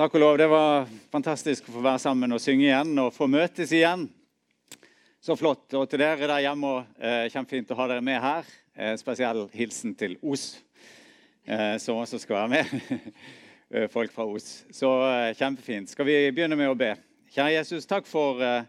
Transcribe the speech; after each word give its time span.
Takk 0.00 0.14
og 0.16 0.22
lov. 0.22 0.36
Det 0.40 0.46
var 0.48 0.86
fantastisk 1.12 1.66
å 1.68 1.74
få 1.74 1.80
være 1.84 2.00
sammen 2.00 2.32
og 2.32 2.40
synge 2.40 2.64
igjen 2.64 2.94
og 3.02 3.10
få 3.12 3.26
møtes 3.28 3.68
igjen. 3.76 4.06
Så 5.20 5.34
flott. 5.36 5.66
Og 5.76 5.82
til 5.92 6.00
dere 6.00 6.24
der 6.24 6.40
hjemme 6.40 6.70
eh, 6.96 7.26
kjempefint 7.28 7.68
å 7.68 7.76
ha 7.76 7.86
dere 7.90 8.04
med 8.06 8.16
her. 8.22 8.46
Eh, 8.72 8.94
spesiell 8.96 9.42
hilsen 9.52 9.92
til 10.00 10.14
Os, 10.24 10.54
eh, 11.44 11.74
som 11.84 12.00
også 12.00 12.16
skal 12.22 12.38
være 12.38 12.52
med. 12.54 12.72
Eh, 13.70 13.84
folk 13.86 14.10
fra 14.10 14.24
Os. 14.26 14.64
Så 14.74 14.88
eh, 15.06 15.28
kjempefint. 15.38 15.92
Skal 15.92 16.08
vi 16.08 16.14
begynne 16.32 16.56
med 16.58 16.72
å 16.72 16.74
be? 16.74 16.88
Kjære 17.30 17.52
Jesus, 17.58 17.84
takk 17.86 18.08
for, 18.08 18.40
eh, 18.42 18.64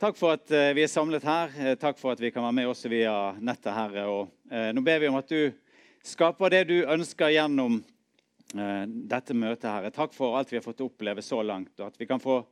takk 0.00 0.16
for 0.16 0.38
at 0.38 0.54
vi 0.78 0.86
er 0.86 0.88
samlet 0.88 1.26
her. 1.26 1.74
Takk 1.82 1.98
for 2.00 2.14
at 2.14 2.22
vi 2.22 2.30
kan 2.32 2.46
være 2.46 2.56
med 2.60 2.70
også 2.70 2.88
via 2.88 3.16
nettet, 3.42 3.74
Herre. 3.76 4.06
Og, 4.08 4.30
nå 4.48 4.86
ber 4.86 5.02
vi 5.02 5.10
om 5.10 5.18
at 5.18 5.28
du 5.28 5.50
skaper 6.06 6.54
det 6.54 6.62
du 6.70 6.78
ønsker 6.86 7.34
gjennom 7.34 7.82
dette 8.52 9.34
møtet, 9.34 9.68
Herre. 9.70 9.92
Takk 9.94 10.14
for 10.16 10.36
alt 10.38 10.52
vi 10.52 10.58
har 10.58 10.64
fått 10.64 10.82
oppleve 10.84 11.24
så 11.24 11.40
langt, 11.42 11.72
og 11.80 11.88
at 11.88 11.98
vi 12.00 12.08
kan 12.10 12.20
få 12.22 12.42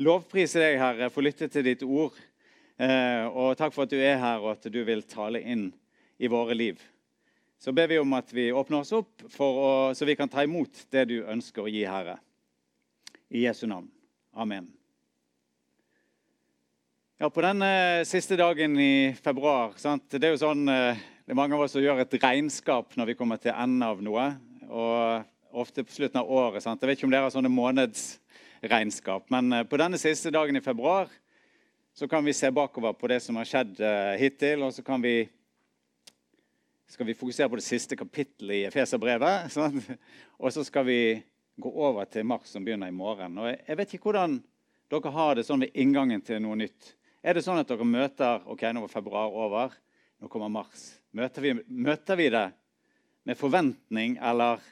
lovprise 0.00 0.62
deg, 0.62 0.78
Herre, 0.80 1.10
få 1.12 1.24
lytte 1.24 1.48
til 1.52 1.66
ditt 1.66 1.84
ord. 1.84 2.16
Eh, 2.80 3.26
og 3.28 3.58
takk 3.60 3.74
for 3.74 3.84
at 3.84 3.92
du 3.92 3.98
er 4.00 4.16
her, 4.20 4.40
og 4.40 4.54
at 4.54 4.70
du 4.72 4.80
vil 4.86 5.04
tale 5.08 5.42
inn 5.42 5.68
i 6.20 6.30
våre 6.32 6.56
liv. 6.56 6.80
Så 7.60 7.74
ber 7.76 7.90
vi 7.90 7.98
om 8.00 8.12
at 8.16 8.30
vi 8.32 8.46
åpner 8.56 8.80
oss 8.80 8.94
opp 8.96 9.26
å, 9.36 9.92
så 9.92 10.06
vi 10.08 10.16
kan 10.16 10.30
ta 10.32 10.46
imot 10.46 10.86
det 10.94 11.04
du 11.10 11.18
ønsker 11.28 11.66
å 11.66 11.68
gi, 11.68 11.82
Herre. 11.84 12.16
I 13.28 13.44
Jesu 13.44 13.66
navn. 13.68 13.90
Amen. 14.32 14.70
Ja, 17.20 17.28
På 17.28 17.44
denne 17.44 18.00
siste 18.08 18.38
dagen 18.40 18.78
i 18.80 19.12
februar 19.20 19.74
sant? 19.76 20.06
Det 20.08 20.24
er 20.24 20.32
jo 20.32 20.40
sånn, 20.40 20.64
eh, 20.72 20.96
det 21.26 21.34
er 21.34 21.36
mange 21.36 21.52
av 21.52 21.66
oss 21.66 21.76
som 21.76 21.84
gjør 21.84 22.00
et 22.00 22.16
regnskap 22.22 22.96
når 22.96 23.12
vi 23.12 23.16
kommer 23.18 23.36
til 23.36 23.52
enden 23.52 23.84
av 23.84 24.00
noe. 24.00 24.24
Og 24.70 25.28
ofte 25.52 25.84
på 25.84 25.92
slutten 25.92 26.20
av 26.20 26.30
året. 26.30 26.62
Sant? 26.62 26.82
Jeg 26.82 26.90
vet 26.90 27.00
ikke 27.00 27.08
om 27.08 27.14
dere 27.14 27.26
har 27.26 27.34
sånne 27.34 27.52
månedsregnskap. 27.52 29.26
Men 29.34 29.52
eh, 29.52 29.66
på 29.68 29.80
denne 29.80 30.00
siste 30.00 30.32
dagen 30.34 30.56
i 30.58 30.64
februar 30.64 31.10
så 31.96 32.08
kan 32.08 32.24
vi 32.24 32.34
se 32.36 32.50
bakover 32.54 32.94
på 32.96 33.10
det 33.10 33.20
som 33.24 33.38
har 33.40 33.48
skjedd 33.48 33.80
eh, 33.82 34.14
hittil. 34.20 34.64
Og 34.66 34.74
så 34.76 34.84
kan 34.86 35.02
vi, 35.02 35.24
skal 36.90 37.08
vi 37.08 37.18
fokusere 37.18 37.50
på 37.50 37.60
det 37.60 37.66
siste 37.66 37.98
kapittelet 37.98 38.60
i 38.60 38.64
Efeserbrevet. 38.70 39.50
Sant? 39.56 39.90
Og 40.38 40.54
så 40.54 40.64
skal 40.66 40.86
vi 40.88 41.00
gå 41.60 41.72
over 41.84 42.06
til 42.08 42.24
mars, 42.24 42.48
som 42.48 42.64
begynner 42.64 42.88
i 42.88 42.96
morgen. 42.96 43.36
Og 43.42 43.50
jeg 43.50 43.76
vet 43.78 43.94
ikke 43.94 44.10
hvordan 44.10 44.38
dere 44.90 45.12
har 45.14 45.36
det 45.36 45.46
sånn 45.46 45.66
ved 45.66 45.76
inngangen 45.78 46.22
til 46.24 46.40
noe 46.42 46.56
nytt. 46.58 46.94
Er 47.20 47.36
det 47.36 47.44
sånn 47.44 47.60
at 47.60 47.68
dere 47.68 47.84
møter 47.84 48.46
ok, 48.48 48.64
nå 48.72 48.86
var 48.86 48.92
februar 48.92 49.34
over, 49.36 49.74
nå 50.18 50.30
kommer 50.32 50.50
mars? 50.52 50.86
Møter 51.12 51.44
vi, 51.44 51.52
møter 51.68 52.16
vi 52.16 52.30
det 52.32 52.46
med 53.28 53.38
forventning, 53.38 54.16
eller 54.24 54.62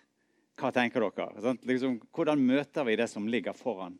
hva 0.58 0.72
tenker 0.74 1.04
dere? 1.04 1.56
Liksom, 1.68 1.98
hvordan 2.14 2.42
møter 2.42 2.86
vi 2.88 2.96
det 2.98 3.08
som 3.10 3.28
ligger 3.30 3.56
foran? 3.56 3.98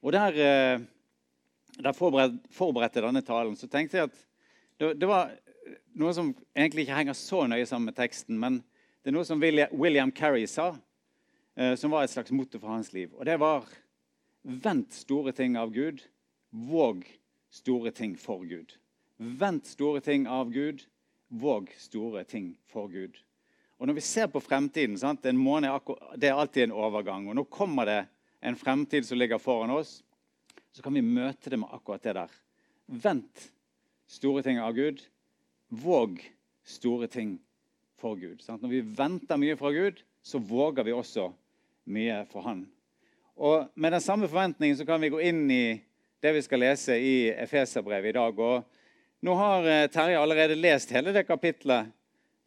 Og 0.00 0.12
der, 0.12 0.32
eh, 0.34 0.80
der 1.78 1.92
forberedte 1.94 3.04
denne 3.04 3.22
talen, 3.22 3.56
så 3.56 3.68
tenkte 3.68 3.98
jeg 3.98 4.10
at 4.10 4.18
det, 4.80 4.94
det, 5.00 5.08
var 5.08 5.30
noe 6.00 6.12
som 6.16 6.32
egentlig 6.56 6.86
ikke 6.86 6.96
henger 6.96 7.18
så 7.18 7.44
nøye 7.46 7.66
sammen 7.68 7.90
med 7.90 7.98
teksten, 7.98 8.38
men 8.40 8.62
det 9.02 9.12
er 9.12 9.16
noe 9.16 9.28
som 9.28 9.40
William, 9.40 10.12
Carey 10.12 10.46
sa, 10.48 10.72
eh, 11.56 11.74
som 11.76 11.92
var 11.92 12.04
et 12.04 12.12
slags 12.12 12.32
motto 12.32 12.58
for 12.58 12.72
hans 12.72 12.92
liv. 12.96 13.12
Og 13.16 13.24
det 13.28 13.38
var 13.40 13.68
Vent 14.40 14.94
store 14.96 15.34
ting 15.36 15.58
av 15.60 15.68
Gud, 15.74 16.00
våg 16.48 17.04
store 17.52 17.90
ting 17.92 18.14
for 18.16 18.46
Gud. 18.48 18.72
Vent 19.18 19.66
store 19.68 20.00
ting 20.00 20.24
av 20.24 20.48
Gud, 20.48 20.86
våg 21.28 21.68
store 21.76 22.24
ting 22.24 22.54
for 22.64 22.88
Gud. 22.88 23.18
Og 23.80 23.88
Når 23.88 23.96
vi 23.96 24.02
ser 24.04 24.26
på 24.28 24.42
fremtiden 24.44 24.98
sant? 25.00 25.24
En 25.24 25.38
måned 25.40 25.72
det 26.20 26.28
er 26.28 26.36
alltid 26.36 26.66
en 26.66 26.76
overgang. 26.76 27.30
Og 27.30 27.36
nå 27.38 27.46
kommer 27.48 27.88
det 27.88 28.00
en 28.44 28.56
fremtid 28.56 29.06
som 29.08 29.16
ligger 29.16 29.40
foran 29.40 29.72
oss. 29.72 30.02
Så 30.76 30.84
kan 30.84 30.92
vi 30.92 31.00
møte 31.00 31.48
det 31.48 31.58
med 31.58 31.72
akkurat 31.72 32.04
det 32.04 32.12
der. 32.18 32.34
Vent 32.86 33.46
store 34.04 34.42
ting 34.44 34.60
av 34.60 34.74
Gud. 34.76 35.00
Våg 35.72 36.20
store 36.68 37.08
ting 37.08 37.38
for 37.96 38.20
Gud. 38.20 38.42
Sant? 38.44 38.60
Når 38.60 38.74
vi 38.74 38.82
venter 38.84 39.40
mye 39.40 39.56
fra 39.56 39.72
Gud, 39.72 40.02
så 40.22 40.38
våger 40.38 40.84
vi 40.84 40.92
også 40.92 41.30
mye 41.88 42.18
for 42.28 42.44
Han. 42.44 42.66
Og 43.40 43.70
Med 43.74 43.96
den 43.96 44.04
samme 44.04 44.28
forventningen 44.28 44.76
så 44.76 44.84
kan 44.84 45.00
vi 45.00 45.08
gå 45.08 45.22
inn 45.24 45.46
i 45.50 45.80
det 46.20 46.34
vi 46.36 46.42
skal 46.44 46.60
lese 46.60 46.98
i 47.00 47.30
Efeserbrevet 47.32 48.12
i 48.12 48.18
dag. 48.18 48.36
Og 48.36 49.24
nå 49.24 49.38
har 49.40 49.64
eh, 49.64 49.88
Terje 49.88 50.20
allerede 50.20 50.60
lest 50.60 50.92
hele 50.92 51.16
det 51.16 51.24
kapitlet 51.24 51.88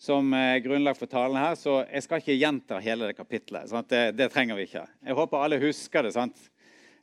som 0.04 0.34
er 0.36 0.60
grunnlag 0.60 0.98
for 1.00 1.08
talen 1.08 1.40
her, 1.40 1.54
så 1.56 1.78
jeg 1.86 2.04
skal 2.04 2.20
ikke 2.20 2.36
gjenta 2.36 2.80
hele 2.84 3.08
det 3.08 3.16
kapitlet. 3.16 3.72
Det, 3.88 4.02
det 4.18 4.28
trenger 4.34 4.58
vi 4.60 4.66
ikke. 4.68 4.84
Jeg 5.08 5.16
håper 5.16 5.46
alle 5.46 5.60
husker 5.62 6.04
det 6.04 6.12
sant? 6.18 6.42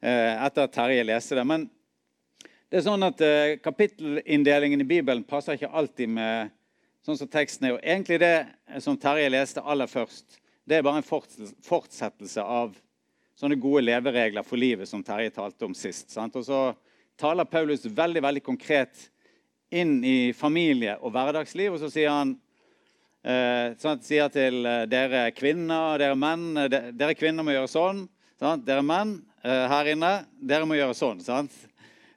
Eh, 0.05 0.33
etter 0.45 0.67
at 0.67 0.75
Terje 0.75 1.07
leste 1.09 1.39
det. 1.39 1.45
Men 1.49 1.65
det 2.69 2.81
er 2.81 2.85
sånn 2.85 3.07
at 3.07 3.23
eh, 3.25 3.55
kapittelinndelingen 3.65 4.85
i 4.85 4.89
Bibelen 4.91 5.25
passer 5.29 5.57
ikke 5.57 5.73
alltid 5.81 6.13
med 6.13 6.53
sånn 7.07 7.17
som 7.23 7.31
teksten 7.33 7.71
er. 7.71 7.79
Og 7.79 7.81
egentlig 7.81 8.21
det 8.21 8.83
som 8.85 9.01
Terje 9.01 9.33
leste 9.33 9.65
aller 9.65 9.89
først, 9.89 10.37
det 10.69 10.77
er 10.77 10.85
bare 10.85 11.01
en 11.01 11.09
fortsettelse 11.09 12.45
av 12.45 12.77
sånne 13.41 13.57
gode 13.65 13.87
leveregler 13.87 14.45
for 14.45 14.61
livet 14.61 14.93
som 14.93 15.01
Terje 15.05 15.33
talte 15.39 15.65
om 15.65 15.73
sist. 15.73 16.13
Sant? 16.13 16.37
Og 16.37 16.45
så 16.45 16.61
taler 17.21 17.49
Paulus 17.49 17.89
veldig 17.89 18.27
veldig 18.29 18.45
konkret 18.45 19.09
inn 19.73 20.03
i 20.05 20.33
familie 20.37 20.99
og 21.01 21.17
hverdagsliv. 21.17 21.73
Og 21.73 21.81
så 21.81 21.89
sier 21.97 22.13
han 22.13 22.37
eh, 22.37 22.47
sånn, 23.21 24.01
sier 24.01 24.31
til 24.33 24.65
eh, 24.65 24.87
dere 24.89 25.27
kvinner 25.37 25.93
og 25.93 25.99
dere 26.01 26.17
menn 26.17 26.57
eh, 26.57 26.93
Dere 26.97 27.17
kvinner 27.19 27.45
må 27.45 27.53
gjøre 27.53 27.69
sånn. 27.69 28.07
Sant? 28.41 28.65
Dere 28.65 28.85
menn 28.85 29.19
her 29.41 29.89
inne, 29.89 30.27
dere 30.37 30.67
må 30.69 30.77
gjøre 30.77 30.97
sånn. 30.97 31.21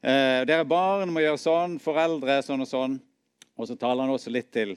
Eh, 0.04 0.44
dere 0.48 0.64
barn 0.68 1.12
må 1.12 1.24
gjøre 1.24 1.40
sånn. 1.40 1.78
Foreldre 1.84 2.42
sånn 2.44 2.64
og 2.64 2.68
sånn. 2.68 2.98
Og 3.56 3.68
så 3.70 3.78
taler 3.80 4.04
han 4.04 4.12
også 4.12 4.32
litt 4.32 4.50
til, 4.52 4.76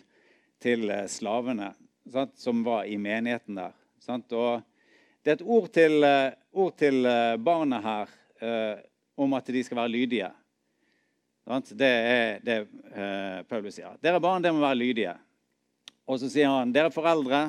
til 0.62 0.90
slavene 1.10 1.72
sant? 2.12 2.34
som 2.38 2.62
var 2.66 2.86
i 2.86 2.98
menigheten 2.98 3.58
der. 3.58 3.74
Sant? 4.02 4.30
Det 4.30 5.32
er 5.32 5.38
et 5.38 5.42
ord 5.42 5.70
til, 5.74 6.06
ord 6.54 6.74
til 6.78 7.08
barna 7.42 7.80
her 7.82 8.12
om 9.18 9.34
at 9.38 9.50
de 9.50 9.62
skal 9.66 9.80
være 9.80 9.94
lydige. 9.94 10.30
Det 11.74 11.90
er 11.90 12.38
det 12.46 12.60
Paulus 13.50 13.78
sier. 13.78 13.98
Dere 14.02 14.22
barn 14.22 14.44
dere 14.44 14.54
må 14.54 14.62
være 14.62 14.82
lydige. 14.84 15.16
Og 16.06 16.20
så 16.22 16.30
sier 16.30 16.50
han 16.50 16.72
dere 16.74 16.92
foreldre 16.94 17.48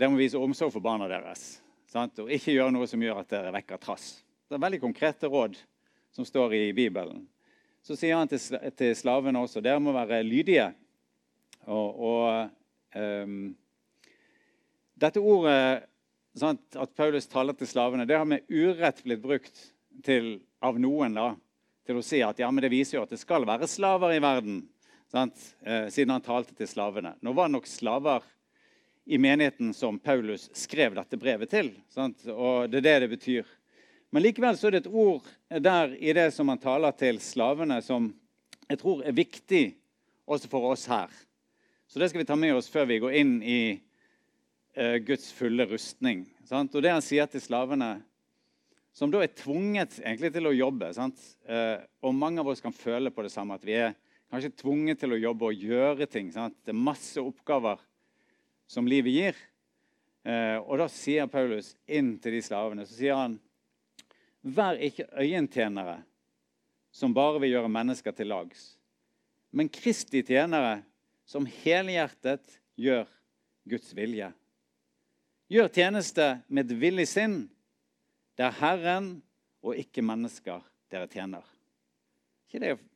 dere 0.00 0.12
må 0.12 0.20
vise 0.20 0.38
omsorg 0.38 0.72
for 0.72 0.84
barna 0.84 1.08
deres. 1.10 1.58
Sant? 1.90 2.20
Og 2.22 2.30
ikke 2.32 2.54
gjøre 2.54 2.72
noe 2.72 2.86
som 2.88 3.02
gjør 3.02 3.20
at 3.20 3.32
dere 3.32 3.52
vekker 3.58 3.80
trass. 3.82 4.20
Det 4.48 4.56
er 4.56 4.62
veldig 4.62 4.80
konkrete 4.82 5.28
råd 5.30 5.58
som 6.14 6.26
står 6.26 6.54
i 6.56 6.62
Bibelen. 6.72 7.24
Så 7.82 7.96
sier 7.98 8.16
han 8.16 8.30
til, 8.30 8.94
slavene 8.96 9.42
også 9.42 9.62
dere 9.64 9.82
må 9.82 9.92
være 9.94 10.22
lydige. 10.24 10.70
Og, 11.66 12.00
og 12.00 12.96
um, 12.96 13.36
dette 15.00 15.20
ordet 15.20 15.60
sant, 16.38 16.62
at 16.76 16.96
Paulus 16.96 17.28
taler 17.28 17.56
til 17.58 17.68
slavene, 17.68 18.06
det 18.08 18.18
har 18.18 18.28
med 18.28 18.46
urett 18.48 19.02
blitt 19.04 19.22
brukt 19.22 19.62
til, 20.06 20.38
av 20.64 20.78
noen 20.80 21.16
da, 21.16 21.30
til 21.88 21.98
å 22.00 22.04
si 22.04 22.20
at 22.24 22.40
ja, 22.40 22.50
men 22.52 22.64
det 22.64 22.72
viser 22.72 22.98
jo 22.98 23.04
at 23.04 23.12
det 23.12 23.20
skal 23.20 23.46
være 23.48 23.68
slaver 23.68 24.14
i 24.14 24.22
verden. 24.22 24.62
Eh, 25.14 25.88
siden 25.90 26.14
han 26.14 26.24
talte 26.24 26.54
til 26.54 26.68
slavene. 26.70 27.14
Nå 27.20 27.32
var 27.34 27.48
det 27.48 27.56
nok 27.56 27.66
slaver 27.66 28.26
i 29.10 29.18
menigheten 29.18 29.72
som 29.74 29.98
Paulus 29.98 30.48
skrev 30.54 30.94
dette 30.94 31.18
brevet 31.18 31.50
til. 31.50 31.72
Sant? 31.90 32.22
Og 32.30 32.70
det 32.70 32.82
er 32.82 32.86
det 32.86 32.98
det 33.04 33.10
betyr. 33.16 33.50
Men 34.10 34.24
likevel 34.24 34.58
så 34.58 34.68
er 34.68 34.76
det 34.76 34.84
et 34.84 34.92
ord 34.92 35.26
der 35.48 35.94
i 35.98 36.14
det 36.14 36.30
som 36.34 36.50
han 36.50 36.62
taler 36.62 36.94
til 36.98 37.18
slavene, 37.22 37.78
som 37.82 38.10
jeg 38.70 38.78
tror 38.78 39.02
er 39.06 39.14
viktig 39.14 39.64
også 40.30 40.50
for 40.50 40.70
oss 40.70 40.86
her. 40.90 41.10
Så 41.90 41.98
det 41.98 42.10
skal 42.10 42.22
vi 42.22 42.28
ta 42.30 42.38
med 42.38 42.54
oss 42.54 42.70
før 42.70 42.86
vi 42.90 43.00
går 43.02 43.16
inn 43.18 43.38
i 43.42 43.60
Eh, 44.74 44.96
Guds 44.96 45.32
fulle 45.32 45.66
rustning. 45.66 46.24
Sant? 46.44 46.74
Og 46.74 46.82
det 46.82 46.92
han 46.94 47.02
sier 47.02 47.26
til 47.26 47.42
slavene, 47.42 47.98
som 48.94 49.10
da 49.10 49.22
er 49.24 49.32
tvunget 49.34 49.98
egentlig 49.98 50.30
til 50.34 50.46
å 50.46 50.54
jobbe 50.54 50.90
eh, 50.90 51.82
Og 52.02 52.14
mange 52.14 52.42
av 52.42 52.48
oss 52.50 52.62
kan 52.62 52.74
føle 52.74 53.10
på 53.10 53.22
det 53.22 53.32
samme, 53.34 53.58
at 53.58 53.66
vi 53.66 53.74
er 53.74 53.96
kanskje 54.30 54.52
tvunget 54.62 55.00
til 55.02 55.14
å 55.14 55.20
jobbe 55.20 55.50
og 55.50 55.64
gjøre 55.68 56.06
ting. 56.10 56.30
Sant? 56.34 56.56
Det 56.64 56.72
er 56.72 56.84
masse 56.88 57.20
oppgaver 57.22 57.80
som 58.70 58.88
livet 58.88 59.14
gir. 59.14 59.40
Eh, 60.22 60.58
og 60.60 60.78
da 60.82 60.86
sier 60.92 61.30
Paulus 61.32 61.72
inn 61.88 62.14
til 62.20 62.36
de 62.36 62.42
slavene 62.44 62.86
så 62.86 62.96
sier 62.98 63.18
han, 63.18 63.38
Vær 64.40 64.78
ikke 64.80 65.04
øyentjenere 65.20 65.98
som 66.96 67.12
bare 67.12 67.42
vil 67.42 67.52
gjøre 67.52 67.72
mennesker 67.72 68.14
til 68.16 68.30
lags, 68.32 68.62
men 69.52 69.68
Kristi 69.68 70.22
tjenere 70.24 70.78
som 71.28 71.44
helhjertet 71.44 72.56
gjør 72.80 73.04
Guds 73.68 73.92
vilje. 73.94 74.30
Gjør 75.52 75.68
tjeneste 75.74 76.26
med 76.48 76.70
et 76.70 76.80
villig 76.80 77.06
sinn. 77.10 77.36
Det 78.38 78.46
er 78.48 78.56
Herren 78.62 79.10
og 79.60 79.76
ikke 79.76 80.04
mennesker 80.06 80.64
dere 80.90 81.10
tjener. 81.10 81.44
ikke 82.48 82.64
det 82.64 82.89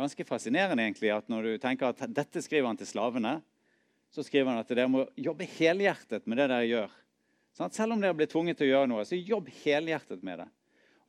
ganske 0.00 0.26
fascinerende 0.26 0.84
egentlig, 0.84 1.12
at 1.14 1.28
når 1.30 1.46
du 1.46 1.52
tenker 1.62 1.92
at 1.92 2.02
dette 2.10 2.42
skriver 2.44 2.68
han 2.70 2.78
til 2.80 2.88
slavene, 2.88 3.38
så 4.10 4.24
skriver 4.26 4.50
han 4.50 4.62
at 4.62 4.72
dere 4.72 4.90
må 4.90 5.04
jobbe 5.18 5.46
helhjertet 5.58 6.26
med 6.26 6.40
det 6.40 6.48
dere 6.50 6.66
gjør. 6.66 6.96
Sant? 7.56 7.76
Selv 7.76 7.94
om 7.94 8.02
dere 8.02 8.16
blir 8.16 8.30
tvunget 8.30 8.58
til 8.58 8.70
å 8.70 8.72
gjøre 8.72 8.90
noe, 8.90 9.04
så 9.06 9.18
jobb 9.18 9.50
helhjertet 9.62 10.24
med 10.26 10.42
det. 10.42 10.48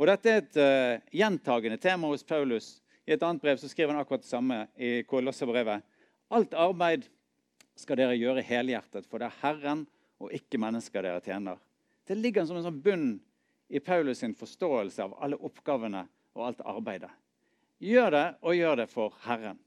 Og 0.02 0.10
Dette 0.10 0.32
er 0.32 0.40
et 0.42 0.60
uh, 0.62 1.10
gjentagende 1.14 1.78
tema 1.82 2.10
hos 2.10 2.26
Paulus. 2.26 2.76
I 3.06 3.16
et 3.16 3.24
annet 3.26 3.42
brev 3.44 3.60
så 3.62 3.70
skriver 3.70 3.94
han 3.94 4.02
akkurat 4.02 4.24
det 4.24 4.30
samme 4.30 4.64
i 4.78 5.02
Kolossebrevet. 5.10 5.84
Alt 6.34 6.56
arbeid 6.58 7.06
skal 7.78 8.00
dere 8.00 8.18
gjøre 8.18 8.46
helhjertet, 8.46 9.08
for 9.10 9.22
det 9.22 9.30
er 9.30 9.42
Herren 9.42 9.84
og 10.22 10.34
ikke 10.36 10.60
mennesker 10.62 11.06
dere 11.06 11.22
tjener. 11.26 11.60
Det 12.08 12.18
ligger 12.18 12.46
som 12.46 12.58
en 12.58 12.66
sånn 12.66 12.82
bunn 12.84 13.12
i 13.72 13.82
Paulus 13.84 14.22
sin 14.22 14.36
forståelse 14.38 15.06
av 15.06 15.18
alle 15.24 15.40
oppgavene 15.40 16.06
og 16.36 16.48
alt 16.50 16.64
arbeidet. 16.68 17.12
Gjør 17.81 18.12
det, 18.13 18.25
og 18.45 18.57
gjør 18.57 18.81
det 18.83 18.88
for 18.92 19.16
Herren. 19.25 19.60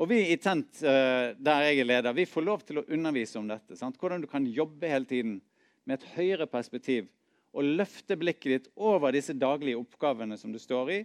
Og 0.00 0.08
Vi 0.08 0.22
i 0.32 0.36
Tent, 0.40 0.80
eh, 0.82 1.34
der 1.36 1.66
jeg 1.66 1.82
er 1.82 1.84
leder, 1.84 2.14
vi 2.16 2.24
får 2.24 2.44
lov 2.46 2.62
til 2.64 2.80
å 2.80 2.86
undervise 2.88 3.38
om 3.38 3.48
dette. 3.48 3.76
Sant? 3.76 3.98
Hvordan 4.00 4.22
du 4.22 4.26
kan 4.26 4.46
jobbe 4.46 4.88
hele 4.88 5.04
tiden 5.04 5.40
med 5.84 6.00
et 6.00 6.08
høyere 6.16 6.46
perspektiv 6.48 7.10
og 7.52 7.68
løfte 7.76 8.16
blikket 8.16 8.52
ditt 8.52 8.68
over 8.80 9.12
disse 9.12 9.34
daglige 9.36 9.78
oppgavene 9.80 10.38
som 10.40 10.52
du 10.52 10.58
står 10.60 10.92
i. 10.94 11.00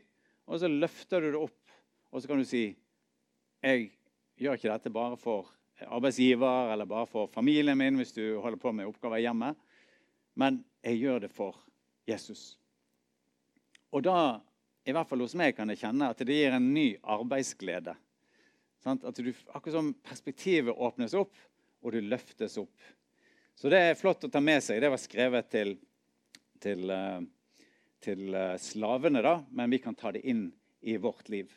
Og 0.48 0.62
så 0.62 0.70
løfter 0.72 1.22
du 1.22 1.32
det 1.34 1.42
opp, 1.42 1.78
og 2.12 2.22
så 2.22 2.30
kan 2.30 2.40
du 2.40 2.48
si 2.48 2.70
jeg 3.66 3.90
gjør 4.40 4.56
ikke 4.56 4.72
dette 4.72 4.94
bare 4.94 5.18
for 5.20 5.50
arbeidsgiver 5.84 6.72
eller 6.74 6.90
bare 6.90 7.10
for 7.10 7.30
familien 7.34 7.78
min 7.78 7.98
hvis 8.00 8.16
du 8.16 8.40
holder 8.42 8.60
på 8.62 8.72
med 8.72 8.88
oppgaver 8.88 9.22
hjemme, 9.22 9.52
men 10.38 10.62
jeg 10.86 11.02
gjør 11.02 11.26
det 11.26 11.32
for 11.34 11.58
Jesus. 12.08 12.56
Og 13.92 14.06
da, 14.06 14.40
i 14.88 14.94
hvert 14.96 15.10
fall 15.10 15.24
hos 15.26 15.36
meg, 15.36 15.56
kan 15.58 15.68
jeg 15.72 15.82
kjenne 15.82 16.12
at 16.14 16.22
det 16.24 16.36
gir 16.38 16.56
en 16.56 16.70
ny 16.74 16.88
arbeidsglede. 17.04 17.96
Sant? 18.84 19.04
At 19.04 19.20
du, 19.20 19.34
akkurat 19.52 19.76
som 19.76 19.92
perspektivet 20.06 20.72
åpnes 20.76 21.16
opp, 21.18 21.36
og 21.84 21.94
du 21.94 22.00
løftes 22.02 22.56
opp. 22.62 22.88
Så 23.58 23.72
det 23.74 23.82
er 23.84 24.00
flott 24.00 24.24
å 24.24 24.32
ta 24.32 24.40
med 24.44 24.64
seg. 24.64 24.80
Det 24.82 24.92
var 24.94 25.02
skrevet 25.02 25.50
til, 25.52 25.76
til, 26.64 26.88
eh, 26.94 27.20
til 28.06 28.38
eh, 28.38 28.56
slavene, 28.62 29.24
da, 29.26 29.40
men 29.52 29.74
vi 29.74 29.82
kan 29.84 29.98
ta 29.98 30.14
det 30.16 30.24
inn 30.30 30.48
i 30.88 30.96
vårt 31.02 31.28
liv. 31.34 31.52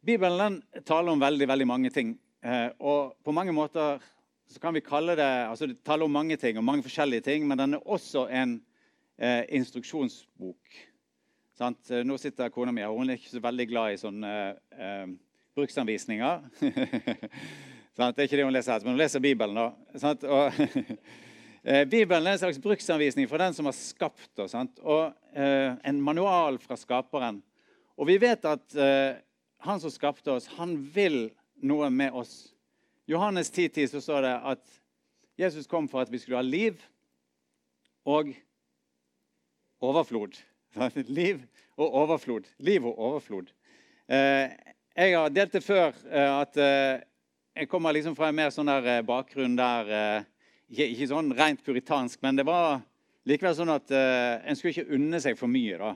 Bibelen 0.00 0.62
taler 0.88 1.12
om 1.12 1.22
veldig, 1.22 1.46
veldig 1.50 1.68
mange 1.68 1.92
ting. 1.94 2.16
Eh, 2.42 2.70
og 2.78 3.14
på 3.22 3.34
mange 3.34 3.54
måter 3.54 4.02
så 4.48 4.62
kan 4.62 4.74
vi 4.74 4.80
kalle 4.80 5.16
det 5.18 5.26
altså 5.50 5.66
Det 5.66 5.82
taler 5.84 6.08
om 6.08 6.14
mange 6.14 6.36
ting, 6.40 6.58
og 6.58 6.64
mange 6.64 6.86
forskjellige 6.86 7.26
ting, 7.28 7.46
men 7.46 7.58
den 7.58 7.76
er 7.76 7.86
også 7.86 8.26
en 8.32 8.58
eh, 9.18 9.44
instruksjonsbok. 9.58 10.78
Sant? 11.58 11.90
Nå 12.06 12.14
sitter 12.22 12.52
kona 12.54 12.70
mi 12.70 12.84
her, 12.84 12.92
hun 12.94 13.10
er 13.10 13.18
ikke 13.18 13.32
så 13.32 13.40
veldig 13.42 13.64
glad 13.66 13.90
i 13.90 13.98
sånne 13.98 14.32
eh, 14.78 15.08
bruksanvisninger. 15.58 16.44
det 17.98 18.06
er 18.06 18.28
ikke 18.28 18.38
det 18.38 18.44
hun 18.46 18.54
leser 18.54 18.76
her, 18.76 18.84
men 18.84 18.94
hun 18.94 19.00
leser 19.00 19.22
Bibelen. 19.24 19.58
da. 19.58 20.12
Og, 20.30 20.60
eh, 21.66 21.82
Bibelen 21.90 22.28
er 22.28 22.36
en 22.36 22.42
slags 22.44 22.60
bruksanvisning 22.62 23.26
for 23.26 23.42
den 23.42 23.56
som 23.56 23.66
har 23.66 23.74
skapt 23.74 24.44
oss. 24.44 24.54
Og 24.54 25.08
eh, 25.34 25.74
en 25.82 25.98
manual 25.98 26.60
fra 26.62 26.78
skaperen. 26.78 27.40
Og 27.98 28.06
vi 28.06 28.20
vet 28.22 28.46
at 28.46 28.78
eh, 28.78 29.18
han 29.66 29.82
som 29.82 29.90
skapte 29.90 30.36
oss, 30.36 30.46
han 30.60 30.76
vil 30.94 31.24
noe 31.58 31.88
med 31.90 32.14
oss. 32.14 32.52
Johannes 33.10 33.50
10, 33.50 33.72
10 33.80 33.96
så 33.96 34.04
står 34.04 34.28
det 34.28 34.36
at 34.52 34.78
Jesus 35.38 35.66
kom 35.66 35.90
for 35.90 36.04
at 36.04 36.12
vi 36.12 36.22
skulle 36.22 36.38
ha 36.38 36.46
liv 36.46 36.78
og 38.06 38.30
overflod. 39.82 40.38
Liv 41.20 41.42
og 41.78 41.94
overflod. 42.02 42.48
Liv 42.58 42.86
og 42.86 42.98
overflod. 42.98 43.52
Eh, 44.08 44.50
jeg 44.98 45.14
har 45.14 45.30
delt 45.30 45.54
det 45.54 45.62
før 45.62 45.92
eh, 46.08 46.32
at 46.40 46.56
eh, 46.56 47.00
jeg 47.58 47.68
kommer 47.70 47.94
liksom 47.94 48.16
fra 48.16 48.30
en 48.30 48.38
mer 48.38 48.52
sånn 48.54 48.70
der 48.70 49.02
bakgrunn 49.06 49.56
der 49.58 49.88
ikke, 50.70 51.08
sånn 51.10 51.32
rent 51.34 51.64
puritansk, 51.66 52.20
men 52.22 52.38
det 52.38 52.44
var 52.46 52.84
likevel 53.26 53.56
sånn 53.58 53.72
at 53.72 53.90
en 53.90 54.54
skulle 54.54 54.70
ikke 54.76 54.94
unne 54.94 55.18
seg 55.20 55.34
for 55.36 55.50
mye. 55.50 55.74
da. 55.80 55.90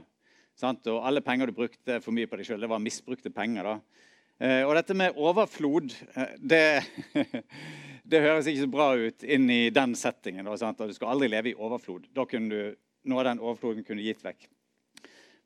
Og 0.91 0.99
alle 1.07 1.23
penger 1.23 1.49
du 1.49 1.55
brukte 1.55 2.01
for 2.03 2.11
mye 2.17 2.27
på 2.27 2.41
deg 2.41 2.49
sjøl, 2.49 2.65
det 2.65 2.71
var 2.73 2.83
misbrukte 2.83 3.31
penger. 3.31 3.69
da. 3.69 4.57
Og 4.67 4.75
dette 4.75 4.97
med 4.99 5.15
overflod, 5.15 5.95
det, 6.43 6.83
det 8.11 8.25
høres 8.27 8.51
ikke 8.51 8.65
så 8.65 8.73
bra 8.75 8.89
ut 8.99 9.23
inn 9.23 9.47
i 9.55 9.63
den 9.71 9.95
settingen. 9.95 10.51
Da? 10.51 10.75
Du 10.83 10.97
skal 10.97 11.15
aldri 11.15 11.31
leve 11.31 11.53
i 11.53 11.55
overflod. 11.55 12.11
Da 12.11 12.27
kunne 12.27 12.51
du, 12.51 12.77
noe 13.07 13.23
av 13.23 13.31
den 13.31 13.45
overfloden 13.45 13.87
kunne 13.87 14.03
gitt 14.03 14.27
vekk. 14.27 14.51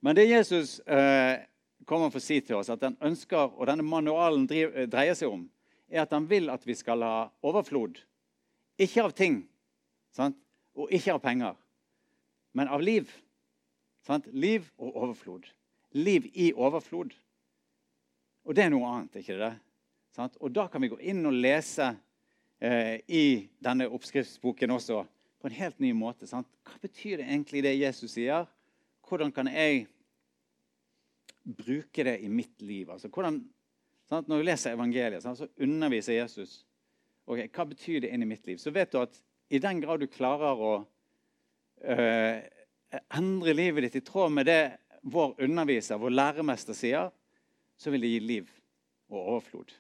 Men 0.05 0.17
det 0.17 0.27
Jesus 0.29 0.79
eh, 0.81 1.43
kommer 1.85 2.11
for 2.11 2.21
å 2.21 2.27
si 2.27 2.41
til 2.45 2.59
oss 2.59 2.71
at 2.73 2.83
den 2.83 2.97
ønsker, 3.05 3.53
og 3.55 3.69
denne 3.71 3.87
manualen 3.87 4.47
dreier 4.47 5.17
seg 5.17 5.33
om, 5.33 5.47
er 5.89 6.03
at 6.03 6.15
han 6.15 6.27
vil 6.29 6.51
at 6.51 6.67
vi 6.67 6.75
skal 6.77 7.05
ha 7.07 7.29
overflod. 7.47 8.01
Ikke 8.79 9.07
av 9.07 9.15
ting 9.17 9.45
sant? 10.15 10.37
og 10.77 10.91
ikke 10.93 11.15
av 11.15 11.23
penger, 11.25 11.55
men 12.53 12.69
av 12.69 12.83
liv. 12.85 13.09
Sant? 14.05 14.27
Liv 14.33 14.67
og 14.77 14.93
overflod. 14.93 15.47
Liv 15.97 16.29
i 16.35 16.51
overflod. 16.53 17.15
Og 18.47 18.55
det 18.55 18.67
er 18.67 18.75
noe 18.75 18.91
annet, 18.91 19.17
ikke 19.23 19.39
det? 19.41 19.55
Sant? 20.15 20.37
Og 20.41 20.53
da 20.55 20.67
kan 20.71 20.85
vi 20.85 20.91
gå 20.93 20.99
inn 21.01 21.25
og 21.29 21.35
lese 21.35 21.89
eh, 22.61 23.01
i 23.09 23.25
denne 23.63 23.89
oppskriftsboken 23.89 24.77
også 24.77 25.03
på 25.41 25.49
en 25.49 25.57
helt 25.57 25.81
ny 25.83 25.91
måte. 25.97 26.29
Sant? 26.29 26.49
Hva 26.65 26.79
betyr 26.83 27.21
det 27.21 27.27
egentlig 27.27 27.65
det 27.67 27.75
Jesus 27.79 28.15
sier? 28.15 28.47
Hvordan 29.07 29.33
kan 29.33 29.49
jeg 29.53 29.87
bruke 31.47 32.05
det 32.05 32.19
i 32.19 32.29
mitt 32.29 32.63
liv. 32.63 32.91
Altså, 32.91 33.09
hvordan, 33.09 33.41
sant? 34.09 34.29
Når 34.29 34.41
du 34.41 34.49
leser 34.49 34.75
evangeliet, 34.75 35.23
sant? 35.23 35.39
så 35.39 35.49
underviser 35.63 36.19
Jesus 36.19 36.59
okay, 37.27 37.47
hva 37.47 37.67
betyr 37.71 38.03
det 38.03 38.13
inn 38.15 38.27
i 38.27 38.29
mitt 38.29 38.47
liv. 38.49 38.59
Så 38.59 38.75
vet 38.75 38.93
du 38.93 39.01
at 39.03 39.17
i 39.49 39.63
den 39.63 39.81
grad 39.83 40.03
du 40.03 40.09
klarer 40.11 40.59
å 40.59 40.73
øh, 41.87 42.39
endre 43.15 43.55
livet 43.55 43.87
ditt 43.87 44.01
i 44.01 44.07
tråd 44.07 44.35
med 44.35 44.51
det 44.51 44.61
vår 45.07 45.37
underviser, 45.47 46.01
vår 46.03 46.15
læremester, 46.15 46.75
sier, 46.75 47.13
så 47.79 47.93
vil 47.95 48.03
det 48.03 48.15
gi 48.15 48.23
liv 48.25 48.51
og 49.13 49.21
overflod. 49.21 49.75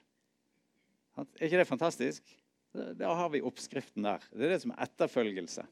Er 1.17 1.49
ikke 1.49 1.58
det 1.62 1.67
fantastisk? 1.67 2.28
Da 2.76 3.14
har 3.17 3.31
vi 3.32 3.40
oppskriften 3.40 4.05
der. 4.05 4.23
Det 4.31 4.44
er 4.46 4.52
det 4.52 4.62
som 4.62 4.75
er 4.75 4.84
etterfølgelse. 4.84 5.64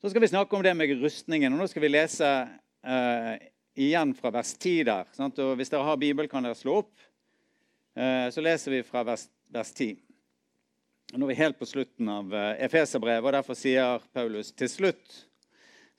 Så 0.00 0.10
skal 0.10 0.22
vi 0.24 0.28
snakke 0.28 0.56
om 0.56 0.62
det 0.64 0.72
med 0.74 0.96
rustningen. 1.02 1.52
og 1.52 1.60
Nå 1.60 1.66
skal 1.68 1.82
vi 1.84 1.88
lese 1.90 2.24
uh, 2.24 3.32
igjen 3.76 4.14
fra 4.16 4.30
vers 4.32 4.54
10 4.56 4.84
der. 4.88 5.08
Sant? 5.12 5.40
Og 5.44 5.58
hvis 5.58 5.68
dere 5.68 5.84
har 5.84 5.98
Bibel, 6.00 6.28
kan 6.28 6.46
dere 6.46 6.56
slå 6.56 6.78
opp. 6.80 6.94
Uh, 7.92 8.30
så 8.32 8.40
leser 8.40 8.72
vi 8.72 8.84
fra 8.86 9.02
vers, 9.04 9.26
vers 9.52 9.72
10. 9.76 9.98
Og 11.12 11.20
nå 11.20 11.26
er 11.26 11.32
vi 11.34 11.36
helt 11.42 11.58
på 11.60 11.68
slutten 11.68 12.08
av 12.08 12.32
uh, 12.32 12.54
Efeserbrevet, 12.64 13.26
og 13.28 13.34
derfor 13.36 13.58
sier 13.58 14.00
Paulus 14.16 14.54
til 14.56 14.70
slutt 14.72 15.18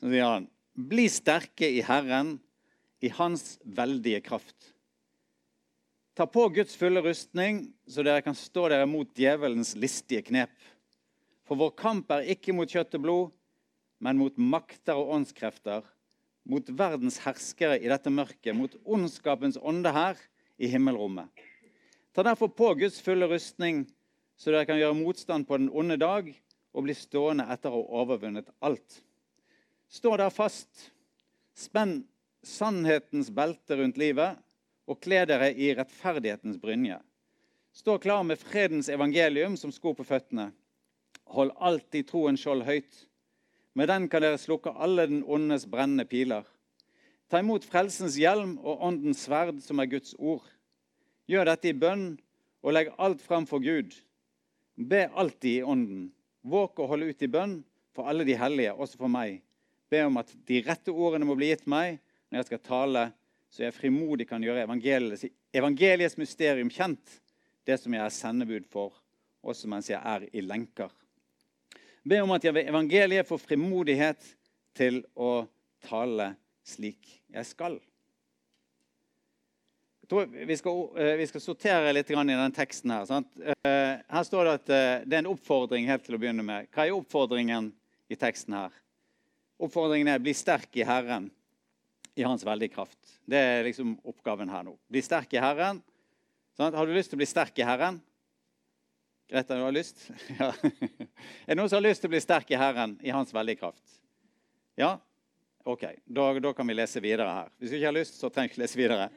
så 0.01 0.09
sier 0.09 0.25
han, 0.25 0.47
Bli 0.73 1.05
sterke 1.11 1.67
i 1.69 1.83
Herren, 1.85 2.39
i 3.05 3.11
Hans 3.13 3.59
veldige 3.61 4.23
kraft. 4.25 4.71
Ta 6.17 6.25
på 6.25 6.47
Guds 6.55 6.73
fulle 6.79 7.03
rustning, 7.05 7.67
så 7.85 8.01
dere 8.01 8.23
kan 8.25 8.37
stå 8.37 8.65
dere 8.71 8.87
mot 8.89 9.11
djevelens 9.13 9.75
listige 9.77 10.23
knep. 10.25 10.55
For 11.45 11.59
vår 11.59 11.75
kamp 11.77 12.09
er 12.15 12.31
ikke 12.33 12.55
mot 12.57 12.71
kjøtt 12.71 12.97
og 12.97 13.05
blod, 13.05 13.37
men 14.01 14.17
mot 14.17 14.37
makter 14.37 14.97
og 14.97 15.13
åndskrefter 15.19 15.85
mot 16.49 16.69
verdens 16.73 17.19
herskere 17.25 17.77
i 17.79 17.89
dette 17.91 18.11
mørket, 18.13 18.55
mot 18.57 18.73
ondskapens 18.83 19.59
ånde 19.61 19.91
her 19.93 20.19
i 20.61 20.69
himmelrommet. 20.71 21.29
Ta 22.11 22.25
derfor 22.25 22.51
på 22.51 22.73
Guds 22.79 22.99
fulle 23.03 23.29
rustning, 23.29 23.85
så 24.35 24.51
dere 24.51 24.67
kan 24.67 24.79
gjøre 24.79 24.97
motstand 24.97 25.47
på 25.47 25.59
den 25.59 25.69
onde 25.69 25.99
dag 26.01 26.31
og 26.73 26.85
bli 26.87 26.95
stående 26.97 27.45
etter 27.53 27.71
å 27.71 27.83
ha 27.83 28.01
overvunnet 28.01 28.49
alt. 28.65 29.01
Stå 29.91 30.15
der 30.19 30.31
fast, 30.33 30.89
spenn 31.53 32.01
sannhetens 32.47 33.29
belte 33.35 33.77
rundt 33.77 33.99
livet 34.01 34.39
og 34.89 34.99
kle 35.03 35.21
dere 35.29 35.51
i 35.53 35.71
rettferdighetens 35.77 36.57
brynje. 36.59 36.97
Stå 37.71 37.99
klar 38.03 38.25
med 38.27 38.41
fredens 38.41 38.89
evangelium 38.91 39.53
som 39.59 39.71
sko 39.71 39.93
på 39.95 40.03
føttene. 40.07 40.49
Hold 41.31 41.53
alltid 41.63 42.09
troen 42.09 42.39
skjold 42.39 42.65
høyt 42.67 43.05
med 43.77 43.87
den 43.87 44.07
kan 44.11 44.23
dere 44.23 44.39
slukke 44.41 44.73
alle 44.75 45.07
den 45.07 45.23
åndes 45.23 45.65
brennende 45.69 46.05
piler. 46.09 46.43
Ta 47.31 47.39
imot 47.39 47.63
frelsens 47.63 48.17
hjelm 48.19 48.57
og 48.59 48.83
åndens 48.83 49.23
sverd, 49.25 49.61
som 49.63 49.79
er 49.79 49.87
Guds 49.91 50.15
ord. 50.19 50.43
Gjør 51.31 51.47
dette 51.47 51.71
i 51.71 51.77
bønn 51.77 52.17
og 52.61 52.75
legg 52.75 52.91
alt 52.99 53.21
fram 53.23 53.47
for 53.47 53.63
Gud. 53.63 53.93
Be 54.75 55.05
alltid 55.07 55.61
i 55.61 55.63
ånden. 55.63 56.09
Våk 56.43 56.81
og 56.81 56.91
hold 56.91 57.07
ut 57.07 57.23
i 57.23 57.29
bønn 57.31 57.61
for 57.95 58.09
alle 58.09 58.25
de 58.27 58.35
hellige, 58.35 58.73
også 58.73 58.99
for 58.99 59.11
meg. 59.11 59.39
Be 59.91 60.03
om 60.07 60.19
at 60.19 60.31
de 60.47 60.61
rette 60.65 60.91
ordene 60.91 61.27
må 61.27 61.37
bli 61.39 61.51
gitt 61.51 61.67
meg 61.69 61.99
når 62.31 62.41
jeg 62.41 62.49
skal 62.49 62.63
tale, 62.65 63.05
så 63.51 63.65
jeg 63.65 63.75
frimodig 63.75 64.27
kan 64.29 64.43
gjøre 64.43 64.63
evangeliets, 64.63 65.27
evangeliets 65.55 66.15
mysterium 66.19 66.71
kjent, 66.71 67.19
det 67.67 67.77
som 67.79 67.93
jeg 67.93 68.03
er 68.03 68.15
sendebud 68.15 68.67
for, 68.71 68.95
også 69.43 69.67
mens 69.71 69.91
jeg 69.91 69.99
er 69.99 70.27
i 70.31 70.43
lenker. 70.43 70.91
Be 72.03 72.17
om 72.23 72.31
at 72.33 72.43
jeg 72.43 72.55
ved 72.55 72.69
evangeliet 72.69 73.27
får 73.29 73.43
frimodighet 73.43 74.25
til 74.77 75.03
å 75.13 75.45
tale 75.85 76.33
slik 76.65 77.19
jeg 77.31 77.47
skal. 77.49 77.79
tror 80.09 80.25
vi 80.27 80.57
skal, 80.57 80.79
eh, 80.99 81.15
vi 81.15 81.27
skal 81.27 81.41
sortere 81.41 81.93
litt 81.93 82.09
i 82.11 82.15
den 82.15 82.51
teksten 82.51 82.91
her. 82.91 83.05
Sant? 83.05 83.27
Eh, 83.39 84.01
her 84.09 84.23
står 84.23 84.45
det 84.45 84.53
at 84.53 84.69
eh, 84.69 85.05
det 85.05 85.15
er 85.15 85.23
en 85.23 85.31
oppfordring 85.31 85.87
helt 85.87 86.03
til 86.03 86.15
å 86.15 86.19
begynne 86.19 86.43
med. 86.43 86.67
Hva 86.73 86.83
er 86.83 86.97
oppfordringen 86.97 87.71
i 88.11 88.17
teksten 88.19 88.53
her? 88.53 88.71
Oppfordringen 89.61 90.09
er 90.09 90.19
'bli 90.19 90.33
sterk 90.33 90.75
i 90.75 90.83
Herren' 90.83 91.29
i 92.15 92.23
Hans 92.23 92.43
veldige 92.43 92.73
kraft. 92.73 92.99
Det 93.23 93.37
er 93.37 93.63
liksom 93.63 93.95
oppgaven 94.03 94.49
her 94.49 94.63
nå. 94.63 94.75
Bli 94.89 95.01
sterk 95.01 95.31
i 95.33 95.39
Herren. 95.39 95.81
Sant? 96.57 96.75
Har 96.75 96.85
du 96.85 96.93
lyst 96.93 97.09
til 97.11 97.15
å 97.15 97.21
bli 97.23 97.29
sterk 97.29 97.57
i 97.59 97.63
Herren? 97.63 98.01
Greta, 99.31 99.55
du 99.55 99.61
har 99.61 99.71
lyst? 99.71 100.09
Ja. 100.39 100.49
Er 100.51 101.53
det 101.53 101.55
noen 101.55 101.69
som 101.71 101.77
har 101.77 101.85
lyst 101.85 102.03
til 102.03 102.09
å 102.09 102.11
bli 102.11 102.19
sterk 102.19 102.49
i 102.51 102.57
Herren 102.59 102.97
i 102.99 103.13
Hans 103.15 103.29
veldige 103.31 103.61
kraft? 103.61 103.93
Ja? 104.75 104.97
OK. 105.63 105.85
Da, 106.03 106.25
da 106.43 106.51
kan 106.57 106.67
vi 106.67 106.75
lese 106.75 106.99
videre 106.99 107.31
her. 107.31 107.53
Hvis 107.55 107.71
du 107.71 107.77
ikke 107.77 107.87
har 107.87 107.95
lyst, 107.95 108.17
så 108.19 108.27
trenger 108.27 108.51
du 108.51 108.57
ikke 108.57 108.63
lese 108.65 108.81
videre. 108.81 109.09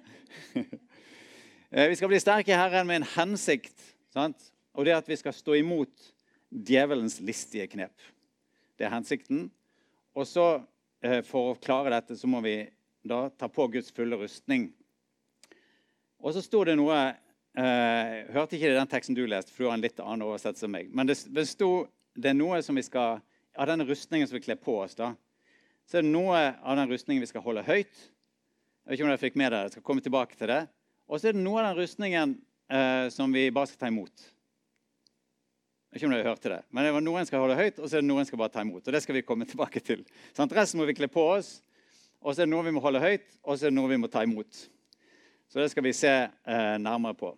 Eh, 1.74 1.88
vi 1.90 1.96
skal 1.98 2.06
bli 2.06 2.20
sterke 2.22 2.52
i 2.52 2.54
Herren 2.54 2.86
med 2.86 3.00
en 3.00 3.06
hensikt. 3.16 3.80
Sant? 4.14 4.44
Og 4.78 4.86
det 4.86 4.92
er 4.92 5.00
at 5.00 5.08
vi 5.10 5.16
skal 5.18 5.34
stå 5.34 5.56
imot 5.58 6.04
djevelens 6.46 7.16
listige 7.18 7.66
knep. 7.72 8.04
Det 8.78 8.86
er 8.86 8.92
hensikten. 8.92 9.48
Og 10.14 10.28
så, 10.30 10.44
eh, 11.02 11.18
for 11.26 11.50
å 11.50 11.56
klare 11.58 11.90
dette, 11.96 12.14
så 12.14 12.30
må 12.30 12.44
vi 12.46 12.60
da 13.02 13.24
ta 13.34 13.48
på 13.50 13.66
Guds 13.74 13.90
fulle 13.96 14.20
rustning. 14.20 14.68
Og 16.22 16.36
så 16.36 16.44
sto 16.46 16.62
det 16.68 16.76
noe 16.78 17.00
eh, 17.58 18.14
Hørte 18.34 18.56
ikke 18.56 18.70
det 18.70 18.78
den 18.78 18.90
teksten 18.90 19.16
du 19.16 19.24
leste, 19.26 19.52
for 19.52 19.64
du 19.64 19.68
har 19.70 19.78
en 19.78 19.84
litt 19.84 20.00
annen 20.02 20.26
oversettelse 20.26 20.68
enn 20.68 20.74
meg. 20.74 20.90
Men 20.94 21.10
det, 21.10 21.18
det 21.34 21.46
sto 21.50 21.86
det 22.14 22.30
er 22.30 22.38
noe 22.38 22.60
som 22.62 22.78
vi 22.78 22.84
skal 22.86 23.20
Av 23.54 23.68
den 23.70 23.84
rustningen 23.86 24.26
som 24.26 24.34
vi 24.34 24.42
kler 24.42 24.58
på 24.58 24.72
oss, 24.82 24.96
da, 24.98 25.12
så 25.86 26.00
er 26.00 26.02
det 26.02 26.10
noe 26.10 26.38
av 26.58 26.74
den 26.74 26.90
rustningen 26.90 27.22
vi 27.22 27.28
skal 27.30 27.44
holde 27.44 27.62
høyt. 27.62 27.92
Jeg 27.94 28.88
vet 28.90 28.96
ikke 28.96 29.04
om 29.06 29.10
dere 29.12 29.20
fikk 29.22 29.36
med 29.38 29.52
dere, 29.52 29.68
jeg 29.68 29.76
skal 29.76 29.84
komme 29.86 30.02
tilbake 30.02 30.34
til 30.34 30.50
det. 30.50 30.64
Og 31.06 31.20
så 31.20 31.28
er 31.30 31.36
det 31.36 31.44
noe 31.44 31.60
av 31.60 31.68
den 31.68 31.78
rustningen 31.78 32.32
uh, 32.72 33.06
som 33.14 33.30
vi 33.30 33.44
bare 33.54 33.70
skal 33.70 33.84
ta 33.84 33.92
imot. 33.92 34.24
Jeg 34.26 35.94
vet 35.94 36.00
ikke 36.00 36.10
om 36.10 36.16
dere 36.16 36.26
hørte 36.26 36.50
det, 36.50 36.58
men 36.74 36.88
det 36.88 36.96
var 36.96 37.06
Noen 37.06 37.30
skal 37.30 37.44
holde 37.44 37.60
høyt, 37.60 37.78
og 37.78 37.86
så 37.86 38.00
er 38.00 38.02
det 38.02 38.10
noen 38.10 38.26
skal 38.26 38.42
bare 38.42 38.56
ta 38.56 38.66
imot. 38.66 38.82
Og 38.82 38.96
det 38.96 39.04
skal 39.04 39.20
vi 39.20 39.22
komme 39.28 39.46
tilbake 39.52 39.84
til. 39.86 40.02
Sånn, 40.34 40.50
resten 40.58 40.82
må 40.82 40.88
vi 40.90 40.98
kle 40.98 41.06
på 41.14 41.28
oss, 41.36 41.60
og 42.18 42.34
så 42.34 42.42
er 42.42 42.48
det 42.48 42.54
noe 42.56 42.66
vi 42.66 42.74
må 42.74 42.82
holde 42.82 43.06
høyt, 43.06 43.28
og 43.44 43.54
så 43.54 43.68
er 43.68 43.70
det 43.70 43.78
noe 43.78 43.94
vi 43.94 44.02
må 44.02 44.10
ta 44.10 44.26
imot. 44.26 44.66
Så 45.46 45.62
det 45.62 45.70
skal 45.70 45.86
vi 45.86 45.94
se 45.94 46.16
uh, 46.26 46.76
nærmere 46.82 47.14
på. 47.22 47.36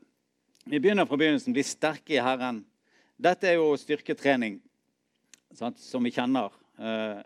Vi 0.68 0.80
begynner 0.80 1.06
fra 1.06 1.14
begynnelsen. 1.14 1.54
Bli 1.54 1.62
sterke 1.62 2.16
i 2.16 2.18
Herren. 2.18 2.56
Dette 3.22 3.46
er 3.46 3.60
jo 3.60 3.68
styrketrening, 3.78 4.56
sant, 5.54 5.78
som 5.78 6.02
vi 6.02 6.10
kjenner. 6.10 6.50
Eh, 6.82 7.20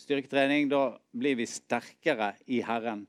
styrketrening, 0.00 0.70
da 0.70 0.94
blir 1.12 1.36
vi 1.36 1.44
sterkere 1.44 2.30
i 2.48 2.62
Herren. 2.64 3.02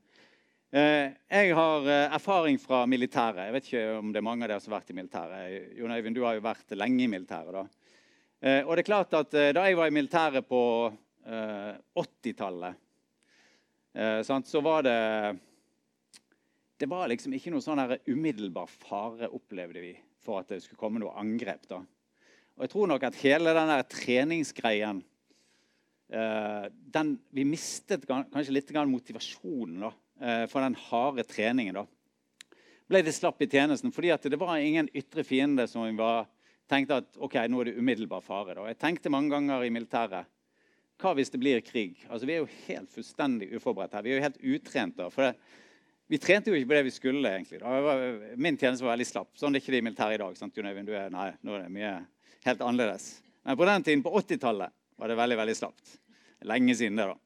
Eh, 0.76 1.16
jeg 1.32 1.56
har 1.56 1.88
eh, 1.88 2.18
erfaring 2.20 2.60
fra 2.60 2.82
militæret. 2.84 3.46
Jeg 3.46 3.56
vet 3.56 3.70
ikke 3.70 3.86
om 4.02 4.12
det 4.12 4.20
er 4.20 4.28
mange 4.28 4.44
av 4.44 4.52
dere 4.52 4.66
som 4.66 4.76
har 4.76 4.82
vært 4.82 4.92
i 4.92 4.98
militæret. 5.00 5.72
Jon 5.80 5.96
Øyvind, 5.96 6.20
du 6.20 6.26
har 6.28 6.36
jo 6.36 6.44
vært 6.50 6.76
lenge 6.76 7.06
i 7.06 7.10
militæret. 7.16 7.56
da. 7.56 7.64
Og 8.68 8.76
det 8.76 8.84
er 8.84 8.92
klart 8.92 9.16
at 9.16 9.32
Da 9.32 9.64
jeg 9.70 9.80
var 9.80 9.88
i 9.88 9.96
militæret 9.96 10.46
på 10.46 10.92
80-tallet, 11.96 12.76
så 14.28 14.62
var 14.62 14.84
det 14.84 15.00
Det 16.78 16.90
var 16.90 17.10
liksom 17.10 17.34
ikke 17.34 17.52
noe 17.52 17.64
sånn 17.64 17.82
umiddelbar 18.08 18.70
fare, 18.70 19.30
opplevde 19.34 19.82
vi, 19.82 19.94
for 20.22 20.42
at 20.42 20.52
det 20.54 20.62
skulle 20.64 20.80
komme 20.80 21.02
noe 21.02 21.16
angrep. 21.18 21.68
da. 21.68 21.82
Og 22.58 22.66
jeg 22.66 22.74
tror 22.74 22.88
nok 22.88 23.04
at 23.04 23.22
hele 23.22 23.54
den 23.54 23.72
der 23.74 23.84
treningsgreien 23.84 25.04
den, 26.08 27.10
Vi 27.36 27.44
mistet 27.44 28.06
kanskje 28.08 28.54
litt 28.54 28.70
motivasjonen 28.72 29.82
da, 29.82 29.90
Eh, 30.20 30.48
for 30.50 30.62
den 30.62 30.76
harde 30.76 31.24
treningen. 31.24 31.74
da. 31.74 31.86
Ble 32.90 33.04
det 33.04 33.14
slapp 33.14 33.42
i 33.42 33.48
tjenesten 33.48 33.92
fordi 33.94 34.12
at 34.14 34.24
det 34.24 34.40
var 34.40 34.58
ingen 34.58 34.90
ytre 34.96 35.24
fiende 35.24 35.68
som 35.70 35.86
var, 35.98 36.26
tenkte 36.68 36.98
at 37.04 37.18
ok, 37.18 37.36
nå 37.48 37.62
er 37.62 37.70
det 37.70 37.78
umiddelbar 37.78 38.24
fare. 38.24 38.56
da. 38.56 38.66
Jeg 38.66 38.80
tenkte 38.80 39.10
mange 39.10 39.30
ganger 39.30 39.64
i 39.64 39.70
militæret 39.70 40.26
hva 40.98 41.14
hvis 41.14 41.30
det 41.30 41.40
blir 41.40 41.62
krig? 41.62 41.98
Altså, 42.10 42.26
Vi 42.26 42.34
er 42.34 42.38
jo 42.40 42.50
helt 42.68 42.90
fullstendig 42.90 43.54
uforberedt 43.54 43.94
her. 43.94 44.02
Vi 44.02 44.10
er 44.12 44.16
jo 44.16 44.22
helt 44.22 44.42
utrent. 44.42 44.98
da, 44.98 45.10
for 45.10 45.22
det, 45.22 45.36
Vi 46.08 46.20
trente 46.24 46.52
jo 46.52 46.56
ikke 46.56 46.70
på 46.72 46.78
det 46.78 46.86
vi 46.88 46.96
skulle. 46.96 47.30
egentlig. 47.36 47.60
Var, 47.62 48.04
min 48.40 48.58
tjeneste 48.58 48.86
var 48.86 48.96
veldig 48.96 49.08
slapp. 49.10 49.32
Sånn 49.36 49.56
er 49.56 49.64
ikke 49.64 49.74
det 49.76 49.82
i 49.82 49.88
militæret 49.90 50.16
i 50.16 50.22
dag. 50.24 50.38
sant, 50.40 50.56
Jon 50.56 50.70
Øyvind? 50.70 50.92
Nei, 51.12 51.30
nå 51.44 51.56
er 51.56 51.66
det 51.66 51.74
mye 51.76 51.94
helt 52.48 52.64
annerledes. 52.64 53.08
Men 53.44 53.58
på 53.60 53.68
den 53.68 53.84
tiden, 53.84 54.04
på 54.06 54.14
80-tallet, 54.22 54.76
var 54.98 55.12
det 55.12 55.18
veldig 55.20 55.38
veldig 55.42 55.56
slapt. 55.56 55.98
Lenge 56.48 56.76
siden 56.80 57.00
det, 57.00 57.10
da. 57.12 57.18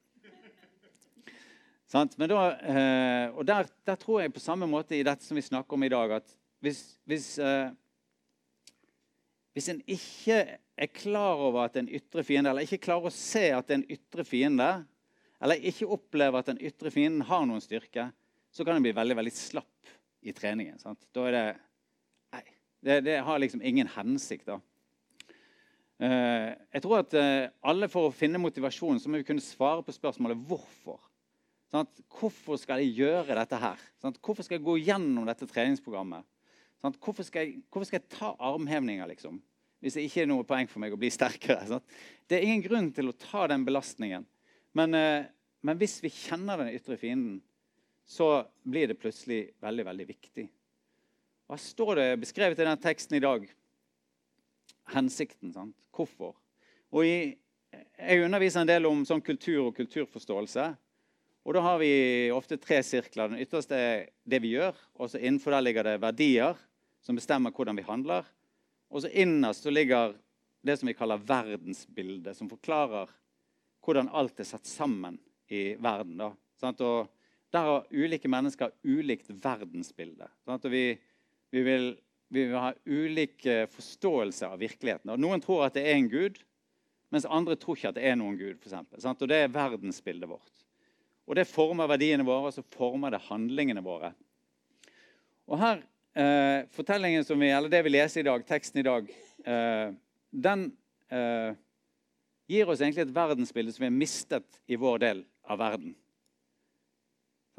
Da, 1.92 2.42
eh, 2.72 3.26
og 3.36 3.44
der, 3.44 3.68
der, 3.84 3.98
tror 4.00 4.22
jeg 4.22 4.32
på 4.32 4.40
samme 4.40 4.66
måte 4.70 4.96
i 4.96 5.04
dette 5.04 5.26
som 5.26 5.36
vi 5.36 5.44
snakker 5.44 5.76
om 5.76 5.82
i 5.84 5.90
dag, 5.92 6.14
at 6.22 6.30
hvis, 6.64 6.80
hvis, 7.04 7.26
eh, 7.36 7.68
hvis 9.52 9.68
en 9.68 9.82
ikke 9.84 10.38
er 10.56 10.88
klar 10.88 11.42
over 11.50 11.66
at 11.66 11.76
en 11.76 11.90
ytre 11.92 12.24
fiende, 12.24 12.48
eller 12.48 12.64
ikke 12.64 12.80
klarer 12.88 13.10
å 13.10 13.14
se 13.14 13.44
at 13.52 13.68
det 13.68 13.76
en 13.76 13.86
ytre 13.92 14.24
fiende, 14.24 14.70
eller 15.42 15.68
ikke 15.68 15.90
opplever 15.92 16.40
at 16.40 16.48
den 16.48 16.62
ytre 16.64 16.90
fienden 16.94 17.26
har 17.28 17.44
noen 17.44 17.60
styrke, 17.60 18.08
så 18.52 18.64
kan 18.64 18.76
en 18.76 18.84
bli 18.84 18.94
veldig 18.96 19.16
veldig 19.18 19.32
slapp 19.34 19.92
i 20.22 20.34
treningen. 20.36 20.78
Sant? 20.82 21.00
Da 21.14 21.28
er 21.28 21.36
det 21.36 21.46
Nei. 22.32 22.44
Det, 22.82 22.98
det, 23.06 23.16
har 23.26 23.40
liksom 23.40 23.62
ingen 23.64 23.88
hensikt. 23.94 24.48
da. 24.48 24.58
Eh, 26.02 26.50
jeg 26.74 26.82
tror 26.82 27.02
at 27.02 27.14
eh, 27.14 27.50
alle 27.62 27.86
For 27.92 28.08
å 28.08 28.14
finne 28.14 28.40
motivasjon 28.42 28.98
så 28.98 29.10
må 29.10 29.20
vi 29.20 29.26
kunne 29.28 29.44
svare 29.44 29.84
på 29.86 29.94
spørsmålet 29.94 30.40
hvorfor. 30.48 31.00
Sant? 31.72 32.02
hvorfor 32.18 32.58
skal 32.60 32.82
jeg 32.82 32.98
gjøre 33.00 33.36
dette 33.38 33.56
her? 33.56 33.80
Sant? 34.02 34.18
hvorfor 34.20 34.44
skal 34.44 34.58
jeg 34.58 34.66
gå 34.66 34.76
gjennom 34.82 35.28
dette 35.28 35.48
treningsprogrammet? 35.48 36.26
Hvorfor, 36.82 37.22
skal 37.22 37.46
jeg, 37.46 37.62
hvorfor, 37.70 37.86
skal 37.86 38.00
jeg, 38.00 38.10
ta 38.10 38.32
armhevninger, 38.42 39.06
liksom? 39.06 39.38
Hvis 39.82 39.96
det 39.96 40.04
ikke 40.06 40.24
er 40.24 40.28
noe 40.30 40.46
poeng 40.46 40.68
for 40.70 40.82
meg 40.82 40.94
å 40.94 40.98
bli 40.98 41.10
sterkere. 41.14 41.62
Sant? 41.70 41.96
Det 42.28 42.38
er 42.38 42.48
ingen 42.48 42.64
grunn 42.66 42.90
til 42.94 43.10
å 43.10 43.16
ta 43.16 43.46
den 43.50 43.64
belastningen. 43.66 44.26
Men, 44.78 44.98
eh, 44.98 45.30
men, 45.62 45.78
hvis 45.78 46.00
vi 46.02 46.10
kjenner 46.12 46.60
den 46.60 46.74
ytre 46.74 46.98
fienden, 46.98 47.40
så 48.06 48.46
blir 48.62 48.90
det 48.90 48.98
plutselig 49.00 49.52
veldig, 49.62 49.84
veldig 49.86 50.06
viktig. 50.08 50.46
Hva 51.48 51.58
står 51.60 51.98
det 51.98 52.08
beskrevet 52.22 52.60
i 52.60 52.66
den 52.66 52.80
teksten 52.80 53.18
i 53.18 53.22
dag? 53.22 53.44
Hensikten. 54.92 55.52
Sant? 55.54 55.76
Hvorfor? 55.92 56.34
Og 56.92 57.06
i, 57.06 57.16
jeg 57.72 58.24
underviser 58.24 58.62
en 58.62 58.70
del 58.70 58.88
om 58.88 59.04
sånn 59.08 59.24
kultur 59.24 59.68
og 59.68 59.76
kulturforståelse. 59.76 60.66
Og 61.42 61.56
da 61.56 61.62
har 61.64 61.80
vi 61.82 61.92
ofte 62.34 62.58
tre 62.60 62.78
sirkler. 62.86 63.32
Den 63.32 63.42
ytterste 63.42 63.78
er 63.78 64.04
det 64.24 64.42
vi 64.44 64.54
gjør. 64.54 64.76
og 64.94 65.10
så 65.10 65.18
Innenfor 65.18 65.56
der 65.56 65.64
ligger 65.66 65.88
det 65.88 66.00
verdier 66.02 66.58
som 67.02 67.18
bestemmer 67.18 67.54
hvordan 67.54 67.78
vi 67.78 67.86
handler. 67.86 68.28
Og 68.92 69.02
så 69.02 69.10
innerst 69.10 69.64
så 69.64 69.72
ligger 69.72 70.14
det 70.62 70.76
som 70.78 70.86
vi 70.86 70.94
kaller 70.94 71.18
verdensbildet, 71.18 72.36
som 72.38 72.50
forklarer 72.50 73.10
hvordan 73.82 74.12
alt 74.14 74.38
er 74.38 74.46
satt 74.46 74.68
sammen 74.68 75.18
i 75.50 75.74
verden. 75.82 76.20
Da. 76.20 76.30
Og 76.70 77.08
der 77.52 77.68
har 77.68 77.90
ulike 77.90 78.30
mennesker 78.32 78.72
ulikt 78.84 79.30
verdensbilde. 79.42 80.28
Og 80.48 80.70
vi, 80.72 80.86
vi, 81.52 81.62
vil, 81.66 81.90
vi, 82.32 82.46
vil, 82.46 82.56
ha 82.56 82.72
ulik 82.88 83.44
forståelse 83.74 84.48
av 84.48 84.62
virkeligheten. 84.62 85.12
Og 85.12 85.20
noen 85.20 85.44
tror 85.44 85.66
at 85.66 85.76
det 85.76 85.84
er 85.84 85.98
en 85.98 86.10
gud, 86.12 86.40
mens 87.12 87.28
andre 87.28 87.58
tror 87.60 87.76
ikke 87.76 87.92
at 87.92 87.98
det 88.00 88.08
er 88.08 88.16
noen 88.16 88.38
gud. 88.40 88.56
For 88.62 88.72
eksempel, 88.72 89.04
og 89.12 89.32
det 89.32 89.42
er 89.44 89.52
verdensbildet 89.52 90.30
vårt. 90.30 90.62
Og 91.28 91.38
det 91.38 91.48
former 91.48 91.90
verdiene 91.90 92.26
våre, 92.26 92.50
og 92.50 92.56
så 92.56 92.64
former 92.74 93.14
det 93.14 93.22
handlingene 93.28 93.84
våre. 93.84 94.12
Og 95.48 95.58
her, 95.60 95.82
eh, 96.16 96.68
fortellingen 96.72 97.24
som 97.24 97.40
vi, 97.40 97.50
eller 97.50 97.68
Det 97.68 97.82
vi 97.84 97.90
leser 97.90 98.20
i 98.20 98.24
dag, 98.24 98.46
teksten 98.46 98.80
i 98.80 98.82
dag, 98.82 99.10
eh, 99.44 99.92
den 100.32 100.72
eh, 101.10 101.54
gir 102.48 102.68
oss 102.68 102.80
egentlig 102.80 103.06
et 103.06 103.14
verdensbilde 103.14 103.72
som 103.72 103.82
vi 103.82 103.90
har 103.90 103.98
mistet 103.98 104.60
i 104.68 104.76
vår 104.76 104.98
del 104.98 105.24
av 105.44 105.58
verden. 105.58 105.94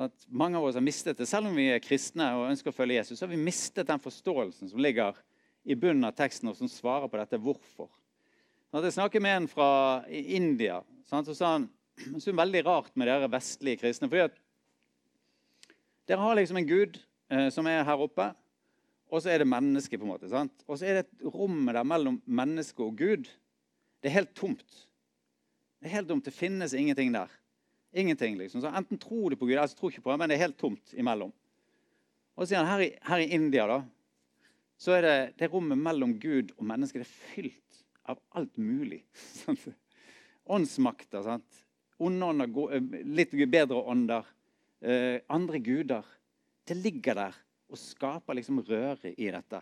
At 0.02 0.26
mange 0.28 0.58
av 0.58 0.66
oss 0.66 0.78
har 0.78 0.86
mistet 0.86 1.20
det. 1.20 1.28
Selv 1.30 1.52
om 1.52 1.58
vi 1.58 1.68
er 1.70 1.84
kristne 1.84 2.32
og 2.38 2.48
ønsker 2.50 2.72
å 2.72 2.76
følge 2.76 2.98
Jesus, 2.98 3.20
så 3.20 3.28
har 3.28 3.34
vi 3.34 3.42
mistet 3.42 3.90
den 3.90 4.02
forståelsen 4.02 4.72
som 4.72 4.82
ligger 4.82 5.18
i 5.64 5.78
bunnen 5.80 6.08
av 6.08 6.16
teksten, 6.18 6.50
og 6.50 6.58
som 6.58 6.72
svarer 6.72 7.12
på 7.12 7.20
dette 7.20 7.40
hvorfor. 7.40 7.92
Når 8.74 8.88
jeg 8.88 8.96
snakket 8.98 9.24
med 9.24 9.38
en 9.38 9.48
fra 9.52 9.70
India. 10.10 10.82
Sånn, 11.08 11.26
så 11.28 11.36
sa 11.38 11.52
han 11.58 11.70
det 11.94 12.26
er 12.26 12.40
veldig 12.40 12.64
rart 12.66 12.96
med 12.98 13.06
dere 13.06 13.30
vestlige 13.30 13.84
kristne. 13.84 14.10
fordi 14.10 14.26
at 14.32 14.40
Dere 16.10 16.20
har 16.20 16.36
liksom 16.36 16.58
en 16.58 16.68
gud 16.68 16.98
eh, 17.32 17.50
som 17.54 17.68
er 17.70 17.86
her 17.88 18.02
oppe, 18.02 18.26
og 19.14 19.22
så 19.22 19.30
er 19.30 19.40
det 19.40 19.48
mennesket. 19.48 20.00
på 20.00 20.08
en 20.08 20.12
måte, 20.12 20.30
sant? 20.30 20.66
Og 20.68 20.80
så 20.80 20.86
er 20.90 20.94
det 20.98 21.04
et 21.06 21.28
rom 21.36 21.66
der 21.70 21.84
mellom 21.84 22.22
menneske 22.26 22.84
og 22.84 22.98
Gud. 22.98 23.30
Det 24.02 24.10
er 24.10 24.18
helt 24.18 24.34
tomt. 24.36 24.88
Det 25.80 25.88
er 25.88 25.96
helt 26.00 26.10
tomt. 26.10 26.26
Det 26.26 26.34
finnes 26.34 26.74
ingenting 26.74 27.14
der. 27.14 27.30
Ingenting, 27.94 28.38
liksom. 28.40 28.62
Så 28.64 28.72
Enten 28.74 28.98
tror 28.98 29.30
du 29.30 29.38
på 29.38 29.46
Gud, 29.46 29.56
eller 29.56 29.70
så 29.70 29.78
tror 29.78 29.92
du 29.92 29.96
ikke 29.96 30.08
på 30.08 30.14
ham, 30.14 30.24
men 30.24 30.32
det 30.32 30.38
er 30.38 30.48
helt 30.48 30.60
tomt 30.60 30.94
imellom. 30.98 31.34
Og 32.34 32.44
så 32.44 32.52
sier 32.52 32.64
han, 32.64 32.72
her 32.72 32.86
i, 32.88 32.94
her 33.06 33.22
i 33.22 33.30
India 33.38 33.68
da, 33.70 33.84
så 34.82 34.96
er 34.98 35.06
det, 35.06 35.18
det 35.40 35.52
rommet 35.54 35.78
mellom 35.80 36.16
Gud 36.20 36.56
og 36.58 36.66
mennesket 36.68 37.04
det 37.04 37.08
er 37.08 37.20
fylt 37.34 37.84
av 38.10 38.18
alt 38.40 38.58
mulig. 38.58 39.04
Åndsmakter. 40.56 41.22
sant? 41.24 41.64
onde 42.04 42.26
ånder, 42.26 42.74
eh, 42.76 43.06
litt 43.06 43.32
bedre 43.32 43.76
ånder, 43.76 44.26
eh, 44.82 45.22
andre 45.28 45.60
guder. 45.60 46.06
Det 46.66 46.76
ligger 46.76 47.16
der. 47.16 47.34
og 47.74 47.80
skaper 47.80 48.36
liksom 48.38 48.60
røre 48.62 49.16
i 49.18 49.32
dette. 49.32 49.60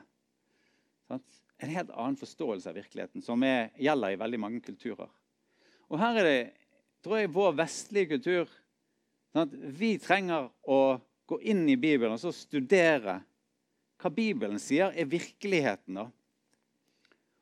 Sant? 1.08 1.38
En 1.64 1.70
helt 1.70 1.92
annen 1.92 2.18
forståelse 2.20 2.68
av 2.68 2.76
virkeligheten, 2.76 3.22
som 3.24 3.42
er, 3.44 3.70
gjelder 3.80 4.12
i 4.12 4.18
veldig 4.20 4.40
mange 4.40 4.60
kulturer. 4.60 5.08
Og 5.88 6.00
her 6.00 6.20
er 6.20 6.28
det, 6.28 6.54
tror 7.04 7.20
jeg, 7.20 7.32
vår 7.34 7.56
vestlige 7.60 8.14
kultur 8.16 8.50
sant? 9.34 9.54
Vi 9.54 9.96
trenger 10.02 10.50
å 10.64 11.00
gå 11.30 11.40
inn 11.42 11.64
i 11.70 11.78
Bibelen 11.80 12.16
og 12.16 12.22
så 12.22 12.34
studere 12.36 13.22
hva 14.02 14.10
Bibelen 14.14 14.60
sier 14.60 14.94
er 14.98 15.10
virkeligheten. 15.10 16.00
da. 16.02 16.08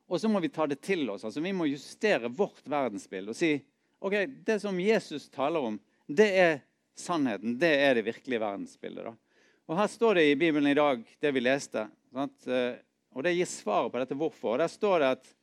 Og 0.09 0.19
så 0.21 0.29
må 0.29 0.41
vi 0.43 0.51
ta 0.51 0.67
det 0.67 0.81
til 0.83 1.09
oss. 1.09 1.23
altså 1.23 1.41
Vi 1.41 1.53
må 1.55 1.69
justere 1.69 2.29
vårt 2.29 2.65
verdensbilde 2.67 3.31
og 3.31 3.37
si 3.37 3.53
ok, 3.99 4.15
det 4.45 4.59
som 4.61 4.79
Jesus 4.79 5.29
taler 5.29 5.71
om, 5.71 5.79
det 6.07 6.29
er 6.35 6.53
sannheten. 6.97 7.57
Det 7.59 7.71
er 7.79 7.95
det 7.95 8.05
virkelige 8.07 8.41
verdensbildet. 8.41 9.05
da. 9.05 9.15
Og 9.69 9.77
Her 9.77 9.87
står 9.87 10.19
det 10.19 10.29
i 10.31 10.37
Bibelen 10.39 10.67
i 10.67 10.77
dag, 10.77 11.03
det 11.21 11.31
vi 11.35 11.43
leste. 11.43 11.87
Sant? 12.13 12.47
Eh, 12.47 12.79
og 13.13 13.23
Det 13.23 13.35
gir 13.35 13.49
svaret 13.49 13.91
på 13.91 14.01
dette 14.01 14.17
hvorfor. 14.17 14.53
Og 14.53 14.59
Der 14.59 14.71
står 14.71 14.99
det 14.99 15.11
at 15.17 15.35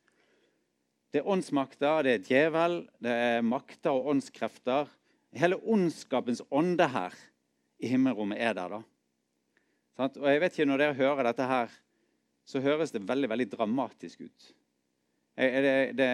det 1.13 1.21
er 1.21 1.29
åndsmakter, 1.31 2.03
det 2.03 2.13
er 2.13 2.23
djevel, 2.25 2.81
det 3.03 3.13
er 3.13 3.45
makter 3.45 3.95
og 3.95 4.11
åndskrefter. 4.13 4.89
Hele 5.37 5.59
ondskapens 5.63 6.41
ånde 6.51 6.87
her 6.91 7.15
i 7.79 7.91
himmelrommet 7.91 8.41
er 8.41 8.55
der. 8.57 8.77
da. 8.77 8.81
Og 10.07 10.27
jeg 10.29 10.41
vet 10.41 10.53
ikke, 10.53 10.65
Når 10.65 10.77
dere 10.77 10.97
hører 10.97 11.23
dette 11.29 11.47
her, 11.47 11.69
så 12.45 12.61
høres 12.63 12.91
det 12.91 13.07
veldig 13.07 13.29
veldig 13.29 13.49
dramatisk 13.51 14.21
ut. 14.21 14.51
Det, 15.37 15.93
det, 15.93 16.09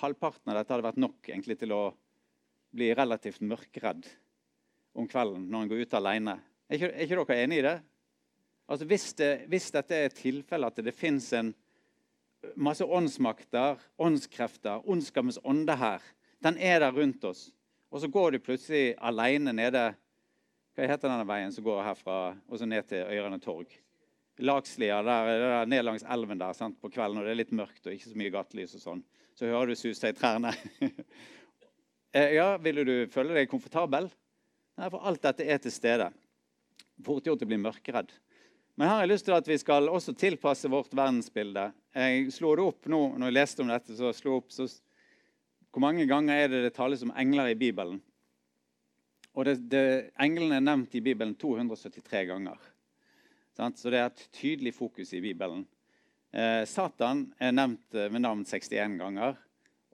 halvparten 0.00 0.50
av 0.50 0.58
dette 0.58 0.72
hadde 0.74 0.86
vært 0.88 1.02
nok 1.02 1.28
egentlig 1.28 1.58
til 1.60 1.74
å 1.76 1.82
bli 2.74 2.88
relativt 2.96 3.44
mørkredd 3.44 4.06
om 4.98 5.06
kvelden 5.06 5.44
når 5.50 5.62
en 5.62 5.70
går 5.70 5.84
ut 5.84 5.98
alene. 5.98 6.38
Er 6.66 6.78
ikke, 6.78 6.90
er 6.90 7.04
ikke 7.04 7.20
dere 7.20 7.44
enig 7.44 7.60
i 7.60 7.66
det? 7.68 7.76
Altså 8.64 8.88
hvis, 8.88 9.12
det, 9.18 9.30
hvis 9.52 9.68
dette 9.74 10.00
er 10.06 10.16
tilfellet 10.16 10.72
at 10.72 10.86
det 10.86 10.96
fins 10.96 11.28
en 11.36 11.52
masse 12.56 12.84
åndsmakter, 12.84 13.80
åndskrefter, 14.00 14.84
ondskapens 14.90 15.38
ånde 15.44 15.76
her, 15.78 16.02
den 16.44 16.58
er 16.58 16.82
der 16.84 16.92
rundt 16.92 17.24
oss, 17.24 17.48
og 17.90 18.02
så 18.02 18.10
går 18.10 18.34
du 18.34 18.42
plutselig 18.42 18.94
alene 18.98 19.54
nede 19.54 19.92
Hva 20.74 20.88
heter 20.90 21.06
denne 21.06 21.26
veien 21.28 21.52
som 21.54 21.62
går 21.62 21.84
herfra 21.86 22.16
og 22.34 22.58
så 22.58 22.66
ned 22.66 22.82
til 22.90 23.06
Øyrene 23.06 23.38
torg? 23.38 23.70
Lagslia, 24.42 24.96
der, 25.06 25.28
der, 25.38 25.68
ned 25.70 25.84
langs 25.86 26.02
elven 26.10 26.40
der 26.40 26.56
sant, 26.58 26.80
på 26.82 26.90
kvelden, 26.90 27.20
og 27.20 27.28
det 27.28 27.30
er 27.30 27.38
litt 27.38 27.52
mørkt 27.54 27.86
og 27.86 27.94
ikke 27.94 28.10
så 28.10 28.18
mye 28.18 28.32
gatelys 28.34 28.74
og 28.74 28.82
sånn. 28.82 29.04
Så 29.38 29.46
hører 29.46 29.70
du 29.70 29.78
suse 29.78 30.10
i 30.10 30.16
trærne. 30.16 30.54
Eh, 32.14 32.36
ja, 32.36 32.52
Ville 32.62 32.84
du 32.86 32.92
føle 33.10 33.34
deg 33.34 33.48
komfortabel? 33.50 34.04
Nei, 34.78 34.86
for 34.86 35.02
alt 35.02 35.24
dette 35.24 35.48
er 35.50 35.58
til 35.58 35.72
stede. 35.74 36.04
Fort 37.02 37.26
gjort 37.26 37.42
å 37.42 37.48
bli 37.50 37.58
mørkeredd. 37.58 38.12
Men 38.74 38.88
her 38.88 38.96
har 38.96 39.04
jeg 39.04 39.12
lyst 39.12 39.28
til 39.28 39.36
at 39.36 39.48
vi 39.48 39.56
skal 39.60 39.86
også 39.86 40.16
tilpasse 40.18 40.68
vårt 40.70 40.94
verdensbilde. 40.96 41.68
Jeg 41.94 42.32
slo 42.34 42.56
det 42.58 42.64
opp 42.64 42.88
nå 42.90 43.02
når 43.14 43.30
jeg 43.30 43.36
leste 43.36 43.62
om 43.62 43.70
dette. 43.70 43.94
så 43.94 44.10
slo 44.12 44.40
opp, 44.40 44.50
så 44.50 44.66
Hvor 45.70 45.82
mange 45.82 46.06
ganger 46.06 46.34
er 46.34 46.48
det 46.48 46.62
det 46.62 46.74
tales 46.74 47.02
om 47.02 47.12
engler 47.16 47.50
i 47.50 47.58
Bibelen? 47.58 48.00
Og 49.34 49.44
det, 49.44 49.56
det, 49.70 50.10
Englene 50.22 50.56
er 50.56 50.62
nevnt 50.62 50.94
i 50.94 51.02
Bibelen 51.02 51.34
273 51.34 52.26
ganger. 52.26 52.58
Så 53.54 53.90
det 53.90 53.98
er 53.98 54.06
et 54.06 54.28
tydelig 54.32 54.74
fokus 54.74 55.12
i 55.14 55.20
Bibelen. 55.20 55.66
Eh, 56.30 56.62
Satan 56.66 57.32
er 57.38 57.54
nevnt 57.54 57.92
med 57.92 58.12
ved 58.12 58.22
navn 58.22 58.44
61 58.44 58.98
ganger 58.98 59.34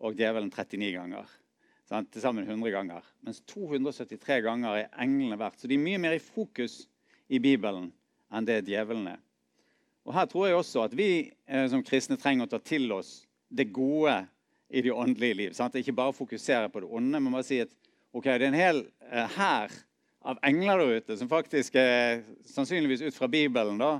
og 0.01 0.17
djevelen 0.17 0.51
39 0.51 0.93
ganger. 0.97 1.33
Sant? 1.89 2.13
Til 2.13 2.21
sammen 2.21 2.45
100 2.45 2.73
ganger. 2.73 3.05
Mens 3.25 3.41
273 3.49 4.43
ganger 4.45 4.77
er 4.77 4.93
englene 5.01 5.37
verdt. 5.41 5.61
Så 5.61 5.69
de 5.69 5.77
er 5.77 5.85
mye 5.85 6.01
mer 6.01 6.17
i 6.17 6.23
fokus 6.23 6.87
i 7.29 7.41
Bibelen 7.41 7.91
enn 8.31 8.47
det 8.47 8.63
djevelen 8.69 9.09
er. 9.13 9.21
Og 10.07 10.15
Her 10.17 10.29
tror 10.31 10.49
jeg 10.49 10.59
også 10.59 10.85
at 10.87 10.95
vi 10.97 11.11
eh, 11.47 11.67
som 11.71 11.83
kristne 11.87 12.19
trenger 12.21 12.49
å 12.49 12.53
ta 12.55 12.61
til 12.63 12.89
oss 12.95 13.21
det 13.51 13.69
gode 13.75 14.15
i 14.71 14.83
det 14.83 14.95
åndelige 14.95 15.37
liv. 15.37 15.55
Sant? 15.57 15.77
Ikke 15.77 15.95
bare 15.97 16.15
fokusere 16.17 16.71
på 16.73 16.83
det 16.83 16.91
onde, 16.91 17.21
men 17.21 17.35
bare 17.35 17.47
si 17.47 17.61
at 17.63 17.73
okay, 18.13 18.39
det 18.39 18.49
er 18.49 18.53
en 18.53 18.61
hel 18.61 18.83
eh, 19.11 19.37
hær 19.37 19.75
av 20.31 20.41
engler 20.47 20.81
der 20.81 21.01
ute 21.01 21.17
som 21.17 21.31
faktisk 21.31 21.77
er 21.81 22.23
sannsynligvis 22.49 23.05
ut 23.07 23.17
fra 23.17 23.29
Bibelen 23.31 23.81
da, 23.81 23.99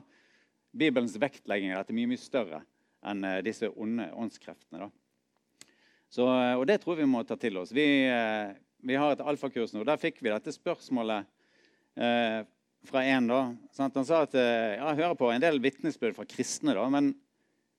Bibelens 0.71 1.17
vektlegging 1.19 1.73
er 1.73 1.95
mye 1.97 2.11
mye 2.11 2.21
større 2.21 2.63
enn 3.07 3.25
eh, 3.27 3.41
disse 3.45 3.71
onde 3.71 4.11
åndskreftene. 4.15 4.87
da. 4.87 4.91
Så, 6.11 6.27
og 6.27 6.65
det 6.67 6.81
tror 6.83 6.99
vi 6.99 7.07
må 7.07 7.23
ta 7.23 7.37
til 7.39 7.61
oss. 7.61 7.71
Vi, 7.71 7.87
vi 8.83 8.97
har 8.99 9.13
et 9.15 9.21
alfakurs 9.23 9.71
nå. 9.77 9.85
Der 9.87 10.01
fikk 10.01 10.19
vi 10.25 10.33
dette 10.33 10.51
spørsmålet 10.51 11.29
eh, 11.95 12.41
fra 12.89 13.03
en. 13.05 13.27
da. 13.29 13.41
Sant? 13.77 13.99
Han 13.99 14.07
sa 14.09 14.23
at 14.27 14.37
eh, 14.39 14.77
ja, 14.77 14.93
jeg 14.93 15.01
hører 15.03 15.19
på 15.19 15.31
en 15.33 15.43
del 15.43 15.61
vitnesbyrd 15.63 16.17
fra 16.17 16.27
kristne. 16.29 16.75
da, 16.77 16.87
men 16.93 17.13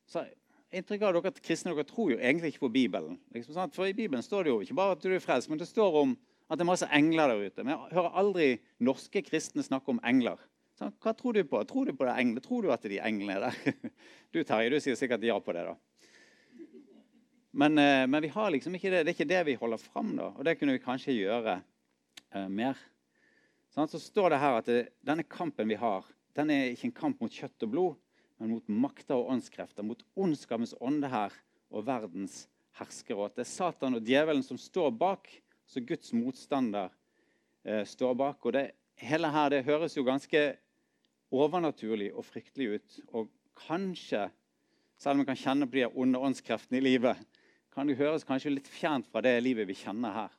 så, 0.09 0.25
inntrykk 0.71 1.07
av 1.07 1.17
dere 1.17 1.31
at 1.33 1.41
kristne 1.43 1.73
dere 1.73 1.87
tror 1.87 2.13
jo 2.13 2.19
egentlig 2.19 2.53
ikke 2.53 2.65
på 2.67 2.73
Bibelen. 2.75 3.17
Liksom, 3.35 3.55
sant? 3.57 3.75
For 3.75 3.89
I 3.89 3.95
Bibelen 3.97 4.23
står 4.25 4.45
det 4.45 4.53
jo 4.53 4.61
ikke 4.65 4.77
bare 4.77 4.97
at 4.97 5.03
du 5.03 5.11
er 5.11 5.23
frelst, 5.23 5.51
men 5.51 5.61
det 5.61 5.69
står 5.69 5.99
om 6.03 6.15
at 6.51 6.59
det 6.59 6.65
er 6.65 6.71
masse 6.71 6.89
engler 6.91 7.31
der 7.31 7.45
ute. 7.47 7.63
Men 7.63 7.75
jeg 7.75 7.97
hører 7.97 8.17
aldri 8.21 8.47
norske 8.83 9.23
kristne 9.23 9.63
snakke 9.65 9.93
om 9.93 10.01
engler. 10.07 10.39
Sant? 10.79 10.97
hva 11.03 11.13
tror 11.13 11.35
du 11.37 11.43
på? 11.45 11.59
Tror 11.69 11.87
du 11.87 11.93
på 11.93 12.07
det 12.07 12.15
englene? 12.17 12.41
Tror 12.43 12.65
du 12.65 12.71
at 12.73 12.85
de 12.89 12.99
englene 13.03 13.37
er 13.37 13.49
der? 13.49 13.91
Du 14.33 14.39
Terje, 14.47 14.71
du 14.71 14.79
sier 14.79 14.95
sikkert 14.95 15.23
ja 15.27 15.35
på 15.43 15.53
det. 15.55 15.65
da. 15.67 15.75
Men, 17.51 17.77
eh, 17.77 18.07
men, 18.07 18.21
vi 18.23 18.31
har 18.31 18.51
liksom 18.51 18.75
ikke 18.77 18.89
det. 18.93 19.03
det 19.03 19.11
er 19.11 19.17
ikke 19.17 19.29
det 19.29 19.41
vi 19.49 19.57
holder 19.59 19.81
fram. 19.81 20.15
da, 20.15 20.31
Og 20.31 20.45
det 20.47 20.57
kunne 20.57 20.77
vi 20.77 20.83
kanskje 20.83 21.17
gjøre 21.17 21.57
uh, 21.59 22.47
mer. 22.47 22.79
Så 23.71 23.99
står 23.99 24.33
det 24.33 24.41
her 24.41 24.57
at 24.59 24.69
denne 25.07 25.23
kampen 25.23 25.69
vi 25.71 25.77
har, 25.79 26.03
den 26.35 26.51
er 26.51 26.71
ikke 26.71 26.89
en 26.89 26.95
kamp 26.95 27.21
mot 27.23 27.31
kjøtt 27.31 27.63
og 27.65 27.71
blod, 27.71 27.99
men 28.39 28.55
mot 28.55 28.67
makter 28.67 29.15
og 29.19 29.29
åndskrefter. 29.35 29.85
Mot 29.85 30.01
ondskapens 30.19 30.73
ånde 30.81 31.07
her 31.11 31.35
og 31.71 31.85
verdens 31.87 32.47
herskere. 32.79 33.29
det 33.35 33.45
er 33.45 33.51
Satan 33.51 33.95
og 33.95 34.07
djevelen 34.07 34.43
som 34.43 34.57
står 34.57 34.91
bak, 34.91 35.29
så 35.67 35.79
Guds 35.79 36.11
motstander 36.13 36.89
eh, 37.63 37.85
står 37.85 38.15
bak. 38.15 38.45
Og 38.45 38.53
det 38.53 38.71
hele 38.95 39.31
her 39.31 39.49
det 39.49 39.65
høres 39.67 39.95
jo 39.97 40.03
ganske 40.07 40.41
overnaturlig 41.31 42.11
og 42.13 42.25
fryktelig 42.25 42.67
ut. 42.75 42.99
Og 43.13 43.29
kanskje, 43.67 44.29
selv 44.97 45.15
om 45.15 45.23
vi 45.23 45.29
kan 45.31 45.39
kjenne 45.39 45.67
på 45.67 45.79
de 45.79 45.87
onde 45.87 46.19
åndskreftene 46.19 46.79
i 46.79 46.85
livet, 46.85 47.19
kan 47.71 47.87
det 47.87 47.99
høres 47.99 48.27
kanskje 48.27 48.51
litt 48.51 48.67
fjernt 48.67 49.07
fra 49.07 49.23
det 49.23 49.37
livet 49.43 49.69
vi 49.69 49.77
kjenner 49.79 50.15
her. 50.15 50.33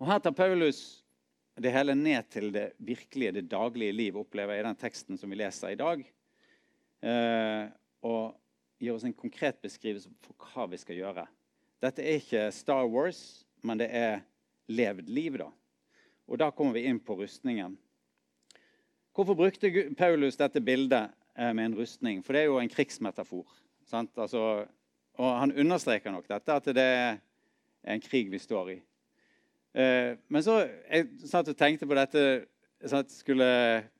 Og 0.00 0.08
Her 0.08 0.20
tar 0.20 0.36
Paulus 0.36 1.04
det 1.60 1.72
hele 1.74 1.94
ned 1.94 2.28
til 2.32 2.48
det 2.54 2.70
virkelige, 2.78 3.34
det 3.36 3.50
daglige 3.50 3.92
liv, 3.92 4.16
opplever 4.16 4.56
jeg 4.56 4.64
i 4.64 4.68
den 4.68 4.80
teksten 4.80 5.20
som 5.20 5.30
vi 5.30 5.38
leser 5.40 5.74
i 5.74 5.78
dag. 5.80 6.02
Eh, 7.04 7.68
og 8.06 8.36
gir 8.80 8.94
oss 8.94 9.04
en 9.04 9.16
konkret 9.16 9.60
beskrivelse 9.60 10.10
for 10.24 10.50
hva 10.50 10.66
vi 10.72 10.80
skal 10.80 10.96
gjøre. 11.00 11.26
Dette 11.80 12.04
er 12.04 12.20
ikke 12.20 12.48
Star 12.52 12.88
Wars, 12.88 13.44
men 13.64 13.80
det 13.80 13.90
er 13.92 14.20
levd 14.72 15.08
liv. 15.08 15.38
da. 15.38 15.50
Og 16.28 16.38
Da 16.38 16.50
kommer 16.50 16.72
vi 16.72 16.86
inn 16.88 17.00
på 17.00 17.16
rustningen. 17.18 17.76
Hvorfor 19.14 19.34
brukte 19.34 19.90
Paulus 19.98 20.36
dette 20.36 20.60
bildet 20.60 21.10
eh, 21.36 21.52
med 21.52 21.64
en 21.64 21.78
rustning? 21.80 22.22
For 22.24 22.32
det 22.32 22.42
er 22.42 22.52
jo 22.52 22.60
en 22.60 22.68
krigsmetafor. 22.68 23.46
Sant? 23.84 24.16
Altså, 24.16 24.66
og 25.18 25.40
han 25.40 25.52
understreker 25.52 26.12
nok 26.14 26.28
dette, 26.28 26.52
at 26.52 26.64
det 26.64 26.84
er 26.84 27.18
en 27.84 28.00
krig 28.00 28.30
vi 28.30 28.38
står 28.38 28.70
i. 28.76 28.78
Eh, 29.74 30.16
men 30.28 30.42
så 30.42 30.62
jeg 30.64 31.08
satt 31.30 31.48
og 31.50 31.58
tenkte 31.58 31.86
på 31.86 31.98
dette 31.98 32.24
jeg 32.80 33.12
skulle 33.12 33.46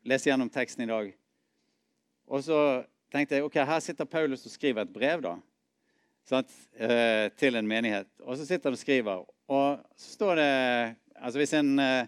lese 0.09 0.30
gjennom 0.30 0.50
teksten 0.50 0.87
i 0.87 0.88
dag. 0.90 1.11
Og 2.30 2.42
så 2.46 2.61
tenkte 3.12 3.37
jeg 3.37 3.44
ok, 3.44 3.59
her 3.68 3.83
sitter 3.85 4.09
Paulus 4.09 4.46
og 4.48 4.54
skriver 4.54 4.87
et 4.87 4.92
brev 4.94 5.20
da, 5.24 5.35
sant, 6.26 6.54
eh, 6.78 7.28
til 7.37 7.59
en 7.59 7.68
menighet. 7.68 8.09
Og 8.24 8.38
så 8.38 8.46
sitter 8.48 8.70
han 8.70 8.78
og 8.78 8.80
skriver. 8.80 9.26
Og 9.50 9.83
så 9.98 10.14
står 10.14 10.40
det 10.40 10.50
altså 11.20 11.38
Hvis 11.40 11.52
en 11.59 11.78
eh, 11.78 12.06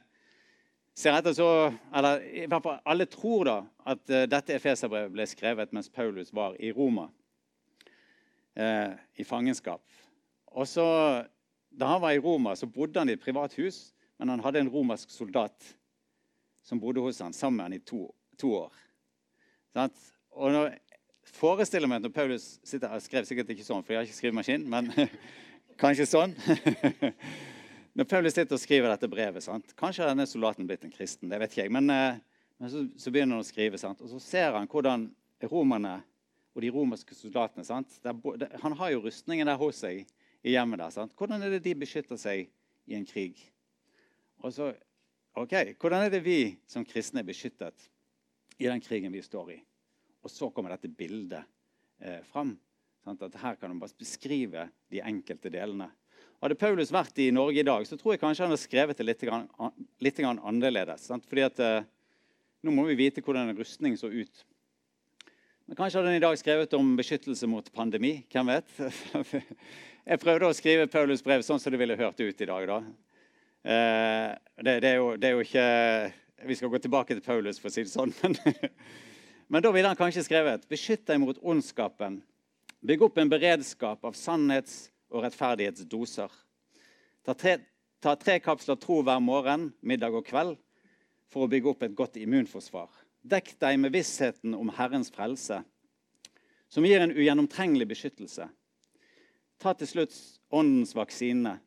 ser 0.94 1.18
etter, 1.18 1.34
så 1.36 1.72
Eller 1.94 2.22
i 2.22 2.46
hvert 2.46 2.62
fall 2.62 2.78
alle 2.86 3.06
tror 3.10 3.44
da 3.44 3.58
at 3.92 4.06
dette 4.30 4.54
Efeserbrevet 4.54 5.12
ble 5.12 5.26
skrevet 5.26 5.72
mens 5.74 5.90
Paulus 5.90 6.32
var 6.32 6.54
i 6.60 6.70
Roma 6.72 7.10
eh, 8.56 8.92
i 9.16 9.24
fangenskap. 9.24 9.82
Og 10.52 10.68
så, 10.68 10.86
Da 11.78 11.94
han 11.94 12.02
var 12.02 12.12
i 12.12 12.20
Roma, 12.22 12.56
så 12.56 12.66
bodde 12.66 13.00
han 13.00 13.10
i 13.10 13.16
et 13.16 13.22
privat 13.22 13.54
hus, 13.58 13.92
men 14.20 14.28
han 14.28 14.42
hadde 14.44 14.60
en 14.62 14.70
romersk 14.70 15.10
soldat 15.10 15.72
som 16.62 16.80
bodde 16.80 17.02
hos 17.02 17.20
han 17.20 17.34
sammen 17.34 17.72
i 17.74 17.80
to, 17.82 18.06
to 18.38 18.52
år. 18.66 18.74
Sånn? 19.74 19.94
Og 20.38 20.52
når, 20.54 20.74
forestiller 21.36 21.90
meg 21.90 22.02
når 22.04 22.12
Paulus 22.14 22.44
sitter, 22.64 22.92
Jeg 22.94 23.06
skrev 23.06 23.26
sikkert 23.28 23.50
ikke 23.54 23.66
sånn, 23.66 23.82
for 23.84 23.94
jeg 23.94 24.00
har 24.00 24.08
ikke 24.08 24.18
skrivemaskin, 24.18 24.68
men 24.70 24.90
kanskje 25.82 26.08
sånn. 26.08 26.36
når 27.98 28.08
Paulus 28.08 28.36
sitter 28.36 28.56
og 28.56 28.62
skriver 28.62 28.92
dette 28.92 29.10
brevet 29.10 29.44
sant? 29.44 29.74
Kanskje 29.78 30.04
har 30.04 30.12
denne 30.12 30.28
soldaten 30.28 30.68
blitt 30.68 30.86
en 30.86 30.94
kristen. 30.94 31.30
det 31.32 31.40
vet 31.42 31.54
ikke 31.54 31.66
jeg, 31.66 31.74
Men, 31.74 31.90
eh, 31.90 32.20
men 32.62 32.72
så, 32.72 32.86
så, 32.96 33.10
begynner 33.10 33.38
han 33.38 33.44
å 33.44 33.48
skrive, 33.48 33.80
sant? 33.80 34.00
og 34.00 34.12
så 34.12 34.20
ser 34.22 34.54
han 34.56 34.70
hvordan 34.70 35.08
romerne 35.50 35.98
og 36.52 36.62
de 36.62 36.70
romerske 36.70 37.16
soldatene. 37.16 37.64
Der, 38.04 38.58
han 38.62 38.76
har 38.78 38.92
jo 38.92 39.02
rustningen 39.06 39.48
der 39.48 39.58
hos 39.60 39.80
seg 39.82 40.04
i 40.42 40.56
hjemmet. 40.56 40.78
der. 40.82 40.90
Sant? 40.90 41.14
Hvordan 41.18 41.42
er 41.42 41.54
det 41.54 41.64
de 41.64 41.74
beskytter 41.78 42.18
seg 42.20 42.48
i 42.86 42.98
en 42.98 43.06
krig? 43.06 43.38
Og 44.42 44.52
så, 44.52 44.72
ok, 45.38 45.74
Hvordan 45.78 46.06
er 46.06 46.10
det 46.10 46.24
vi 46.24 46.56
som 46.66 46.84
kristne 46.84 47.22
er 47.22 47.28
beskyttet 47.28 47.88
i 48.62 48.68
den 48.68 48.80
krigen 48.80 49.12
vi 49.12 49.22
står 49.22 49.52
i. 49.56 49.58
Og 50.22 50.30
så 50.30 50.50
kommer 50.54 50.74
dette 50.74 50.90
bildet 50.90 51.42
eh, 52.00 52.20
fram. 52.30 52.54
Sant? 53.02 53.24
At 53.26 53.40
her 53.42 53.58
kan 53.58 53.72
man 53.72 53.80
bare 53.82 53.98
beskrive 53.98 54.68
de 54.92 55.02
enkelte 55.02 55.50
delene. 55.52 55.90
Hadde 56.42 56.58
Paulus 56.58 56.92
vært 56.94 57.18
i 57.22 57.30
Norge 57.34 57.62
i 57.62 57.66
dag, 57.66 57.84
så 57.86 57.98
tror 57.98 58.14
jeg 58.14 58.22
kanskje 58.22 58.44
han 58.44 58.52
hadde 58.52 58.62
skrevet 58.62 58.98
det 58.98 59.06
litt, 59.06 59.20
grann, 59.26 59.48
litt 60.02 60.18
grann 60.18 60.40
annerledes. 60.42 61.06
Sant? 61.10 61.26
Fordi 61.30 61.46
at 61.46 61.62
eh, 61.62 61.90
nå 62.62 62.74
må 62.74 62.86
vi 62.90 62.98
vite 62.98 63.22
hvordan 63.22 63.50
en 63.50 63.58
rustning 63.58 63.98
så 63.98 64.10
ut. 64.10 64.44
Kanskje 65.72 66.02
hadde 66.02 66.10
han 66.10 66.18
i 66.18 66.20
dag 66.20 66.34
skrevet 66.36 66.74
om 66.76 66.88
beskyttelse 66.98 67.46
mot 67.48 67.68
pandemi. 67.72 68.18
Hvem 68.28 68.50
vet? 68.50 68.72
Jeg 70.10 70.20
prøvde 70.20 70.50
å 70.50 70.52
skrive 70.52 70.88
Paulus 70.92 71.22
brev 71.24 71.40
sånn 71.46 71.60
som 71.62 71.72
det 71.72 71.78
ville 71.80 71.94
hørt 71.96 72.18
ut 72.20 72.42
i 72.44 72.48
dag. 72.50 72.66
da. 72.68 72.76
Eh, 73.64 74.26
det, 74.60 74.74
det, 74.84 74.90
er 74.90 74.98
jo, 74.98 75.06
det, 75.16 75.30
er 75.30 75.38
jo, 75.38 75.46
ikke 75.46 76.48
Vi 76.50 76.56
skal 76.58 76.72
gå 76.74 76.80
tilbake 76.84 77.16
til 77.16 77.24
Paulus, 77.24 77.56
for 77.62 77.70
å 77.70 77.72
si 77.72 77.86
det 77.86 77.92
sånn. 77.92 78.12
Men, 78.20 78.36
men 79.54 79.64
da 79.64 79.72
ville 79.72 79.88
han 79.88 79.96
kanskje 79.96 80.26
skrevet 80.26 80.66
Beskytt 80.68 81.06
deg 81.08 81.22
mot 81.22 81.40
ondskapen. 81.40 82.18
Bygg 82.84 83.06
opp 83.08 83.22
en 83.22 83.32
beredskap 83.32 84.04
av 84.04 84.18
sannhets- 84.18 84.90
og 85.08 85.24
rettferdighetsdoser. 85.24 86.36
Ta 87.24 87.32
tre, 87.32 87.56
ta 88.04 88.12
tre 88.20 88.36
kapsler 88.44 88.76
tro 88.82 89.00
hver 89.06 89.24
morgen, 89.24 89.70
middag 89.80 90.20
og 90.20 90.28
kveld 90.28 90.58
for 91.32 91.46
å 91.46 91.48
bygge 91.48 91.72
opp 91.72 91.88
et 91.88 91.96
godt 91.96 92.20
immunforsvar. 92.20 92.92
Dekk 93.22 93.54
deg 93.62 93.78
med 93.78 93.94
vissheten 93.94 94.54
om 94.58 94.72
Herrens 94.74 95.12
frelse, 95.14 95.60
som 96.72 96.86
gir 96.86 97.02
en 97.04 97.14
ugjennomtrengelig 97.14 97.86
beskyttelse. 97.92 98.48
Ta 99.62 99.74
til 99.78 99.90
slutt 99.90 100.16
åndens 100.50 100.94
vaksine, 100.98 101.58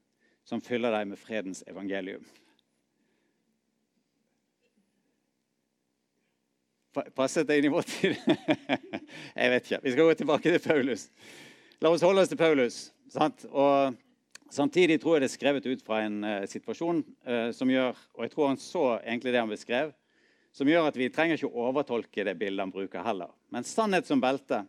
som 0.46 0.62
fyller 0.62 0.92
deg 0.94 1.08
med 1.10 1.22
fredens 1.22 1.64
evangelium. 1.70 2.26
Passet 7.16 7.48
det 7.48 7.60
inn 7.60 7.68
i 7.68 7.72
vår 7.72 7.88
tid? 7.88 8.16
Jeg 9.42 9.52
vet 9.52 9.66
ikke. 9.66 9.82
Vi 9.84 9.94
skal 9.96 10.08
gå 10.08 10.14
tilbake 10.20 10.52
til 10.54 10.64
Paulus. 10.64 11.10
La 11.84 11.92
oss 11.92 12.04
holde 12.06 12.24
oss 12.24 12.32
til 12.32 12.40
Paulus. 12.40 12.86
Sant? 13.12 13.48
Og 13.52 13.96
Samtidig 14.56 15.02
tror 15.02 15.16
jeg 15.16 15.26
det 15.26 15.28
er 15.28 15.34
skrevet 15.34 15.66
ut 15.68 15.82
fra 15.84 16.04
en 16.06 16.20
uh, 16.24 16.46
situasjon 16.48 17.02
uh, 17.28 17.50
som 17.52 17.70
gjør 17.70 17.98
og 18.14 18.22
jeg 18.24 18.32
tror 18.32 18.52
han 18.52 18.60
så 18.62 18.84
egentlig 19.02 19.34
det 19.34 19.42
han 19.42 19.52
beskrev, 19.52 19.90
som 20.56 20.70
gjør 20.70 20.88
at 20.88 20.96
vi 20.96 21.10
trenger 21.12 21.36
ikke 21.36 21.50
å 21.52 21.68
overtolke 21.68 22.24
det 22.24 22.38
bildet 22.40 22.64
han 22.64 22.72
bruker 22.72 23.04
heller. 23.04 23.34
Men 23.52 23.66
sannhet 23.68 24.08
som 24.08 24.22
belte, 24.24 24.62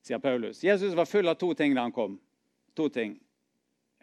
sier 0.00 0.22
Paulus. 0.24 0.62
Jesus 0.64 0.94
var 0.96 1.08
full 1.08 1.28
av 1.28 1.36
to 1.40 1.50
ting 1.58 1.74
da 1.76 1.84
han 1.84 1.92
kom. 1.92 2.14
To 2.72 2.88
ting. 2.88 3.18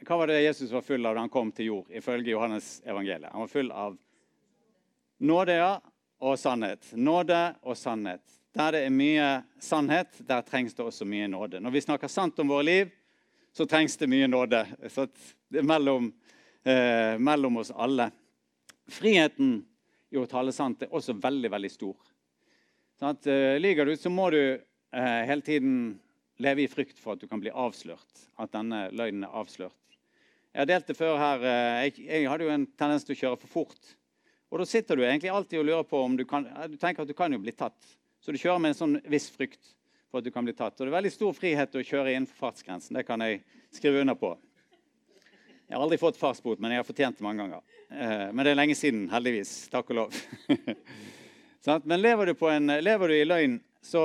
Hva 0.05 0.19
var 0.21 0.29
det 0.29 0.43
Jesus 0.43 0.69
var 0.73 0.85
full 0.85 1.05
av 1.05 1.17
da 1.17 1.23
han 1.23 1.33
kom 1.33 1.49
til 1.53 1.71
jord, 1.71 1.89
ifølge 1.89 2.35
Johannes 2.35 2.75
evangeliet? 2.85 3.31
Han 3.33 3.41
var 3.41 3.49
full 3.49 3.71
av 3.73 3.97
nåde 5.17 5.57
og 6.21 6.37
sannhet. 6.39 6.91
Nåde 6.93 7.41
og 7.61 7.77
sannhet. 7.77 8.21
Der 8.53 8.77
det 8.77 8.83
er 8.85 8.93
mye 8.93 9.27
sannhet, 9.63 10.13
der 10.29 10.45
trengs 10.45 10.77
det 10.77 10.85
også 10.85 11.09
mye 11.09 11.29
nåde. 11.31 11.61
Når 11.63 11.73
vi 11.73 11.85
snakker 11.87 12.11
sant 12.11 12.37
om 12.39 12.53
våre 12.53 12.67
liv, 12.67 12.93
så 13.53 13.65
trengs 13.65 13.97
det 13.97 14.09
mye 14.13 14.29
nåde. 14.29 14.61
Så 14.93 15.07
det 15.49 15.65
er 15.65 15.69
mellom, 15.73 16.13
eh, 16.65 17.17
mellom 17.17 17.57
oss 17.57 17.73
alle. 17.73 18.11
Friheten 18.89 19.63
i 20.11 20.19
å 20.19 20.27
tale 20.29 20.53
sant 20.55 20.83
er 20.83 20.91
også 20.93 21.15
veldig 21.21 21.51
veldig 21.53 21.71
stor. 21.71 22.11
Sånn 22.99 23.15
at, 23.15 23.27
uh, 23.31 23.57
Lyver 23.61 23.87
du, 23.87 23.95
så 23.97 24.11
må 24.13 24.27
du 24.33 24.41
uh, 24.59 25.21
hele 25.27 25.41
tiden 25.45 25.77
leve 26.41 26.65
i 26.65 26.69
frykt 26.71 26.99
for 26.99 27.15
at 27.15 27.23
du 27.23 27.29
kan 27.29 27.41
bli 27.41 27.53
avslørt. 27.53 28.27
At 28.41 28.53
denne 28.53 28.87
løgnen 28.91 29.25
er 29.27 29.39
avslørt. 29.41 29.77
Jeg 30.51 30.63
har 30.63 30.69
delt 30.69 30.91
det 30.91 30.97
før 30.99 31.17
her. 31.21 31.45
Uh, 31.45 31.79
jeg, 31.85 32.05
jeg, 32.05 32.29
hadde 32.29 32.47
jo 32.47 32.53
en 32.53 32.67
tendens 32.79 33.07
til 33.07 33.15
å 33.15 33.21
kjøre 33.23 33.41
for 33.43 33.55
fort. 33.55 33.95
Og 34.51 34.59
da 34.59 34.67
sitter 34.67 34.99
du 34.99 35.05
egentlig 35.05 35.31
alltid 35.31 35.61
og 35.61 35.67
lurer 35.69 35.87
på 35.87 35.99
om 36.03 36.17
du 36.19 36.25
kan 36.27 36.43
Du 36.67 36.75
tenker 36.75 37.05
at 37.05 37.09
du 37.09 37.15
kan 37.15 37.31
jo 37.31 37.39
bli 37.39 37.53
tatt. 37.55 37.79
Så 38.21 38.33
du 38.33 38.37
kjører 38.37 38.59
med 38.61 38.73
en 38.73 38.81
sånn 38.81 38.97
viss 39.09 39.29
frykt 39.31 39.73
for 40.11 40.19
at 40.19 40.27
du 40.27 40.33
kan 40.35 40.45
bli 40.45 40.53
tatt. 40.53 40.75
Og 40.75 40.83
det 40.83 40.91
er 40.91 40.97
veldig 40.99 41.13
stor 41.13 41.33
frihet 41.33 41.77
å 41.77 41.85
kjøre 41.87 42.11
innenfor 42.13 42.49
fartsgrensen. 42.49 42.99
Det 42.99 43.07
kan 43.07 43.23
jeg 43.23 43.39
skrive 43.71 44.03
under 44.03 44.17
på. 44.19 44.35
Jeg 45.71 45.77
har 45.77 45.85
aldri 45.85 45.97
fått 46.01 46.19
fartsbot, 46.19 46.59
men 46.59 46.73
jeg 46.73 46.81
har 46.81 46.85
fortjent 46.85 47.17
det 47.17 47.23
mange 47.23 47.45
ganger. 47.45 47.63
Eh, 47.91 48.31
men 48.31 48.45
det 48.45 48.53
er 48.53 48.59
lenge 48.59 48.75
siden, 48.77 49.07
heldigvis. 49.11 49.51
Takk 49.71 49.89
og 49.91 49.97
lov. 49.97 50.19
men 51.89 52.01
lever 52.01 52.31
du, 52.31 52.35
en, 52.47 52.75
lever 52.79 53.11
du 53.11 53.15
i 53.17 53.27
løgn, 53.27 53.57
så, 53.83 54.03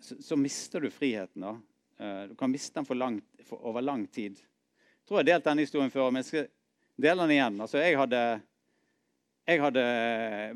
så, 0.00 0.36
mister 0.36 0.82
du 0.82 0.90
friheten. 0.90 1.44
Da. 1.44 1.54
Eh, 2.00 2.22
du 2.32 2.34
kan 2.38 2.50
miste 2.50 2.80
den 2.80 2.88
for 2.88 2.98
lang, 2.98 3.20
for 3.46 3.62
over 3.70 3.84
lang 3.84 4.06
tid. 4.10 4.40
Jeg 4.40 5.06
tror 5.06 5.20
jeg 5.20 5.22
har 5.22 5.30
delt 5.30 5.46
denne 5.50 5.66
historien 5.66 5.94
før, 5.94 6.10
men 6.10 6.24
jeg 6.24 6.30
skal 6.30 6.48
dele 7.00 7.26
den 7.26 7.36
igjen. 7.36 7.60
Altså, 7.62 7.78
jeg 7.78 7.98
hadde, 8.00 8.24
jeg 9.46 9.62
hadde 9.62 9.86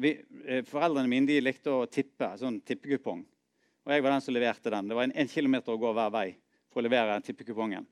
vi, 0.02 0.16
eh, 0.44 0.66
Foreldrene 0.66 1.10
mine 1.10 1.30
de 1.30 1.40
likte 1.42 1.70
å 1.70 1.86
tippe, 1.86 2.34
sånn 2.40 2.58
tippekupong. 2.66 3.22
Og 3.84 3.92
jeg 3.92 4.02
var 4.02 4.16
den 4.16 4.24
som 4.24 4.34
leverte 4.34 4.72
den. 4.72 4.90
Det 4.90 4.96
var 4.96 5.06
en, 5.06 5.18
en 5.22 5.30
kilometer 5.30 5.74
å 5.74 5.80
gå 5.80 5.94
hver 5.94 6.10
vei 6.14 6.28
for 6.72 6.82
å 6.82 6.88
levere 6.88 7.20
tippekupongen. 7.22 7.86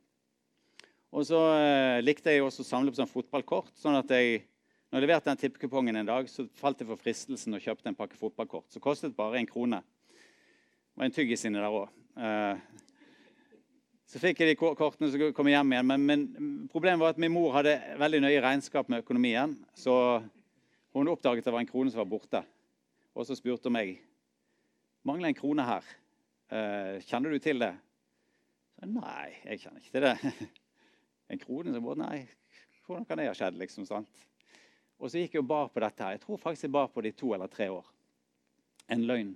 Og 1.12 1.27
så 1.29 1.38
eh, 1.59 2.01
likte 2.05 2.33
jeg 2.33 2.44
også 2.44 2.64
å 2.64 2.68
samle 2.70 2.92
på 2.92 2.96
sånn 2.96 3.11
fotballkort. 3.11 3.75
sånn 3.77 3.98
at 3.98 4.12
jeg, 4.14 4.46
når 4.88 4.98
jeg 4.98 5.05
leverte 5.05 5.29
den 5.29 5.40
tippekupongen 5.42 6.01
en 6.01 6.09
dag, 6.09 6.29
så 6.31 6.46
falt 6.57 6.81
jeg 6.81 6.88
for 6.88 7.01
fristelsen 7.01 7.57
og 7.57 7.64
kjøpte 7.64 7.92
en 7.92 7.98
pakke 7.98 8.16
fotballkort. 8.16 8.70
Så 8.72 8.81
kostet 8.81 9.16
bare 9.16 9.40
en 9.40 9.48
krone. 9.48 9.83
Det 9.83 11.01
var 11.01 11.09
en 11.09 11.16
tyggis 11.16 11.44
inni 11.48 11.61
der 11.61 11.68
òg. 11.68 11.92
Eh, 12.16 12.81
så 14.12 14.20
fikk 14.20 14.40
jeg 14.40 14.53
de 14.53 14.57
kortene 14.61 15.09
som 15.12 15.37
kom 15.37 15.48
hjem 15.48 15.72
igjen. 15.72 15.88
Men, 15.88 16.09
men, 16.09 16.25
problemet 16.72 17.01
var 17.01 17.14
at 17.14 17.20
min 17.20 17.33
mor 17.33 17.53
hadde 17.57 17.77
veldig 18.01 18.22
nøye 18.25 18.42
regnskap 18.44 18.88
med 18.92 19.05
økonomien. 19.05 19.55
Så 19.77 19.94
hun 20.92 21.12
oppdaget 21.12 21.44
det 21.44 21.53
var 21.55 21.64
en 21.64 21.68
krone 21.68 21.92
som 21.92 22.03
var 22.03 22.11
borte. 22.11 22.42
Og 23.16 23.29
så 23.29 23.37
spurte 23.37 23.68
hun 23.68 23.77
meg 23.77 23.94
mangler 25.09 25.33
en 25.33 25.37
krone 25.38 25.64
her. 25.64 25.92
Uh, 26.53 27.01
kjenner 27.09 27.33
du 27.33 27.40
til 27.40 27.64
det? 27.64 27.72
Så, 28.77 28.88
nei, 28.92 29.31
jeg 29.46 29.64
kjenner 29.64 29.81
ikke 29.81 29.96
til 29.96 30.11
det. 30.11 30.53
en 31.33 31.40
krone 31.40 31.73
som 31.75 31.85
bare 31.87 32.03
Nei, 32.03 32.21
hvordan 32.87 33.07
kan 33.09 33.21
det 33.21 33.31
ha 33.31 33.35
skjedd? 33.37 33.59
liksom, 33.61 33.87
sant? 33.88 34.23
Og 35.03 35.11
så 35.11 35.23
gikk 35.23 35.37
jeg 35.37 35.42
og 35.42 35.51
bar 35.51 35.73
på 35.73 35.83
dette. 35.83 36.05
her. 36.05 36.14
Jeg 36.16 36.23
tror 36.23 36.38
faktisk 36.38 36.68
jeg 36.68 36.75
bar 36.77 36.88
på 36.92 37.03
det 37.03 37.14
i 37.14 37.18
to 37.18 37.33
eller 37.35 37.51
tre 37.51 37.68
år. 37.73 37.87
En 38.95 39.05
løgn. 39.09 39.35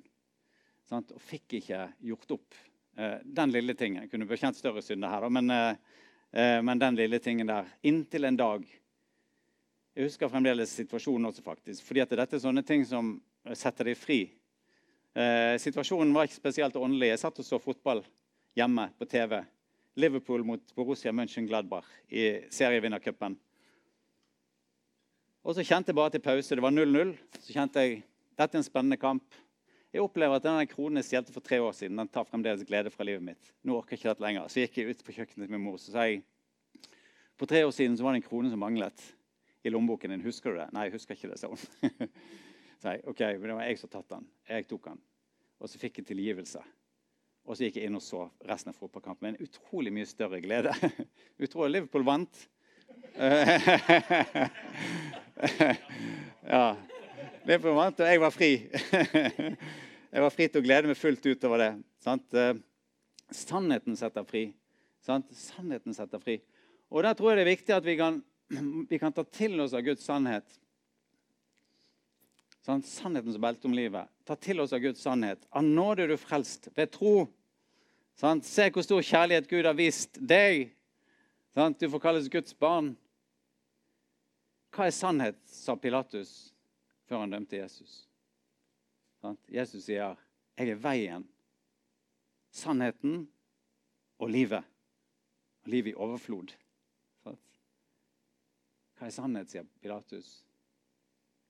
Sant? 0.87 1.11
Og 1.17 1.23
fikk 1.23 1.57
ikke 1.59 1.81
gjort 2.07 2.37
opp 2.37 2.59
uh, 3.01 3.19
den 3.25 3.55
lille 3.55 3.75
tingen. 3.75 4.05
Jeg 4.05 4.13
kunne 4.13 4.29
bekjent 4.31 4.59
større 4.59 4.85
synder 4.85 5.11
her, 5.11 5.27
da, 5.27 5.31
men, 5.33 5.51
uh, 5.51 6.61
men, 6.63 6.79
den 6.79 7.01
lille 7.01 7.19
tingen 7.19 7.51
der. 7.51 7.67
Inntil 7.83 8.29
en 8.29 8.39
dag 8.39 8.67
Jeg 9.97 10.11
husker 10.11 10.29
fremdeles 10.29 10.77
situasjonen 10.77 11.33
også, 11.33 11.43
faktisk. 11.43 11.83
fordi 11.83 12.03
at 12.05 12.11
dette 12.21 12.37
er 12.37 12.43
sånne 12.43 12.63
ting 12.63 12.85
som 12.85 13.15
setter 13.57 13.89
deg 13.89 13.97
fri 13.97 14.21
Eh, 15.17 15.59
situasjonen 15.59 16.13
var 16.13 16.29
ikke 16.29 16.37
spesielt 16.37 16.77
åndelig. 16.77 17.15
Jeg 17.15 17.21
satt 17.23 17.39
og 17.41 17.47
så 17.47 17.59
fotball 17.61 18.03
hjemme 18.57 18.91
på 18.99 19.07
TV. 19.09 19.39
Liverpool 19.97 20.45
mot 20.45 20.75
Borussia 20.77 21.13
Mönchengladbach 21.13 21.89
i 22.13 22.45
serievinnercupen. 22.53 23.39
Og 25.47 25.57
så 25.57 25.65
kjente 25.65 25.93
jeg 25.93 25.97
bare 25.97 26.13
til 26.13 26.25
pause. 26.25 26.55
Det 26.59 26.65
var 26.65 26.75
0-0. 26.75 27.15
Så 27.41 27.55
kjente 27.55 27.85
jeg 27.85 28.03
dette 28.37 28.59
er 28.59 28.61
en 28.61 28.67
spennende 28.67 28.99
kamp. 29.01 29.25
Jeg 29.95 30.05
opplever 30.05 30.37
at 30.37 30.45
denne 30.45 30.67
kronen 30.69 31.01
jeg 31.01 31.09
stjelte 31.09 31.33
for 31.33 31.41
tre 31.45 31.57
år 31.63 31.73
siden, 31.73 31.97
den 31.97 32.11
tar 32.13 32.27
fremdeles 32.29 32.67
glede 32.69 32.91
fra 32.93 33.07
livet 33.07 33.25
mitt. 33.25 33.53
Nå 33.65 33.79
orker 33.79 33.95
jeg 33.95 34.03
ikke 34.03 34.11
dette 34.11 34.25
lenger. 34.27 34.51
Så 34.53 34.61
gikk 34.61 34.77
jeg 34.77 34.93
ut 34.93 35.05
på 35.07 35.15
kjøkkenet 35.17 35.47
til 35.47 35.55
min 35.55 35.63
mor 35.65 35.79
så 35.81 35.95
sa 35.95 36.05
jeg, 36.05 36.21
for 37.41 37.49
tre 37.49 37.63
år 37.65 37.73
siden 37.73 37.97
så 37.97 38.05
var 38.05 38.13
det 38.13 38.21
en 38.21 38.27
krone 38.27 38.51
som 38.53 38.61
manglet 38.61 39.07
i 39.65 39.73
lommeboken 39.73 40.13
din. 40.13 40.25
Husker 40.27 40.53
du 40.53 40.61
det? 40.61 40.69
Nei, 40.77 40.89
jeg 40.91 40.99
husker 40.99 41.17
ikke 41.17 41.31
det, 41.33 41.41
sa 41.41 41.49
hun. 41.49 41.63
Så 42.77 42.93
jeg, 42.93 43.01
ok, 43.09 43.21
men 43.41 43.49
Det 43.49 43.55
var 43.57 43.69
jeg 43.71 43.79
som 43.81 43.91
tatt 43.93 44.11
den. 44.13 44.27
Jeg 44.51 44.67
tok 44.69 44.91
den. 44.91 44.99
Og 45.65 45.71
så 45.73 45.79
fikk 45.81 46.03
jeg 46.03 46.11
tilgivelse. 46.11 46.61
Og 47.47 47.55
så 47.55 47.67
gikk 47.67 47.77
jeg 47.79 47.87
inn 47.87 47.95
og 47.99 48.03
så 48.03 48.25
resten 48.49 48.73
av 48.73 48.79
fotballkampen 48.79 49.23
med 49.23 49.37
en 49.37 49.47
utrolig 49.47 49.93
mye 49.95 50.07
større 50.11 50.41
glede. 50.43 50.73
Utrolig. 51.45 51.73
Liverpool 51.77 52.05
vant. 52.07 52.35
ja. 56.53 56.77
Liverpool 57.47 57.77
vant, 57.79 58.01
og 58.03 58.11
jeg 58.11 58.23
var 58.25 58.33
fri. 58.35 58.51
jeg 60.15 60.25
var 60.27 60.35
fri 60.35 60.49
til 60.51 60.61
å 60.61 60.67
glede 60.67 60.91
meg 60.91 60.99
fullt 60.99 61.23
ut 61.31 61.47
over 61.47 61.63
det. 61.63 61.73
Sant? 62.03 62.27
Eh, 62.35 62.59
sannheten 63.31 63.95
setter 63.99 64.27
fri. 64.27 64.45
Sant? 65.07 65.31
Sannheten 65.39 65.95
setter 65.95 66.19
fri. 66.23 66.41
Og 66.91 67.07
der 67.07 67.15
tror 67.15 67.31
jeg 67.31 67.39
det 67.39 67.47
er 67.47 67.55
viktig 67.55 67.79
at 67.79 67.87
vi 67.87 67.95
kan, 68.01 68.19
vi 68.91 68.99
kan 69.03 69.15
ta 69.15 69.23
til 69.31 69.55
oss 69.63 69.75
av 69.77 69.87
Guds 69.87 70.03
sannhet 70.07 70.49
Sånn, 72.67 72.83
sannhetens 72.83 73.39
belte 73.39 73.69
om 73.69 73.75
livet. 73.79 74.11
Ta 74.27 74.35
til 74.35 74.59
oss 74.59 74.73
av 74.75 74.81
Guds 74.83 75.05
sannhet. 75.05 75.45
Av 75.55 75.63
nåde 75.63 76.03
er 76.03 76.11
du 76.11 76.17
frelst 76.19 76.67
ved 76.75 76.91
tro. 76.97 77.29
Sånn, 78.19 78.41
se 78.43 78.67
hvor 78.75 78.83
stor 78.83 79.05
kjærlighet 79.07 79.47
Gud 79.47 79.69
har 79.69 79.77
vist 79.79 80.19
deg. 80.19 80.73
Sånn, 81.55 81.77
du 81.79 81.87
får 81.93 82.03
kalles 82.03 82.27
Guds 82.33 82.57
barn. 82.59 82.97
Hva 84.75 84.89
er 84.89 84.97
sannhet, 84.97 85.39
sa 85.47 85.77
Pilatus 85.79 86.33
før 87.07 87.23
han 87.23 87.37
dømte 87.37 87.61
Jesus. 87.61 88.01
Sånn, 89.23 89.39
Jesus 89.47 89.87
sier, 89.87 90.17
'Jeg 90.59 90.71
er 90.75 90.83
veien, 90.83 91.29
sannheten 92.51 93.29
og 94.19 94.31
livet.' 94.31 94.65
Og 95.63 95.71
livet 95.71 95.95
i 95.95 95.99
overflod. 95.99 96.53
Sånn. 97.23 97.39
Hva 98.99 99.07
er 99.07 99.15
sannhet, 99.15 99.51
sier 99.51 99.67
Pilatus. 99.81 100.43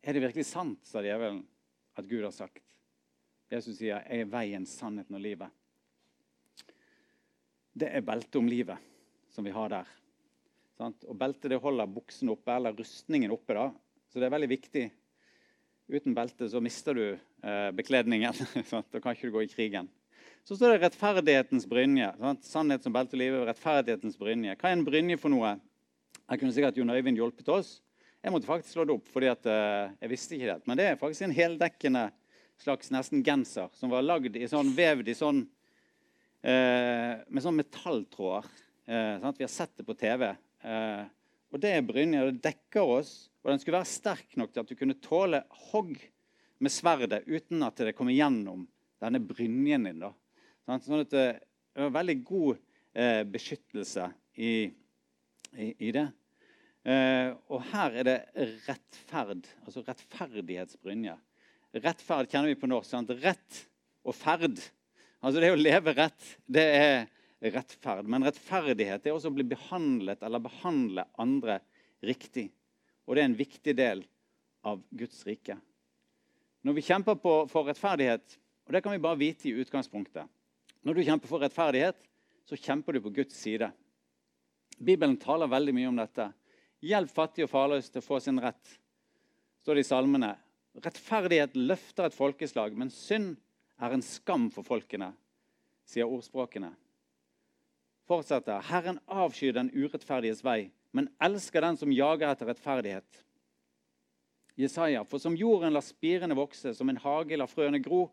Er 0.02 0.16
det 0.16 0.22
virkelig 0.22 0.46
sant, 0.48 0.80
sa 0.86 1.02
djevelen, 1.04 1.42
at 1.96 2.08
Gud 2.08 2.24
har 2.24 2.34
sagt. 2.34 2.62
Jesus 3.50 3.78
sier 3.78 4.02
'Jeg 4.02 4.20
er 4.20 4.30
veien, 4.30 4.66
sannheten 4.66 5.14
og 5.14 5.22
livet'. 5.22 5.50
Det 7.76 7.88
er 7.92 8.00
beltet 8.00 8.36
om 8.36 8.48
livet 8.48 8.78
som 9.30 9.44
vi 9.44 9.50
har 9.50 9.68
der. 9.68 9.86
Sant? 10.76 11.04
Og 11.04 11.16
Beltet 11.16 11.50
det 11.50 11.60
holder 11.60 11.86
buksen 11.86 12.28
oppe, 12.28 12.52
eller 12.52 12.72
rustningen 12.72 13.30
oppe. 13.30 13.54
da. 13.54 13.70
Så 14.08 14.20
det 14.20 14.26
er 14.26 14.30
veldig 14.30 14.48
viktig. 14.48 14.90
Uten 15.88 16.14
belte 16.14 16.48
så 16.48 16.60
mister 16.60 16.94
du 16.94 17.04
eh, 17.12 17.70
bekledningen. 17.72 18.32
da 18.92 19.00
kan 19.00 19.14
ikke 19.14 19.28
du 19.28 19.36
gå 19.36 19.44
i 19.44 19.52
krigen. 19.52 19.88
Så 20.44 20.56
står 20.56 20.72
det 20.72 20.80
'rettferdighetens 20.80 21.66
brynje'. 21.66 22.16
Sant? 22.18 22.44
Sannhet 22.44 22.82
som 22.82 22.92
belte 22.92 23.16
livet, 23.16 23.46
rettferdighetens 23.46 24.18
brynje. 24.18 24.56
Hva 24.56 24.70
er 24.70 24.78
en 24.78 24.84
brynje 24.84 25.18
for 25.18 25.28
noe? 25.28 25.56
Jeg 26.26 26.40
kunne 26.40 26.52
sikkert 26.52 26.76
Jon 26.76 26.90
Øyvind 26.90 27.18
hjulpet 27.18 27.48
oss. 27.48 27.80
Jeg 28.26 28.32
måtte 28.34 28.48
faktisk 28.48 28.72
slå 28.74 28.82
det 28.82 28.94
opp, 28.96 29.10
fordi 29.14 29.28
at, 29.30 29.44
uh, 29.46 29.92
jeg 30.02 30.10
visste 30.10 30.34
ikke 30.34 30.48
det. 30.48 30.66
Men 30.66 30.78
det 30.80 30.86
er 30.90 30.96
faktisk 30.98 31.22
en 31.22 31.34
heldekkende 31.36 32.00
slags 32.58 32.88
nesten 32.90 33.20
genser 33.22 33.68
som 33.78 33.92
var 33.92 34.02
lagd 34.02 34.34
i 34.34 34.48
sånn, 34.50 34.72
vevd 34.74 35.12
i 35.12 35.14
sånn 35.14 35.44
uh, 35.46 37.12
med 37.22 37.44
sånn 37.44 37.54
metalltråder. 37.54 38.48
Uh, 38.90 39.28
vi 39.30 39.46
har 39.46 39.52
sett 39.52 39.78
det 39.78 39.86
på 39.86 39.94
TV. 39.94 40.26
og 40.26 41.62
det 41.62 41.70
er 41.76 41.86
brynja. 41.86 42.24
Det 42.32 42.42
dekker 42.48 42.90
oss. 42.96 43.14
Og 43.44 43.52
den 43.52 43.62
skulle 43.62 43.78
være 43.78 43.92
sterk 43.92 44.34
nok 44.42 44.50
til 44.50 44.64
at 44.64 44.74
du 44.74 44.80
kunne 44.82 44.98
tåle 45.06 45.44
hogg 45.70 45.94
med 46.58 46.74
sverdet 46.74 47.22
uten 47.30 47.62
at 47.62 47.78
det 47.78 47.94
kommer 47.94 48.16
gjennom 48.16 48.66
denne 49.06 49.22
brynjen 49.22 49.86
din. 49.86 50.02
Da. 50.02 50.10
Sånn 50.82 51.06
at 51.06 51.14
det 51.14 51.26
var 51.78 51.98
veldig 52.00 52.20
god 52.26 52.58
beskyttelse 53.30 54.10
i, 54.34 54.54
i, 55.54 55.74
i 55.78 55.94
det. 55.94 56.08
Uh, 56.86 57.34
og 57.50 57.64
her 57.72 57.96
er 57.98 58.06
det 58.06 58.18
rettferd, 58.68 59.48
altså 59.66 59.82
rettferdighetsbrynje. 59.88 61.16
Rettferd 61.82 62.30
kjenner 62.30 62.52
vi 62.52 62.58
på 62.60 62.68
norsk. 62.70 62.92
Sant? 62.92 63.10
Rett 63.22 63.62
og 64.06 64.14
ferd. 64.14 64.60
Altså 65.18 65.42
det 65.42 65.50
å 65.50 65.58
leve 65.58 65.96
rett, 65.96 66.28
det 66.46 66.66
er 66.76 67.50
rettferd. 67.56 68.06
Men 68.06 68.24
rettferdighet 68.26 69.06
er 69.06 69.16
også 69.16 69.32
å 69.32 69.36
bli 69.36 69.48
behandlet 69.50 70.22
eller 70.22 70.44
behandle 70.44 71.08
andre 71.18 71.58
riktig. 72.06 72.48
Og 73.06 73.16
det 73.16 73.22
er 73.24 73.30
en 73.32 73.38
viktig 73.38 73.74
del 73.78 74.04
av 74.66 74.82
Guds 74.94 75.24
rike. 75.26 75.58
Når 76.66 76.78
vi 76.78 76.86
kjemper 76.86 77.18
på, 77.22 77.34
for 77.50 77.68
rettferdighet, 77.68 78.38
og 78.66 78.74
det 78.74 78.82
kan 78.82 78.94
vi 78.94 79.02
bare 79.02 79.20
vite 79.20 79.46
i 79.46 79.54
utgangspunktet 79.62 80.26
Når 80.82 80.94
du 80.94 81.02
kjemper 81.06 81.30
for 81.30 81.42
rettferdighet, 81.42 81.98
så 82.46 82.58
kjemper 82.58 82.94
du 82.94 83.02
på 83.02 83.12
Guds 83.14 83.34
side. 83.38 83.68
Bibelen 84.78 85.16
taler 85.18 85.50
veldig 85.50 85.74
mye 85.74 85.90
om 85.90 85.98
dette. 85.98 86.28
Hjelp 86.84 87.12
fattige 87.12 87.46
og 87.46 87.52
farløse 87.52 87.92
til 87.92 88.02
å 88.02 88.06
få 88.06 88.18
sin 88.20 88.40
rett, 88.42 88.74
står 89.64 89.78
det 89.78 89.86
i 89.86 89.88
salmene. 89.88 90.34
Rettferdighet 90.84 91.56
løfter 91.56 92.08
et 92.08 92.16
folkeslag, 92.16 92.74
men 92.76 92.92
synd 92.92 93.36
er 93.80 93.94
en 93.96 94.04
skam 94.04 94.50
for 94.52 94.66
folkene, 94.66 95.12
sier 95.88 96.08
ordspråkene. 96.08 96.74
Fortsetter. 98.06 98.60
Herren 98.68 99.00
avskyr 99.10 99.56
den 99.56 99.72
urettferdiges 99.74 100.44
vei, 100.46 100.68
men 100.94 101.08
elsker 101.22 101.64
den 101.64 101.80
som 101.80 101.92
jager 101.92 102.28
etter 102.28 102.52
rettferdighet. 102.52 103.22
Jesaja, 104.56 105.02
for 105.04 105.20
som 105.20 105.36
jorden 105.36 105.74
lar 105.74 105.84
spirene 105.84 106.36
vokse, 106.36 106.72
som 106.76 106.88
en 106.88 107.00
hage 107.02 107.36
lar 107.36 107.50
frøene 107.50 107.80
gro, 107.84 108.06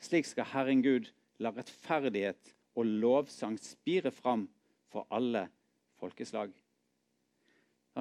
slik 0.00 0.28
skal 0.28 0.48
Herren 0.52 0.84
Gud 0.84 1.10
la 1.40 1.52
rettferdighet 1.56 2.54
og 2.78 2.88
lovsang 3.02 3.58
spire 3.60 4.12
fram 4.14 4.46
for 4.92 5.08
alle 5.12 5.48
folkeslag. 6.00 6.52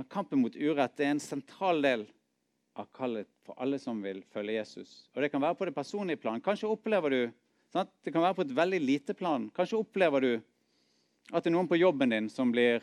Kampen 0.10 0.41
mot 0.43 0.56
urett 0.56 0.99
er 0.99 1.13
en 1.13 1.21
sentral 1.21 1.82
del 1.82 2.06
av 2.80 2.88
kallet 2.95 3.28
for 3.43 3.58
alle 3.60 3.80
som 3.82 3.99
vil 4.04 4.21
følge 4.32 4.60
Jesus. 4.60 5.10
Og 5.15 5.21
Det 5.21 5.32
kan 5.34 5.41
være 5.41 5.58
på 5.58 5.65
det 5.67 5.75
personlige 5.75 6.21
plan. 6.21 6.41
Kanskje 6.41 6.69
opplever 6.69 7.10
du 7.10 7.21
sant? 7.73 7.91
Det 8.04 8.13
kan 8.13 8.23
være 8.23 8.38
på 8.38 8.45
et 8.45 8.56
veldig 8.56 8.80
lite 8.80 9.13
plan. 9.13 9.49
Kanskje 9.56 9.82
opplever 9.82 10.21
du 10.21 10.32
at 11.32 11.43
det 11.43 11.52
er 11.52 11.58
noen 11.58 11.69
på 11.69 11.80
jobben 11.80 12.13
din 12.13 12.30
som 12.32 12.52
blir 12.54 12.80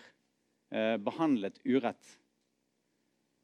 eh, 0.71 0.97
behandlet 1.03 1.59
urett. 1.64 2.19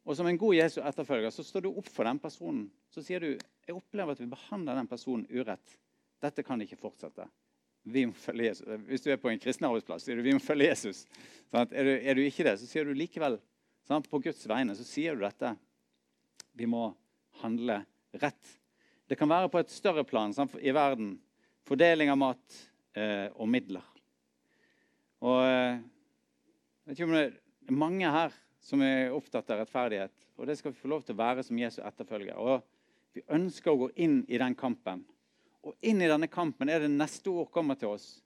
Og 0.04 0.16
Som 0.18 0.26
en 0.26 0.38
god 0.38 0.54
Jesu 0.54 0.80
etterfølger 0.82 1.30
så 1.30 1.44
står 1.46 1.64
du 1.64 1.70
opp 1.70 1.88
for 1.88 2.04
den 2.04 2.18
personen. 2.18 2.66
Så 2.90 3.04
sier 3.06 3.22
du 3.22 3.30
jeg 3.32 3.76
opplever 3.76 4.12
at 4.12 4.20
vi 4.20 4.26
behandler 4.30 4.74
den 4.74 4.90
personen 4.90 5.26
urett. 5.30 5.78
Dette 6.22 6.42
kan 6.42 6.60
ikke 6.62 6.78
fortsette. 6.78 7.28
Vi 7.82 8.04
må 8.06 8.14
følge 8.14 8.50
Jesus. 8.50 8.66
Hvis 8.86 9.02
du 9.02 9.10
er 9.10 9.18
på 9.18 9.30
en 9.30 9.40
kristen 9.42 9.66
arbeidsplass, 9.66 10.04
sier 10.06 10.18
du 10.18 10.26
vi 10.26 10.34
må 10.34 10.42
følge 10.42 10.68
Jesus. 10.68 11.04
Sånn 11.50 11.64
er, 11.70 11.86
du, 11.86 11.92
er, 11.96 12.18
du, 12.18 12.22
ikke 12.26 12.46
det, 12.46 12.56
så 12.60 12.68
sier 12.70 12.86
du 12.86 12.94
likevel 12.94 13.38
sånn, 13.88 14.04
på 14.06 14.20
Guds 14.22 14.44
vegne 14.48 14.76
så 14.78 14.86
sier 14.86 15.16
du 15.16 15.24
dette. 15.24 15.54
Vi 16.56 16.68
må 16.68 16.90
handle 17.42 17.82
rett. 18.20 18.58
Det 19.08 19.18
kan 19.18 19.30
være 19.30 19.50
på 19.52 19.60
et 19.60 19.72
større 19.72 20.04
plan 20.08 20.34
sant? 20.34 20.54
i 20.60 20.72
verden. 20.74 21.16
Fordeling 21.68 22.10
av 22.12 22.18
mat 22.20 22.58
eh, 22.98 23.28
og 23.34 23.48
midler. 23.50 23.84
Og 25.22 25.38
eh, 25.46 25.78
jeg 25.78 26.90
vet 26.90 26.98
ikke 26.98 27.08
om 27.08 27.16
det 27.16 27.26
er 27.28 27.78
mange 27.78 28.10
her 28.10 28.34
som 28.62 28.82
er 28.82 29.14
opptatt 29.14 29.50
av 29.52 29.62
rettferdighet. 29.62 30.14
Og 30.38 30.48
det 30.48 30.56
skal 30.58 30.72
vi 30.72 30.80
få 30.80 30.90
lov 30.90 31.04
til 31.06 31.16
å 31.16 31.22
være 31.22 31.44
som 31.46 31.58
Jesu 31.58 31.80
etterfølger. 31.82 32.38
Og 32.38 32.62
vi 33.14 33.24
ønsker 33.30 33.72
å 33.72 33.80
gå 33.84 33.90
inn 34.02 34.22
i 34.28 34.40
den 34.40 34.56
kampen. 34.58 35.04
Og 35.62 35.76
inn 35.86 36.02
i 36.02 36.10
denne 36.10 36.26
kampen 36.30 36.70
er 36.72 36.82
det 36.82 36.90
neste 36.90 37.30
ord 37.30 37.50
kommer 37.54 37.78
til 37.78 37.92
oss, 37.94 38.16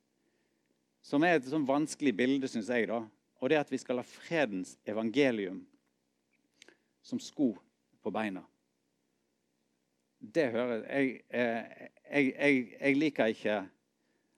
som 1.05 1.25
er 1.27 1.37
et 1.37 1.49
sånn 1.49 1.67
vanskelig 1.69 2.15
bilde, 2.17 2.49
syns 2.49 2.71
jeg. 2.73 2.89
da, 2.89 3.03
Og 3.41 3.51
det 3.51 3.57
er 3.57 3.65
at 3.65 3.73
vi 3.73 3.81
skal 3.81 4.01
ha 4.01 4.07
fredens 4.07 4.77
evangelium 4.89 5.61
som 7.05 7.21
sko 7.23 7.53
på 8.03 8.13
beina. 8.15 8.43
Det 10.19 10.47
hører 10.55 10.85
jeg, 10.89 11.21
jeg, 11.31 12.35
jeg, 12.35 12.61
jeg 12.81 12.97
liker 12.97 13.33
ikke 13.35 13.57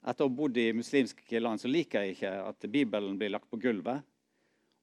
Etter 0.09 0.25
å 0.25 0.29
ha 0.31 0.35
bodd 0.35 0.57
i 0.57 0.71
muslimske 0.73 1.41
land 1.41 1.59
så 1.61 1.69
liker 1.69 2.05
jeg 2.07 2.15
ikke 2.15 2.31
at 2.47 2.67
Bibelen 2.71 3.17
blir 3.19 3.33
lagt 3.35 3.49
på 3.51 3.59
gulvet. 3.61 4.05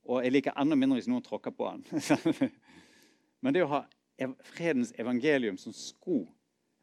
Og 0.06 0.19
jeg 0.21 0.34
liker 0.36 0.58
enda 0.60 0.75
mindre 0.78 0.99
hvis 0.99 1.08
noen 1.10 1.23
tråkker 1.23 1.56
på 1.56 1.69
den. 1.71 2.49
Men 3.41 3.56
det 3.56 3.63
å 3.63 3.69
ha 3.71 3.80
fredens 4.51 4.91
evangelium 4.99 5.58
som 5.58 5.73
sko 5.73 6.19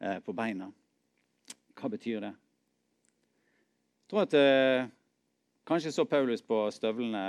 eh, 0.01 0.17
på 0.25 0.33
beina 0.35 0.71
hva 1.77 1.89
betyr 1.93 2.25
det? 2.25 2.33
Jeg 4.03 4.09
tror 4.11 4.25
at 4.25 4.35
eh, 4.37 4.89
Kanskje 5.63 5.93
så 5.95 6.03
Paulus 6.05 6.41
på 6.43 6.57
støvlene 6.75 7.23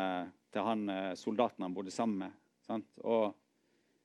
til 0.50 0.66
han 0.66 0.88
eh, 0.90 1.12
soldaten 1.14 1.62
han 1.62 1.74
bodde 1.74 1.92
sammen 1.94 2.24
med. 2.24 2.38
Sant? 2.66 2.88
Og 3.06 3.34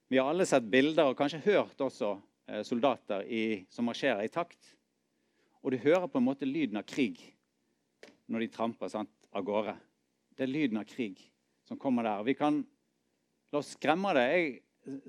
Vi 0.10 0.18
har 0.18 0.30
alle 0.30 0.46
sett 0.46 0.66
bilder 0.70 1.12
og 1.12 1.18
kanskje 1.18 1.42
hørt 1.46 1.82
også 1.82 2.12
eh, 2.50 2.62
soldater 2.66 3.26
i, 3.26 3.66
som 3.70 3.86
marsjerer 3.90 4.26
i 4.26 4.32
takt. 4.34 4.76
Og 5.62 5.74
du 5.74 5.78
hører 5.82 6.08
på 6.08 6.22
en 6.22 6.28
måte 6.28 6.50
lyden 6.50 6.78
av 6.78 6.86
krig 6.86 7.22
når 8.30 8.46
de 8.46 8.52
tramper 8.54 8.92
sant, 8.94 9.12
av 9.34 9.46
gårde. 9.46 9.74
Det 10.38 10.46
er 10.46 10.52
lyden 10.52 10.78
av 10.82 10.86
krig 10.90 11.22
som 11.66 11.78
kommer 11.82 12.06
der. 12.06 12.22
Vi 12.26 12.36
kan 12.38 12.62
la 13.50 13.62
oss 13.62 13.74
skremme 13.76 14.14
det. 14.18 14.26
Jeg, 14.30 14.52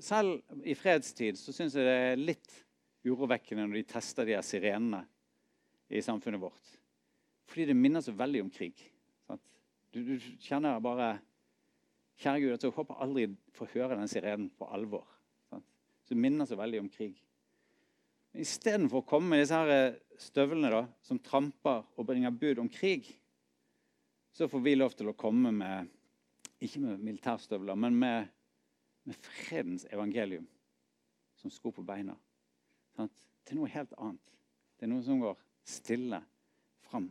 selv 0.01 0.65
i 0.65 0.75
fredstid 0.77 1.37
så 1.37 1.53
syns 1.53 1.77
jeg 1.77 1.85
det 1.85 1.97
er 2.11 2.21
litt 2.21 2.57
urovekkende 3.05 3.67
når 3.67 3.81
de 3.81 3.89
tester 3.93 4.25
de 4.25 4.35
her 4.37 4.45
sirenene 4.45 5.03
i 5.93 6.01
samfunnet 6.01 6.41
vårt. 6.41 6.73
Fordi 7.49 7.69
det 7.69 7.77
minner 7.77 8.01
så 8.01 8.13
veldig 8.17 8.43
om 8.47 8.51
krig. 8.53 8.81
Du, 9.91 9.99
du, 10.07 10.15
kjenner 10.39 10.79
bare 10.83 11.17
Kjære 12.21 12.41
Gud, 12.43 12.53
at 12.53 12.63
jeg 12.63 12.73
håper 12.75 12.99
aldri 13.01 13.25
får 13.57 13.71
høre 13.73 13.97
den 13.97 14.09
sirenen 14.11 14.49
på 14.55 14.67
alvor. 14.69 15.07
Sant? 15.49 15.65
Så 16.05 16.13
det 16.13 16.21
minner 16.21 16.47
så 16.47 16.57
veldig 16.59 16.83
om 16.83 16.89
krig. 16.91 17.15
Men 18.31 18.43
Istedenfor 18.45 19.01
å 19.01 19.07
komme 19.07 19.33
med 19.33 19.41
disse 19.41 19.57
her 19.57 19.71
eh, 19.73 19.97
støvlene 20.21 20.69
da, 20.71 20.83
som 21.03 21.19
tramper 21.23 21.81
og 21.97 22.07
bringer 22.07 22.31
bud 22.35 22.61
om 22.61 22.69
krig, 22.71 23.09
så 24.31 24.47
får 24.47 24.63
vi 24.63 24.77
lov 24.77 24.93
til 24.95 25.09
å 25.11 25.17
komme 25.17 25.51
med 25.55 25.89
ikke 26.61 26.79
med 26.83 27.01
militærstøvler, 27.01 27.75
men 27.75 27.97
med, 27.97 28.27
med 29.09 29.17
fredens 29.25 29.87
evangelium 29.89 30.45
som 31.41 31.51
sko 31.51 31.71
på 31.73 31.83
beina. 31.85 32.13
Sant? 32.95 33.25
Er 33.49 33.57
noe 33.57 33.71
helt 33.73 33.91
annet. 33.97 34.35
Det 34.77 34.85
er 34.85 34.91
noe 34.93 35.03
som 35.03 35.19
går 35.19 35.39
stille 35.67 36.21
fram. 36.85 37.09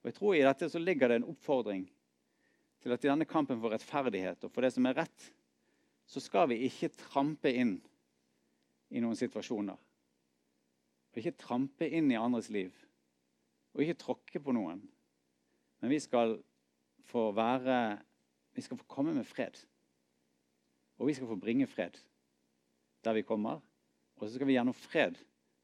Og 0.00 0.08
jeg 0.08 0.16
tror 0.16 0.36
I 0.36 0.44
dette 0.46 0.68
så 0.72 0.80
ligger 0.80 1.10
det 1.10 1.20
en 1.20 1.28
oppfordring 1.32 1.84
til 2.80 2.94
at 2.94 3.04
i 3.04 3.10
denne 3.10 3.28
kampen 3.28 3.60
for 3.60 3.74
rettferdighet 3.74 4.46
og 4.46 4.52
for 4.54 4.64
det 4.64 4.72
som 4.72 4.86
er 4.88 4.96
rett, 5.02 5.26
så 6.10 6.22
skal 6.24 6.48
vi 6.50 6.62
ikke 6.66 6.90
trampe 6.96 7.52
inn 7.52 7.76
i 8.90 9.02
noen 9.02 9.18
situasjoner. 9.18 9.76
Og 11.10 11.20
ikke 11.20 11.38
trampe 11.38 11.86
inn 11.86 12.10
i 12.10 12.18
andres 12.18 12.48
liv. 12.50 12.72
Og 13.74 13.84
ikke 13.84 14.00
tråkke 14.00 14.42
på 14.42 14.54
noen. 14.54 14.80
Men 15.80 15.92
vi 15.92 16.00
skal 16.02 16.38
få 17.10 17.30
være 17.34 17.98
Vi 18.50 18.62
skal 18.66 18.80
få 18.80 18.84
komme 18.90 19.12
med 19.14 19.24
fred. 19.24 19.54
Og 20.98 21.06
vi 21.06 21.14
skal 21.14 21.28
få 21.30 21.36
bringe 21.38 21.68
fred 21.70 21.94
der 23.04 23.14
vi 23.14 23.22
kommer. 23.22 23.60
Og 24.16 24.26
så 24.26 24.34
skal 24.34 24.48
vi 24.48 24.56
gjennom 24.56 24.74
fred 24.74 25.14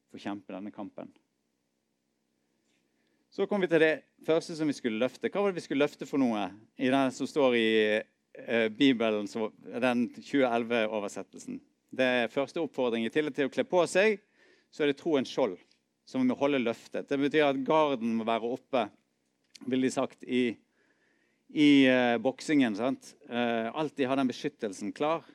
få 0.09 0.20
kjempe 0.22 0.55
denne 0.55 0.70
kampen. 0.70 1.11
Så 3.29 3.44
kom 3.51 3.61
vi 3.61 3.68
til 3.68 3.83
det 3.83 4.06
første 4.24 4.57
som 4.57 4.68
vi 4.70 4.76
skulle 4.76 5.00
løfte. 5.02 5.29
Hva 5.29 5.42
var 5.42 5.52
det 5.52 5.61
vi 5.61 5.66
skulle 5.66 5.85
løfte 5.85 6.09
for 6.09 6.22
noe 6.22 6.48
i 6.81 6.90
det 6.92 7.05
som 7.16 7.29
står 7.29 7.57
i 7.59 7.68
uh, 8.00 8.68
Bibelen, 8.72 9.29
den 9.85 10.07
2011-oversettelsen? 10.16 11.61
Det 11.96 12.07
er 12.22 12.33
første 12.33 12.62
oppfordring. 12.62 13.07
I 13.07 13.12
tillegg 13.12 13.37
til 13.37 13.48
å 13.48 13.52
kle 13.52 13.64
på 13.68 13.85
seg, 13.90 14.20
så 14.72 14.85
er 14.85 14.92
det 14.92 15.00
troens 15.00 15.31
skjold 15.31 15.57
som 16.07 16.22
vi 16.22 16.29
må 16.29 16.37
holde 16.38 16.62
løftet. 16.62 17.09
Det 17.09 17.18
betyr 17.18 17.48
at 17.48 17.64
garden 17.66 18.14
må 18.18 18.26
være 18.26 18.52
oppe, 18.57 18.87
vil 19.66 19.87
de 19.87 19.90
sagt, 19.90 20.22
i, 20.22 20.55
i 21.50 21.70
uh, 21.90 22.16
boksingen. 22.22 22.76
sant? 22.79 23.14
Uh, 23.31 23.72
alltid 23.74 24.11
ha 24.11 24.18
den 24.18 24.31
beskyttelsen 24.31 24.94
klar. 24.94 25.26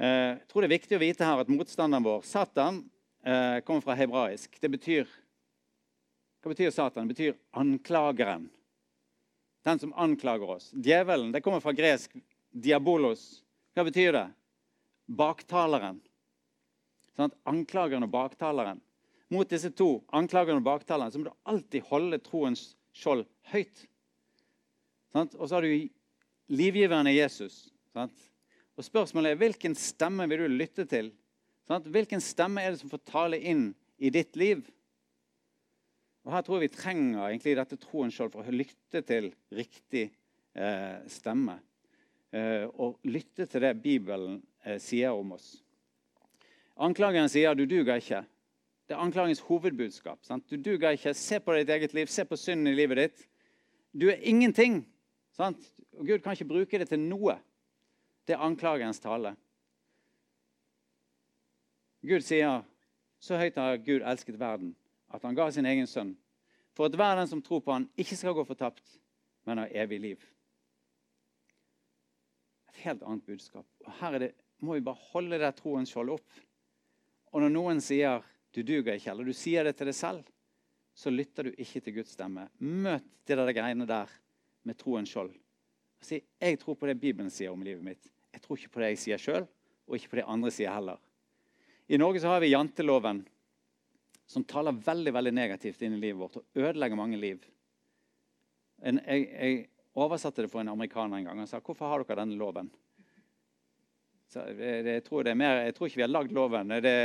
Uh, 0.00 0.36
jeg 0.36 0.46
tror 0.48 0.64
det 0.64 0.70
er 0.70 0.76
viktig 0.78 0.98
å 0.98 1.02
vite 1.02 1.28
her 1.28 1.42
at 1.42 1.52
motstanderen 1.52 2.06
vår, 2.06 2.24
Satan, 2.26 2.84
kommer 3.66 3.82
fra 3.82 3.96
hebraisk. 3.98 4.52
Det 4.62 4.68
betyr 4.70 5.08
Hva 6.46 6.52
betyr 6.52 6.70
Satan? 6.70 7.08
Det 7.08 7.14
betyr 7.14 7.34
anklageren. 7.50 8.48
Den 9.66 9.78
som 9.78 9.92
anklager 9.92 10.50
oss. 10.50 10.70
Djevelen 10.72 11.32
det 11.32 11.40
kommer 11.40 11.58
fra 11.60 11.72
gresk 11.74 12.12
diabolos. 12.54 13.42
Hva 13.74 13.82
betyr 13.88 14.12
det? 14.14 14.28
Baktaleren. 15.10 15.98
Sånn, 17.18 17.34
anklageren 17.50 18.06
og 18.06 18.12
baktaleren. 18.12 18.78
Mot 19.34 19.50
disse 19.50 19.72
to, 19.74 20.04
anklageren 20.14 20.62
og 20.62 20.68
baktaleren, 20.68 21.10
så 21.10 21.18
må 21.18 21.26
du 21.26 21.50
alltid 21.50 21.90
holde 21.90 22.22
troens 22.22 22.62
skjold 22.94 23.26
høyt. 23.50 23.82
Sånn, 25.10 25.34
og 25.34 25.48
så 25.48 25.58
har 25.58 25.66
du 25.66 25.90
livgiveren 26.62 27.10
i 27.10 27.16
Jesus. 27.16 27.64
Sånn. 27.90 28.14
Og 28.78 28.86
Spørsmålet 28.86 29.34
er 29.34 29.42
hvilken 29.42 29.74
stemme 29.74 30.30
vil 30.30 30.46
du 30.46 30.58
lytte 30.62 30.86
til? 30.94 31.10
Sånn, 31.66 31.90
hvilken 31.90 32.22
stemme 32.22 32.62
er 32.62 32.70
det 32.70 32.84
som 32.84 32.94
får 32.94 33.02
tale 33.10 33.42
inn 33.42 33.72
i 33.98 34.14
ditt 34.14 34.38
liv? 34.38 34.62
Og 36.26 36.32
Her 36.34 36.42
tror 36.42 36.58
jeg 36.58 36.66
vi 36.66 36.74
trenger 36.74 37.28
egentlig 37.28 37.54
dette 37.54 37.76
troen 37.78 38.10
sjøl 38.10 38.32
for 38.32 38.42
å 38.42 38.54
lytte 38.54 38.98
til 39.06 39.28
riktig 39.54 40.08
eh, 40.58 41.04
stemme. 41.06 41.60
Eh, 42.34 42.64
og 42.66 42.98
lytte 43.06 43.46
til 43.46 43.62
det 43.62 43.76
Bibelen 43.78 44.40
eh, 44.64 44.80
sier 44.82 45.14
om 45.14 45.36
oss. 45.36 45.52
Anklageren 46.82 47.30
sier 47.30 47.54
'du 47.54 47.62
duger 47.64 48.02
ikke'. 48.02 48.24
Det 48.88 48.94
er 48.94 49.02
anklagens 49.02 49.40
hovedbudskap. 49.46 50.18
Sant? 50.26 50.50
Du 50.50 50.56
duger 50.56 50.90
ikke. 50.90 51.14
Se 51.14 51.38
på 51.40 51.54
ditt 51.54 51.70
eget 51.70 51.94
liv. 51.94 52.06
Se 52.06 52.24
på 52.24 52.36
synden 52.36 52.66
i 52.66 52.74
livet 52.74 52.96
ditt. 52.96 53.28
Du 53.94 54.08
er 54.10 54.18
ingenting. 54.22 54.84
Sant? 55.32 55.62
Og 55.92 56.06
Gud 56.06 56.18
kan 56.18 56.32
ikke 56.32 56.48
bruke 56.48 56.78
det 56.78 56.88
til 56.88 57.00
noe. 57.00 57.38
Det 58.26 58.34
er 58.34 58.42
anklagerens 58.42 59.00
tale. 59.00 59.36
Gud 62.02 62.20
sier 62.20 62.62
så 63.18 63.38
høyt 63.38 63.58
har 63.58 63.76
Gud 63.76 64.02
elsket 64.02 64.38
verden 64.38 64.74
at 65.08 65.22
han 65.22 65.36
ga 65.36 65.50
sin 65.52 65.66
egen 65.66 65.86
sønn, 65.86 66.14
for 66.76 66.88
at 66.88 66.96
hver 66.98 67.16
den 67.16 67.28
som 67.30 67.42
tror 67.44 67.62
på 67.64 67.72
han 67.72 67.88
ikke 67.98 68.18
skal 68.18 68.36
gå 68.36 68.44
fortapt, 68.46 68.98
men 69.46 69.62
ha 69.62 69.68
evig 69.70 70.00
liv 70.02 70.24
Et 72.68 72.82
helt 72.84 73.02
annet 73.02 73.24
budskap. 73.24 73.66
Og 73.86 73.92
Her 74.00 74.18
det, 74.20 74.32
må 74.60 74.74
vi 74.74 74.84
bare 74.84 75.00
holde 75.12 75.38
det 75.40 75.52
troens 75.56 75.88
skjold 75.88 76.10
opp. 76.16 76.40
Og 77.32 77.40
når 77.40 77.52
noen 77.54 77.80
sier 77.80 78.22
'du 78.52 78.62
duger 78.62 78.96
ikke', 78.96 79.10
eller 79.10 79.24
du 79.24 79.32
sier 79.32 79.64
det 79.64 79.76
til 79.76 79.86
deg 79.86 79.94
selv, 79.94 80.24
så 80.94 81.10
lytter 81.10 81.44
du 81.44 81.50
ikke 81.56 81.80
til 81.80 81.94
Guds 81.94 82.12
stemme. 82.12 82.48
Møt 82.58 83.04
de 83.26 83.36
der 83.36 83.52
greiene 83.52 83.86
der 83.86 84.08
med 84.64 84.76
troens 84.76 85.08
skjold. 85.08 85.32
Si 86.00 86.22
'jeg 86.40 86.58
tror 86.58 86.74
på 86.74 86.86
det 86.86 87.00
Bibelen 87.00 87.30
sier 87.30 87.50
om 87.50 87.62
livet 87.62 87.84
mitt'. 87.84 88.10
Jeg 88.32 88.42
tror 88.42 88.56
ikke 88.56 88.68
på 88.68 88.80
det 88.80 88.88
jeg 88.88 88.98
sier 88.98 89.18
sjøl, 89.18 89.48
og 89.86 89.96
ikke 89.96 90.08
på 90.08 90.16
det 90.16 90.24
andre 90.26 90.50
sier 90.50 90.74
heller. 90.74 90.98
I 91.88 91.96
Norge 91.96 92.20
så 92.20 92.28
har 92.28 92.40
vi 92.40 92.52
janteloven, 92.52 93.26
som 94.26 94.44
taler 94.44 94.76
veldig 94.86 95.12
veldig 95.14 95.32
negativt 95.34 95.82
inn 95.86 95.96
i 95.96 96.00
livet 96.02 96.20
vårt 96.20 96.40
og 96.40 96.58
ødelegger 96.58 96.98
mange 96.98 97.18
liv. 97.20 97.44
En, 98.82 99.00
jeg, 99.06 99.28
jeg, 99.32 99.66
oversatte 99.96 100.44
det 100.44 100.50
for 100.52 100.60
en 100.60 100.74
amerikaner 100.74 101.16
en 101.16 101.28
gang 101.30 101.38
og 101.40 101.48
sa 101.48 101.62
hvorfor 101.64 101.88
har 101.88 102.02
dere 102.04 102.18
denne 102.20 102.36
loven. 102.36 102.68
Så 104.28 104.42
det, 104.58 104.82
jeg, 104.84 105.04
tror 105.06 105.30
mer, 105.38 105.62
jeg, 105.64 105.74
tror 105.76 105.88
ikke 105.88 106.00
vi 106.02 106.04
har 106.04 106.12
lagd 106.12 106.34
loven. 106.36 106.74
Det, 106.84 106.96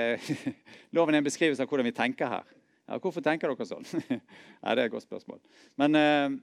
loven 0.97 1.15
er 1.15 1.21
en 1.21 1.29
beskrivelse 1.29 1.63
av 1.63 1.71
hvordan 1.71 1.87
vi 1.87 1.95
tenker 1.95 2.33
her. 2.33 2.49
Ja, 2.89 2.97
hvorfor 2.99 3.23
tenker 3.23 3.53
dere 3.53 3.67
sånn? 3.69 3.85
Ja, 4.63 4.73
Det 4.73 4.81
er 4.81 4.87
et 4.89 4.95
godt 4.95 5.05
spørsmål. 5.05 5.39
Men, 5.79 5.95
eh, 5.95 6.33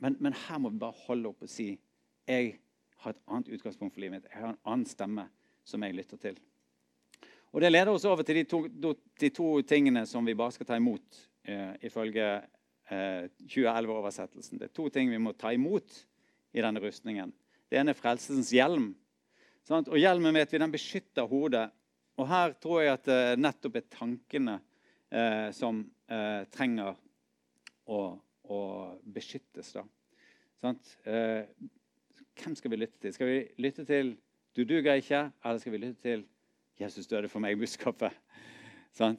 men, 0.00 0.16
men, 0.20 0.38
her 0.46 0.62
må 0.62 0.72
vi 0.72 0.80
bare 0.80 1.04
holde 1.04 1.34
opp 1.34 1.44
og 1.44 1.50
si 1.50 1.74
jeg 2.24 2.54
har 3.04 3.12
et 3.12 3.24
annet 3.28 3.50
utgangspunkt 3.52 3.92
for 3.92 4.00
livet 4.00 4.16
mitt. 4.16 4.30
Jeg 4.30 4.40
har 4.40 4.54
en 4.54 4.62
annen 4.64 4.88
stemme 4.88 5.26
som 5.68 5.84
jeg 5.84 5.98
lytter 5.98 6.20
til. 6.22 6.38
Og 7.54 7.60
Det 7.62 7.70
leder 7.70 7.92
oss 7.92 8.04
over 8.10 8.26
til 8.26 8.40
de 8.40 8.48
to, 8.50 8.64
de 8.66 9.30
to 9.30 9.48
tingene 9.62 10.02
som 10.10 10.26
vi 10.26 10.34
bare 10.34 10.50
skal 10.56 10.66
ta 10.66 10.74
imot, 10.80 11.20
eh, 11.46 11.76
ifølge 11.86 12.42
2011-oversettelsen. 12.90 14.56
Eh, 14.56 14.58
det 14.58 14.66
er 14.66 14.74
to 14.74 14.88
ting 14.90 15.12
vi 15.12 15.20
må 15.22 15.32
ta 15.38 15.52
imot 15.54 16.00
i 16.50 16.64
denne 16.64 16.82
rustningen. 16.82 17.30
Det 17.70 17.78
ene 17.78 17.94
er 17.94 17.98
frelsesens 17.98 18.50
hjelm. 18.50 18.90
Sant? 19.62 19.86
Og 19.88 20.02
Hjelmen 20.02 20.34
vet 20.34 20.50
vi, 20.50 20.58
den 20.58 20.74
beskytter 20.74 21.30
hodet. 21.30 21.68
Og 22.18 22.26
Her 22.28 22.58
tror 22.58 22.82
jeg 22.82 22.96
at 22.98 23.06
det 23.06 23.20
eh, 23.30 23.38
nettopp 23.38 23.78
er 23.78 23.86
tankene 24.00 24.58
eh, 25.14 25.48
som 25.54 25.84
eh, 26.10 26.42
trenger 26.50 26.98
å, 27.86 28.02
å 28.50 28.60
beskyttes. 29.14 29.76
da. 29.78 29.86
Eh, 31.06 31.46
hvem 32.34 32.58
skal 32.58 32.74
vi 32.74 32.82
lytte 32.82 32.98
til? 32.98 33.14
Skal 33.14 33.30
vi 33.30 33.40
lytte 33.62 33.86
til 33.86 34.16
'du 34.54 34.64
duger 34.64 34.98
ikke', 34.98 35.30
eller 35.44 35.58
skal 35.58 35.72
vi 35.72 35.78
lytte 35.78 36.02
til 36.02 36.26
'Jesus 36.78 37.06
døde 37.06 37.28
for 37.28 37.40
meg'-budskapet? 37.44 38.12
Sånn? 38.94 39.18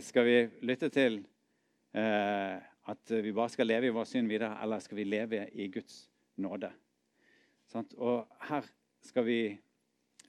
skal 0.00 0.24
vi 0.24 0.36
lytte 0.64 0.88
til 0.88 1.18
eh, 1.94 2.56
at 2.88 3.12
vi 3.24 3.32
bare 3.32 3.52
skal 3.52 3.68
leve 3.68 3.88
i 3.88 3.92
vår 3.94 4.06
synd 4.08 4.28
videre, 4.28 4.56
eller 4.62 4.80
skal 4.80 4.96
vi 4.96 5.04
leve 5.04 5.44
i 5.52 5.68
Guds 5.68 6.08
nåde? 6.40 6.70
Og 7.96 8.26
her 8.48 8.66
skal 9.04 9.24
vi 9.26 9.38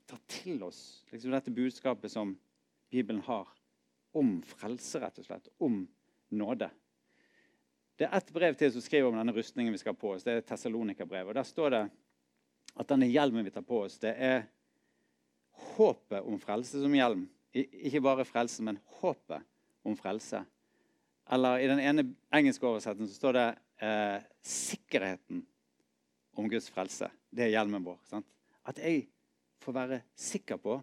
ta 0.07 0.17
til 0.27 0.63
oss 0.63 1.03
liksom 1.11 1.33
dette 1.33 1.53
budskapet 1.53 2.11
som 2.11 2.35
Bibelen 2.91 3.21
har 3.25 3.49
om 4.15 4.37
frelse, 4.47 4.99
rett 5.01 5.19
og 5.19 5.27
slett. 5.27 5.47
Om 5.59 5.81
nåde. 6.35 6.69
Det 7.95 8.07
er 8.07 8.17
ett 8.17 8.31
brev 8.33 8.55
til 8.59 8.71
som 8.71 8.83
skriver 8.83 9.09
om 9.09 9.17
denne 9.19 9.35
rustningen 9.35 9.73
vi 9.73 9.79
skal 9.81 9.95
ha 9.95 9.99
på 9.99 10.13
oss. 10.15 10.23
Det 10.23 10.37
er 10.37 10.45
Tessalonika-brevet. 10.47 11.35
Der 11.35 11.47
står 11.47 11.73
det 11.73 11.83
at 12.75 12.91
denne 12.91 13.07
hjelmen 13.07 13.45
vi 13.45 13.53
tar 13.55 13.65
på 13.67 13.81
oss, 13.85 13.97
det 13.99 14.15
er 14.19 14.47
håpet 15.75 16.21
om 16.21 16.39
frelse 16.39 16.81
som 16.81 16.95
hjelm. 16.95 17.25
Ikke 17.55 18.03
bare 18.03 18.25
frelse, 18.27 18.63
men 18.63 18.79
håpet 18.99 19.43
om 19.85 19.95
frelse. 19.97 20.43
Eller 21.31 21.63
i 21.63 21.69
den 21.69 21.81
ene 21.81 22.05
engelske 22.35 22.67
oversetten 22.67 23.07
så 23.09 23.15
står 23.17 23.37
det 23.37 23.47
eh, 23.81 24.21
'sikkerheten 24.41 25.45
om 26.35 26.49
Guds 26.49 26.69
frelse'. 26.69 27.09
Det 27.31 27.47
er 27.47 27.55
hjelmen 27.55 27.83
vår. 27.83 27.99
Sant? 28.09 28.27
At 28.65 28.77
jeg 28.77 29.07
får 29.63 29.73
være 29.73 30.01
sikker 30.15 30.57
på 30.61 30.81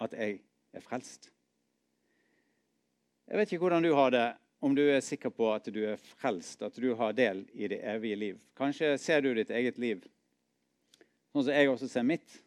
at 0.00 0.12
jeg 0.12 0.40
er 0.72 0.80
frelst. 0.80 1.30
Jeg 3.28 3.38
vet 3.38 3.52
ikke 3.52 3.66
hvordan 3.66 3.82
du 3.82 3.92
har 3.94 4.10
det, 4.10 4.26
om 4.62 4.74
du 4.74 4.82
er 4.82 5.00
sikker 5.00 5.30
på 5.30 5.52
at 5.54 5.66
du 5.74 5.80
er 5.84 5.96
frelst, 5.96 6.62
at 6.62 6.76
du 6.76 6.94
har 6.94 7.12
del 7.12 7.44
i 7.52 7.68
det 7.68 7.80
evige 7.82 8.16
liv. 8.16 8.40
Kanskje 8.56 8.98
ser 8.98 9.20
du 9.20 9.34
ditt 9.34 9.50
eget 9.50 9.78
liv 9.78 10.04
sånn 11.32 11.46
som 11.46 11.54
jeg 11.56 11.70
også 11.70 11.88
ser 11.88 12.04
mitt. 12.06 12.41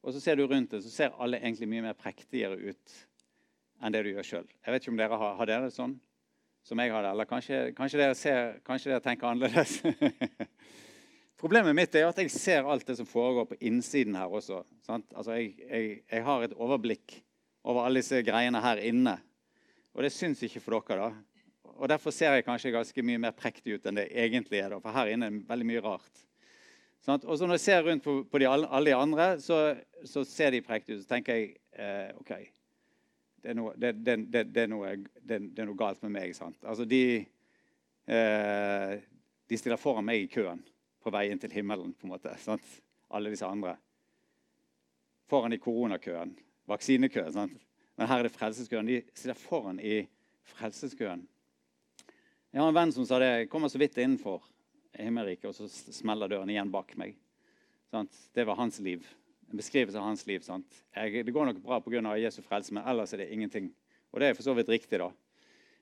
Og 0.00 0.14
så 0.14 0.20
ser 0.22 0.38
du 0.38 0.46
rundt 0.48 0.72
det, 0.72 0.82
så 0.84 0.92
ser 0.92 1.16
alle 1.20 1.40
egentlig 1.42 1.68
mye 1.68 1.90
mer 1.90 1.98
prektigere 1.98 2.56
ut 2.56 3.00
enn 3.80 3.92
det 3.92 4.04
du 4.04 4.14
gjør 4.14 4.26
sjøl. 4.26 4.46
Jeg 4.64 4.72
vet 4.72 4.84
ikke 4.84 4.92
om 4.94 5.00
dere 5.00 5.18
har, 5.20 5.34
har 5.36 5.48
dere 5.48 5.68
det 5.68 5.76
sånn? 5.76 5.98
som 6.62 6.80
jeg 6.80 6.92
har 6.92 7.04
det. 7.04 7.14
Eller 7.14 7.28
kanskje, 7.28 7.60
kanskje, 7.76 8.00
dere, 8.00 8.16
ser, 8.18 8.60
kanskje 8.66 8.92
dere 8.92 9.04
tenker 9.04 9.30
annerledes. 9.30 9.80
Problemet 11.40 11.76
mitt 11.76 11.94
er 11.96 12.10
at 12.10 12.20
jeg 12.20 12.32
ser 12.34 12.68
alt 12.68 12.86
det 12.88 12.98
som 12.98 13.08
foregår 13.08 13.48
på 13.50 13.60
innsiden 13.70 14.18
her 14.18 14.28
også. 14.28 14.62
Altså, 14.90 15.38
jeg, 15.38 15.54
jeg, 15.64 15.90
jeg, 16.04 16.24
har 16.26 16.44
et 16.44 16.56
overblikk 16.56 17.16
over 17.64 17.86
alle 17.86 18.02
disse 18.02 18.20
greiene 18.26 18.60
her 18.62 18.82
inne. 18.84 19.16
Og 19.96 20.04
det 20.04 20.12
syns 20.14 20.42
ikke 20.44 20.62
for 20.62 20.80
dere. 20.84 21.08
da. 21.08 21.72
Og 21.80 21.88
Derfor 21.88 22.12
ser 22.12 22.36
jeg 22.36 22.44
kanskje 22.44 22.74
ganske 22.74 23.04
mye 23.04 23.22
mer 23.22 23.36
prektig 23.36 23.78
ut 23.78 23.88
enn 23.88 24.02
det 24.02 24.10
egentlig 24.12 24.60
er. 24.60 24.74
da, 24.74 24.82
For 24.84 24.94
her 24.94 25.14
inne 25.14 25.30
er 25.30 25.38
det 25.38 25.48
veldig 25.48 25.70
mye 25.72 25.84
rart. 25.86 26.26
Sånn, 27.00 27.22
og 27.24 27.38
så 27.38 27.46
Når 27.48 27.56
jeg 27.56 27.64
ser 27.64 27.84
rundt 27.86 28.04
på, 28.04 28.16
på 28.28 28.40
de, 28.42 28.48
alle 28.48 28.90
de 28.90 28.96
andre, 28.96 29.28
så, 29.40 29.60
så 30.04 30.24
ser 30.28 30.52
de 30.52 30.64
prektige 30.64 30.98
ut. 30.98 31.04
Så 31.04 31.08
tenker 31.08 31.38
jeg 31.38 31.54
eh, 31.72 32.10
OK, 32.20 32.34
det 33.40 33.52
er, 33.52 33.56
noe, 33.56 33.72
det, 33.80 33.94
det, 34.04 34.12
er 34.60 34.68
noe, 34.68 34.92
det, 35.16 35.38
er 35.40 35.64
noe, 35.64 35.78
galt 35.78 36.02
med 36.04 36.12
meg. 36.18 36.34
sant? 36.36 36.58
Altså, 36.60 36.84
de, 36.88 37.22
eh, 38.04 38.92
de 39.48 39.58
stiller 39.58 39.80
foran 39.80 40.04
meg 40.04 40.26
i 40.26 40.28
køen 40.32 40.60
på 41.00 41.12
vei 41.14 41.30
inn 41.30 41.40
til 41.40 41.54
himmelen. 41.56 41.94
på 41.96 42.04
en 42.04 42.12
måte, 42.12 42.36
sant? 42.42 42.66
Alle 43.16 43.32
disse 43.32 43.48
andre. 43.48 43.78
Foran 45.30 45.56
i 45.56 45.62
koronakøen, 45.62 46.36
vaksinekøen. 46.68 47.32
sant? 47.32 47.66
Men 47.96 48.08
her 48.12 48.20
er 48.20 48.28
det 48.28 48.36
frelseskøen. 48.36 48.92
De 48.92 49.00
stiller 49.14 49.40
foran 49.40 49.80
i 49.80 50.02
frelseskøen. 50.52 51.24
Jeg 52.50 52.60
har 52.60 52.68
en 52.68 52.76
venn 52.76 52.92
som 52.92 53.06
sa 53.08 53.18
det. 53.22 53.32
Jeg 53.38 53.50
kommer 53.52 53.72
så 53.72 53.80
vidt 53.80 53.96
innenfor 53.96 54.44
himmelriket, 55.06 55.48
og 55.50 55.56
så 55.56 55.68
smeller 55.70 56.30
døren 56.30 56.50
igjen 56.50 56.70
bak 56.72 56.92
meg. 57.00 57.16
Sant? 57.90 58.14
Det 58.34 58.46
var 58.46 58.58
hans 58.60 58.78
liv 58.84 59.06
en 59.50 59.56
beskrivelse 59.56 59.98
av 59.98 60.04
hans 60.04 60.26
liv. 60.26 60.44
Jeg, 60.94 61.24
det 61.26 61.32
går 61.34 61.48
nok 61.48 61.62
bra 61.64 61.80
pga. 61.82 62.14
Jesu 62.18 62.40
frelse, 62.46 62.74
men 62.74 62.86
ellers 62.86 63.12
er 63.14 63.24
det 63.24 63.32
ingenting. 63.34 63.70
Og 64.10 64.20
det 64.22 64.30
er 64.30 64.36
for 64.38 64.46
så 64.46 64.54
vidt 64.54 64.70
riktig, 64.70 65.00
da. 65.02 65.10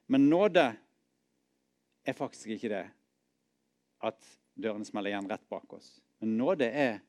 Men 0.09 0.29
nåde 0.31 0.65
er 2.09 2.17
faktisk 2.17 2.55
ikke 2.55 2.71
det 2.73 2.87
at 4.09 4.31
dørene 4.57 4.89
smeller 4.89 5.13
igjen 5.13 5.29
rett 5.29 5.45
bak 5.53 5.73
oss. 5.77 5.99
Men 6.23 6.37
nåde 6.41 6.69
er 6.71 7.01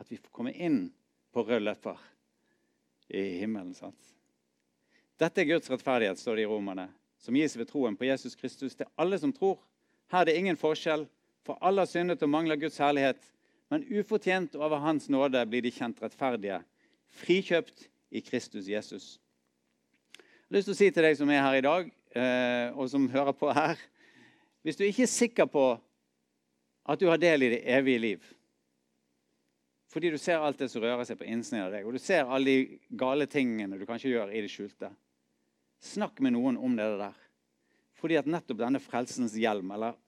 at 0.00 0.08
vi 0.08 0.16
får 0.16 0.32
komme 0.32 0.54
inn 0.56 0.86
på 1.32 1.44
rød 1.44 1.66
løper 1.66 2.00
i 3.12 3.42
himmelen. 3.42 3.74
sant? 3.76 3.98
Dette 5.20 5.42
er 5.42 5.50
Guds 5.50 5.68
rettferdighet, 5.70 6.18
står 6.18 6.40
det 6.40 6.46
i 6.46 6.48
Romerne, 6.48 6.88
som 7.20 7.36
gis 7.36 7.56
ved 7.58 7.68
troen 7.68 7.96
på 7.96 8.08
Jesus 8.08 8.34
Kristus 8.38 8.74
til 8.78 8.88
alle 8.96 9.18
som 9.20 9.32
tror. 9.32 9.60
Her 10.08 10.24
er 10.24 10.32
det 10.32 10.38
ingen 10.40 10.56
forskjell, 10.56 11.04
for 11.46 11.58
alle 11.60 11.82
har 11.82 11.90
syndet 11.90 12.22
og 12.22 12.30
mangler 12.30 12.60
Guds 12.60 12.78
herlighet. 12.82 13.22
Men 13.72 13.86
ufortjent 13.88 14.54
over 14.58 14.82
Hans 14.84 15.08
nåde 15.08 15.42
blir 15.48 15.64
de 15.64 15.72
kjent 15.72 16.02
rettferdige, 16.02 16.60
frikjøpt 17.22 17.86
i 18.12 18.20
Kristus 18.24 18.68
Jesus. 18.68 19.16
Jeg 20.18 20.52
har 20.52 20.58
lyst 20.58 20.68
til 20.68 20.76
å 20.76 20.80
si 20.82 20.90
til 20.92 21.06
deg 21.08 21.16
som 21.16 21.30
er 21.32 21.40
her 21.40 21.56
i 21.56 21.64
dag, 21.64 21.88
eh, 22.12 22.68
og 22.76 22.90
som 22.92 23.08
hører 23.08 23.32
på 23.32 23.48
her 23.56 23.80
Hvis 24.62 24.76
du 24.76 24.84
ikke 24.84 25.02
er 25.02 25.10
sikker 25.10 25.46
på 25.50 25.64
at 26.86 27.00
du 27.00 27.08
har 27.08 27.18
del 27.18 27.42
i 27.42 27.48
det 27.56 27.62
evige 27.66 27.98
liv 27.98 28.28
fordi 29.92 30.08
du 30.08 30.16
ser 30.16 30.40
alt 30.40 30.56
det 30.56 30.70
som 30.72 30.80
rører 30.80 31.04
seg 31.04 31.18
på 31.20 31.26
innsiden 31.28 31.66
av 31.66 31.74
deg, 31.74 31.84
og 31.84 31.92
du 31.92 32.00
ser 32.00 32.24
alle 32.24 32.48
de 32.48 32.78
gale 32.96 33.26
tingene 33.28 33.76
du 33.76 33.84
kanskje 33.84 34.14
gjør 34.14 34.30
i 34.32 34.40
det 34.40 34.48
skjulte. 34.48 34.88
Snakk 35.84 36.22
med 36.24 36.32
noen 36.32 36.56
om 36.56 36.78
det 36.78 36.86
der. 36.96 37.18
Fordi 38.00 38.16
at 38.16 38.30
nettopp 38.30 38.62
denne 38.62 38.80
frelsens 38.80 39.34
hjelm, 39.36 39.68
eller 39.76 39.98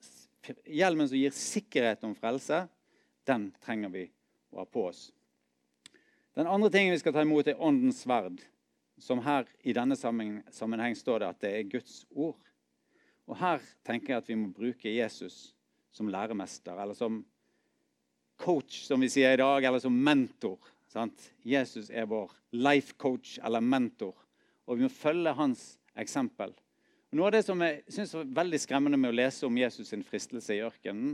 hjelmen 0.65 1.09
som 1.09 1.17
gir 1.17 1.33
sikkerhet 1.35 2.03
om 2.07 2.15
frelse, 2.17 2.65
den 3.25 3.49
trenger 3.63 3.91
vi 3.93 4.05
å 4.53 4.61
ha 4.61 4.65
på 4.69 4.87
oss. 4.89 5.07
Den 6.35 6.49
andre 6.51 6.69
tingen 6.69 6.93
vi 6.93 6.99
skal 6.99 7.15
ta 7.15 7.23
imot, 7.23 7.47
er 7.47 7.61
åndens 7.61 8.03
sverd. 8.03 8.41
Som 8.99 9.21
her 9.25 9.47
i 9.67 9.73
denne 9.75 9.95
sammenheng 9.99 10.95
står 10.95 11.21
det 11.21 11.29
at 11.29 11.39
det 11.43 11.51
er 11.51 11.69
Guds 11.71 12.03
ord. 12.11 12.39
Og 13.25 13.39
her 13.39 13.63
tenker 13.87 14.13
jeg 14.13 14.23
at 14.23 14.29
vi 14.29 14.37
må 14.39 14.51
bruke 14.55 14.91
Jesus 14.91 15.55
som 15.95 16.11
læremester, 16.11 16.75
eller 16.75 16.95
som 16.95 17.23
coach, 18.39 18.83
som 18.83 19.01
vi 19.01 19.09
sier 19.11 19.33
i 19.33 19.39
dag, 19.39 19.63
eller 19.63 19.79
som 19.79 19.95
mentor. 19.95 20.59
Sant? 20.91 21.31
Jesus 21.43 21.89
er 21.89 22.07
vår 22.07 22.31
life 22.55 22.95
coach 23.01 23.37
eller 23.43 23.63
mentor, 23.63 24.13
og 24.67 24.77
vi 24.77 24.85
må 24.85 24.91
følge 24.91 25.33
hans 25.35 25.65
eksempel. 25.99 26.53
Og 27.15 27.21
noe 27.21 27.29
av 27.29 27.35
det 27.37 27.45
som 27.47 27.61
jeg 27.63 27.77
synes 27.87 28.11
er 28.11 28.31
veldig 28.35 28.57
skremmende 28.59 28.97
med 28.99 29.13
å 29.13 29.15
lese 29.15 29.45
om 29.47 29.55
Jesus' 29.55 29.87
sin 29.87 30.01
fristelse 30.03 30.51
i 30.51 30.59
ørkenen, 30.67 31.13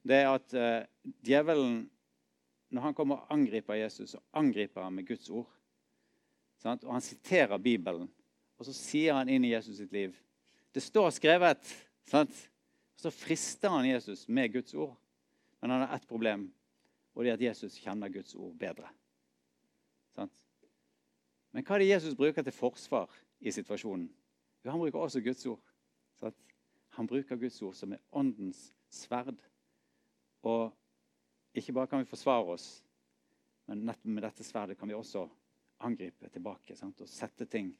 det 0.00 0.22
er 0.22 0.30
at 0.30 0.54
uh, 0.56 1.10
djevelen, 1.20 1.82
når 2.72 2.86
han 2.86 2.96
kommer 2.96 3.20
og 3.20 3.34
angriper 3.36 3.76
Jesus, 3.76 4.14
så 4.14 4.22
angriper 4.32 4.80
han 4.80 4.96
med 4.96 5.04
Guds 5.10 5.28
ord. 5.28 5.50
Sant? 6.64 6.86
Og 6.88 6.96
han 6.96 7.04
siterer 7.04 7.60
Bibelen, 7.60 8.08
og 8.56 8.64
så 8.64 8.72
sier 8.72 9.12
han 9.18 9.28
inn 9.28 9.44
i 9.44 9.52
Jesus 9.52 9.76
sitt 9.76 9.92
liv. 9.92 10.16
Det 10.72 10.80
står 10.80 11.10
skrevet. 11.18 11.68
Sant? 12.08 12.32
Så 12.96 13.12
frister 13.12 13.76
han 13.76 13.84
Jesus 13.90 14.24
med 14.32 14.56
Guds 14.56 14.72
ord. 14.72 14.96
Men 15.60 15.76
han 15.76 15.84
har 15.84 16.00
ett 16.00 16.08
problem 16.08 16.48
og 17.12 17.24
det 17.24 17.34
er 17.34 17.36
at 17.36 17.44
Jesus 17.44 17.76
kjenner 17.76 18.08
Guds 18.08 18.32
ord 18.40 18.54
bedre. 18.56 18.88
Sant? 20.16 20.32
Men 21.52 21.68
hva 21.68 21.76
er 21.76 21.84
det 21.84 21.90
Jesus 21.90 22.16
bruker 22.16 22.40
til 22.40 22.56
forsvar 22.56 23.12
i 23.44 23.52
situasjonen? 23.52 24.08
Han 24.70 24.78
bruker 24.78 24.98
også 24.98 25.20
Guds 25.20 25.46
ord. 25.46 25.60
Sant? 26.20 26.38
Han 26.96 27.08
bruker 27.10 27.36
Guds 27.36 27.62
ord 27.62 27.74
som 27.74 27.92
er 27.92 28.02
åndens 28.10 28.68
sverd. 28.92 29.38
Og 30.46 30.70
ikke 31.54 31.74
bare 31.76 31.90
kan 31.90 32.02
vi 32.02 32.08
forsvare 32.08 32.54
oss, 32.54 32.66
men 33.66 33.84
med 33.86 34.22
dette 34.24 34.44
sverdet 34.44 34.78
kan 34.78 34.88
vi 34.88 34.96
også 34.96 35.26
angripe 35.86 36.28
tilbake 36.32 36.76
sant? 36.76 37.00
og 37.00 37.10
sette 37.10 37.46
ting 37.50 37.72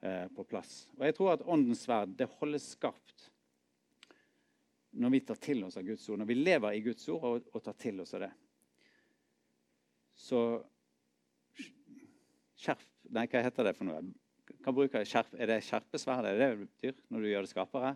eh, 0.00 0.26
på 0.34 0.44
plass. 0.44 0.86
Og 0.98 1.04
jeg 1.06 1.16
tror 1.16 1.32
at 1.34 1.44
åndens 1.46 1.84
sverd 1.86 2.14
det 2.18 2.30
holdes 2.38 2.72
skarpt 2.76 3.28
når 4.98 5.12
vi 5.12 5.20
tar 5.20 5.36
til 5.42 5.64
oss 5.66 5.76
av 5.76 5.84
Guds 5.84 6.06
ord, 6.08 6.18
når 6.18 6.30
vi 6.30 6.36
lever 6.38 6.74
i 6.74 6.82
Guds 6.82 7.08
ord 7.12 7.26
og, 7.28 7.50
og 7.52 7.62
tar 7.62 7.76
til 7.78 8.00
oss 8.02 8.14
av 8.16 8.24
det. 8.24 8.30
Så 10.18 10.42
skjerf 12.58 12.84
Nei, 13.08 13.22
hva 13.24 13.40
heter 13.40 13.64
det 13.64 13.72
for 13.72 13.88
noe? 13.88 14.02
Hva 14.68 14.74
bruker? 14.76 15.00
Skjerp, 15.08 15.30
er 15.40 15.48
det 15.48 15.62
skjerpesverdet? 15.64 16.28
Er 16.28 16.36
det 16.36 16.46
det 16.50 16.64
betyr 16.66 16.96
når 17.08 17.22
du 17.24 17.26
gjør 17.30 17.44
det 17.46 17.48
skapere? 17.54 17.90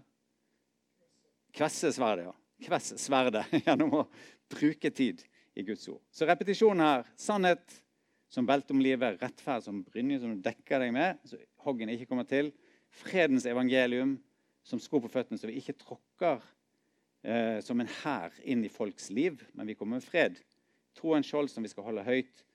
Kvessesverdet, 1.52 2.30
ja. 2.30 2.32
Kvessesverdet 2.64 3.42
gjennom 3.58 3.90
å 4.00 4.06
bruke 4.54 4.88
tid 4.88 5.20
i 5.52 5.64
Guds 5.66 5.84
ord. 5.92 6.00
Så 6.08 6.24
repetisjonen 6.24 6.80
her. 6.80 7.10
Sannhet 7.20 7.74
som 8.32 8.48
belte 8.48 8.72
om 8.72 8.80
livet, 8.80 9.18
rettferd 9.20 9.66
som 9.66 9.82
brynje 9.84 10.22
som 10.22 10.32
du 10.32 10.40
dekker 10.46 10.80
deg 10.80 10.94
med, 10.96 11.20
så 11.28 11.36
hoggen 11.66 11.92
ikke 11.92 12.06
kommer 12.08 12.24
til. 12.30 12.48
Fredens 13.02 13.44
evangelium 13.52 14.14
som 14.64 14.80
sko 14.80 15.02
på 15.04 15.12
føttene, 15.12 15.36
så 15.36 15.50
vi 15.50 15.58
ikke 15.60 15.76
tråkker 15.76 16.40
eh, 17.20 17.58
som 17.60 17.84
en 17.84 17.92
hær 17.98 18.32
inn 18.48 18.64
i 18.64 18.72
folks 18.72 19.10
liv, 19.12 19.44
men 19.52 19.68
vi 19.68 19.76
kommer 19.76 20.00
med 20.00 20.08
fred 20.08 20.40
troens 20.96 21.28
skjold 21.28 21.52
som 21.52 21.68
vi 21.68 21.74
skal 21.74 21.90
holde 21.90 22.08
høyt. 22.08 22.46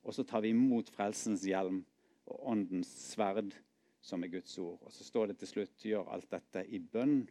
Og 0.00 0.16
så 0.16 0.24
tar 0.24 0.48
vi 0.48 0.56
imot 0.56 0.88
frelsens 0.96 1.44
hjelm 1.44 1.82
og 2.26 2.52
åndens 2.56 2.88
sverd, 3.12 3.52
som 4.06 4.22
er 4.22 4.30
Guds 4.30 4.54
ord. 4.62 4.78
Og 4.86 4.92
så 4.94 5.04
står 5.04 5.32
det 5.32 5.40
til 5.40 5.50
slutt 5.50 5.86
gjør 5.88 6.12
alt 6.14 6.30
dette 6.30 6.62
i 6.70 6.78
bønn. 6.78 7.24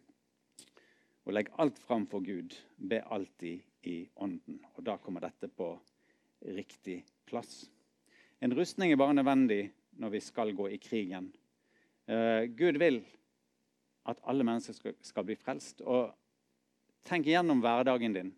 Og 1.26 1.34
legg 1.34 1.50
alt 1.62 1.80
fram 1.82 2.06
for 2.12 2.24
Gud. 2.26 2.54
Be 2.78 3.00
alltid 3.00 3.64
i 3.88 3.98
ånden. 4.22 4.60
Og 4.76 4.84
da 4.86 4.98
kommer 5.02 5.24
dette 5.24 5.48
på 5.48 5.72
riktig 6.46 7.00
plass. 7.26 7.66
En 8.44 8.54
rustning 8.54 8.92
er 8.92 9.00
bare 9.00 9.16
nødvendig 9.16 9.70
når 10.02 10.18
vi 10.18 10.22
skal 10.22 10.52
gå 10.54 10.68
i 10.76 10.82
krigen. 10.82 11.32
Uh, 12.12 12.44
Gud 12.54 12.78
vil 12.82 13.00
at 14.06 14.20
alle 14.28 14.46
mennesker 14.46 14.76
skal, 14.76 14.98
skal 15.02 15.26
bli 15.26 15.38
frelst. 15.40 15.82
Og 15.82 16.12
tenk 17.08 17.30
igjennom 17.30 17.64
hverdagen 17.64 18.14
din. 18.14 18.34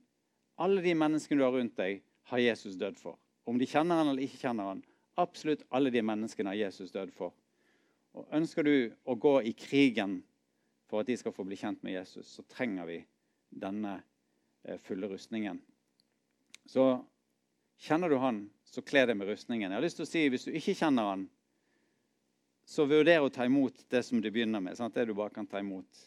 Alle 0.61 0.85
de 0.85 0.93
menneskene 0.95 1.41
du 1.41 1.47
har 1.47 1.57
rundt 1.57 1.75
deg, 1.77 2.03
har 2.27 2.43
Jesus 2.43 2.77
dødd 2.79 2.97
for. 2.99 3.17
Om 3.47 3.59
de 3.59 3.67
kjenner 3.67 3.99
han 3.99 4.11
eller 4.11 4.27
ikke 4.27 4.45
kjenner 4.45 4.71
han. 4.71 4.85
Absolutt 5.17 5.65
alle 5.73 5.91
de 5.91 6.03
menneskene 6.05 6.53
har 6.53 6.67
Jesus 6.67 6.93
dødd 6.93 7.13
for. 7.15 7.33
Og 8.17 8.33
Ønsker 8.33 8.65
du 8.65 8.75
å 9.05 9.15
gå 9.15 9.35
i 9.45 9.53
krigen 9.57 10.21
for 10.87 11.03
at 11.03 11.09
de 11.09 11.17
skal 11.19 11.35
få 11.35 11.45
bli 11.47 11.57
kjent 11.59 11.83
med 11.83 11.97
Jesus, 11.97 12.29
så 12.37 12.45
trenger 12.47 12.87
vi 12.87 12.97
denne 13.49 13.97
eh, 14.63 14.79
fulle 14.83 15.09
rustningen. 15.11 15.59
Så 16.67 16.85
kjenner 17.77 18.09
du 18.09 18.17
han, 18.23 18.45
så 18.65 18.81
kle 18.83 19.05
deg 19.07 19.19
med 19.19 19.29
rustningen. 19.29 19.69
Jeg 19.69 19.77
har 19.77 19.83
lyst 19.85 19.99
til 19.99 20.07
å 20.07 20.09
si, 20.09 20.23
Hvis 20.31 20.47
du 20.47 20.55
ikke 20.55 20.75
kjenner 20.75 21.11
han, 21.11 21.27
så 22.67 22.87
vurder 22.87 23.23
å 23.23 23.31
ta 23.31 23.45
imot 23.47 23.85
det 23.91 24.03
som 24.03 24.19
du 24.23 24.27
begynner 24.31 24.63
med. 24.63 24.75
Sant? 24.75 24.95
Det 24.95 25.07
du 25.07 25.13
bare 25.15 25.31
kan 25.35 25.47
ta 25.47 25.61
imot, 25.63 26.01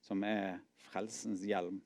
som 0.00 0.22
er 0.24 0.56
frelsens 0.88 1.42
hjelm 1.44 1.82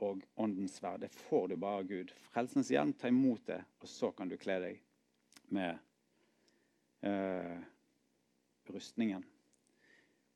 og 0.00 0.22
åndens 0.38 0.76
sverd. 0.78 1.02
Det 1.02 1.10
får 1.26 1.48
du 1.50 1.56
bare 1.56 1.82
av 1.82 1.88
Gud. 1.90 2.12
Frelsens 2.30 2.70
hjelm, 2.70 2.92
ta 2.94 3.10
imot 3.10 3.42
det, 3.50 3.58
og 3.82 3.90
så 3.90 4.12
kan 4.14 4.30
du 4.30 4.38
kle 4.40 4.60
deg 4.62 4.78
med 5.50 5.78
uh, 7.02 7.58
rustningen. 8.74 9.24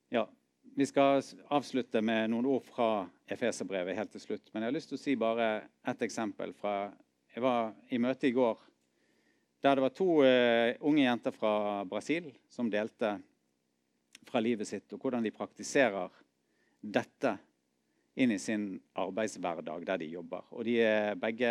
Ja, 0.09 0.29
Vi 0.77 0.87
skal 0.87 1.23
avslutte 1.55 2.01
med 2.03 2.33
noen 2.33 2.47
ord 2.51 2.65
fra 2.67 3.07
Efeserbrevet 3.31 3.95
helt 3.95 4.11
til 4.11 4.23
slutt. 4.23 4.49
Men 4.51 4.63
jeg 4.65 4.71
har 4.71 4.75
lyst 4.75 4.89
til 4.91 4.99
å 4.99 5.03
si 5.03 5.15
bare 5.15 5.49
ett 5.87 6.03
eksempel 6.03 6.55
fra 6.57 6.93
Jeg 7.35 7.43
var 7.43 7.75
i 7.91 7.99
møte 7.99 8.27
i 8.27 8.35
går 8.35 8.59
der 9.65 9.79
det 9.79 9.83
var 9.83 9.95
to 9.97 10.09
uh, 10.21 10.75
unge 10.85 11.07
jenter 11.07 11.33
fra 11.33 11.85
Brasil 11.89 12.27
som 12.53 12.69
delte 12.71 13.15
fra 14.29 14.41
livet 14.41 14.69
sitt, 14.69 14.93
og 14.93 15.01
hvordan 15.01 15.25
de 15.25 15.33
praktiserer 15.33 16.13
dette 16.85 17.33
inn 18.21 18.35
i 18.35 18.39
sin 18.39 18.67
arbeidshverdag 19.01 19.87
der 19.89 20.03
de 20.03 20.11
jobber. 20.13 20.45
Og 20.53 20.67
de 20.69 20.77
er 20.85 21.17
begge 21.17 21.51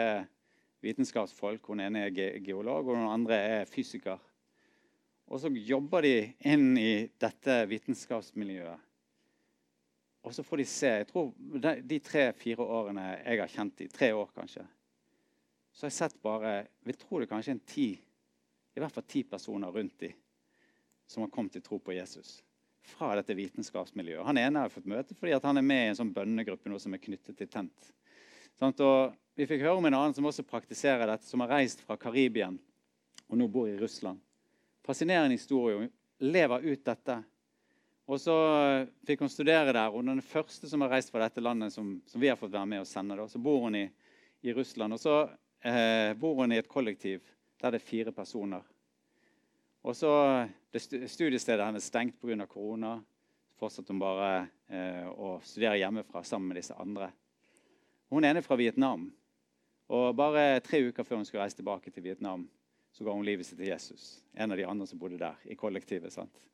vitenskapsfolk. 0.84 1.66
Hun 1.66 1.82
ene 1.84 2.06
er 2.08 2.38
geolog, 2.44 2.88
og 2.88 3.00
den 3.00 3.10
andre 3.10 3.40
er 3.58 3.70
fysiker. 3.70 4.22
Og 5.34 5.42
så 5.42 5.50
jobber 5.50 6.06
de 6.06 6.18
inn 6.46 6.76
i 6.78 7.08
dette 7.18 7.56
vitenskapsmiljøet. 7.66 8.90
Og 10.24 10.36
så 10.36 10.44
får 10.46 10.62
de 10.62 10.66
se 10.70 10.90
jeg 11.02 11.08
tror 11.10 11.34
De 11.84 11.98
tre-fire 12.00 12.64
årene 12.64 13.08
jeg 13.18 13.42
har 13.42 13.50
kjent 13.52 13.74
de, 13.82 13.88
tre 13.92 14.12
år 14.16 14.30
kanskje, 14.36 14.64
så 15.74 15.84
har 15.84 15.92
jeg 15.92 15.98
sett 15.98 16.20
bare 16.24 16.54
Vi 16.86 16.96
tror 17.02 17.24
det 17.24 17.32
kanskje 17.32 17.58
en 17.58 17.64
ti, 17.68 17.88
i 17.98 18.80
hvert 18.80 18.94
fall 18.94 19.08
ti 19.10 19.24
personer 19.28 19.74
rundt 19.74 19.98
de 20.06 20.14
som 21.10 21.26
har 21.26 21.34
kommet 21.34 21.58
til 21.58 21.66
tro 21.66 21.80
på 21.84 21.96
Jesus 21.98 22.38
fra 22.94 23.12
dette 23.18 23.36
vitenskapsmiljøet. 23.36 24.24
Han 24.26 24.40
ene 24.40 24.64
har 24.64 24.72
fått 24.72 24.88
møte 24.90 25.16
fordi 25.18 25.36
han 25.36 25.60
er 25.60 25.66
med 25.66 25.82
i 25.82 25.90
en 25.92 25.98
sånn 26.00 26.14
bønnegruppe 26.16 26.72
nå 26.72 26.80
som 26.82 26.96
er 26.96 27.02
knyttet 27.04 27.38
til 27.40 27.50
Tent. 27.52 27.90
Sånn, 28.60 28.76
vi 29.36 29.48
fikk 29.50 29.66
høre 29.66 29.82
om 29.82 29.90
en 29.90 29.98
annen 29.98 30.16
som 30.16 30.30
også 30.30 30.46
praktiserer 30.48 31.10
dette, 31.10 31.26
som 31.28 31.42
har 31.44 31.56
reist 31.58 31.82
fra 31.84 31.98
Karibien 32.00 32.60
og 33.28 33.40
nå 33.40 33.50
bor 33.52 33.70
i 33.70 33.78
Russland. 33.80 34.22
Fascinerende 34.84 35.38
historie. 35.38 35.78
Hun 35.78 35.92
lever 36.20 36.60
ut 36.60 36.86
dette. 36.86 37.22
Og 38.06 38.20
så 38.20 38.36
fikk 39.08 39.24
hun 39.24 39.32
studere 39.32 39.72
der. 39.72 39.92
Hun 39.92 40.10
er 40.10 40.18
den 40.18 40.26
første 40.28 40.68
som 40.68 40.84
har 40.84 40.92
reist 40.92 41.12
fra 41.12 41.24
dette 41.24 41.44
landet 41.44 41.72
som, 41.72 41.96
som 42.08 42.22
vi 42.22 42.28
har 42.28 42.40
fått 42.40 42.52
være 42.52 42.68
med 42.68 42.84
og 42.84 42.90
sende. 42.90 43.16
Da. 43.16 43.28
Så 43.32 43.40
bor 43.40 43.64
hun 43.64 43.78
i, 43.80 43.86
i 44.44 44.54
Russland. 44.54 44.98
Og 44.98 45.00
så 45.00 45.16
eh, 45.64 46.12
bor 46.20 46.36
hun 46.42 46.52
i 46.52 46.60
et 46.60 46.72
kollektiv 46.72 47.24
der 47.64 47.72
det 47.72 47.80
er 47.80 47.88
fire 47.88 48.12
personer. 48.12 48.64
Og 49.84 49.96
så 49.96 50.12
Studiestedet 50.74 51.62
hennes 51.62 51.86
stengt 51.86 52.16
pga. 52.20 52.48
korona. 52.50 52.96
Fortsatte 53.60 53.94
hun 53.94 54.00
bare 54.02 54.48
eh, 54.68 55.06
å 55.06 55.38
studere 55.46 55.78
hjemmefra 55.78 56.24
sammen 56.26 56.50
med 56.50 56.58
disse 56.58 56.76
andre. 56.76 57.12
Hun 58.10 58.26
ene 58.26 58.42
er 58.42 58.46
fra 58.46 58.58
Vietnam. 58.58 59.06
Og 59.94 60.16
Bare 60.18 60.60
tre 60.66 60.82
uker 60.88 61.06
før 61.06 61.22
hun 61.22 61.28
skulle 61.28 61.44
reise 61.46 61.60
tilbake 61.60 61.92
til 61.92 62.04
Vietnam, 62.04 62.48
så 62.94 63.04
ga 63.04 63.14
hun 63.14 63.26
livet 63.26 63.48
sitt 63.48 63.58
til 63.58 63.72
Jesus. 63.72 64.22
En 64.34 64.54
av 64.54 64.58
de 64.58 64.66
andre 64.70 64.86
som 64.88 65.00
bodde 65.02 65.18
der 65.18 65.40
i 65.50 65.58
kollektivet. 65.58 66.14
sant? 66.14 66.46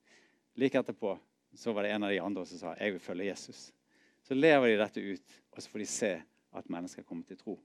like 0.55 0.79
etterpå 0.79 1.19
så 1.53 1.71
var 1.73 1.83
det 1.83 1.89
en 1.89 2.03
av 2.03 2.09
de 2.09 2.19
andre 2.19 2.45
som 2.45 2.59
sa 2.59 2.75
jeg 2.79 2.93
vil 2.95 3.03
følge 3.03 3.25
Jesus. 3.25 3.73
Så 4.23 4.35
lever 4.35 4.67
de 4.67 4.77
dette 4.77 5.01
ut, 5.01 5.35
og 5.51 5.61
så 5.63 5.69
får 5.69 5.79
de 5.79 5.85
se 5.85 6.11
at 6.51 6.69
mennesker 6.69 7.03
kommer 7.03 7.23
til 7.27 7.37
tro. 7.37 7.59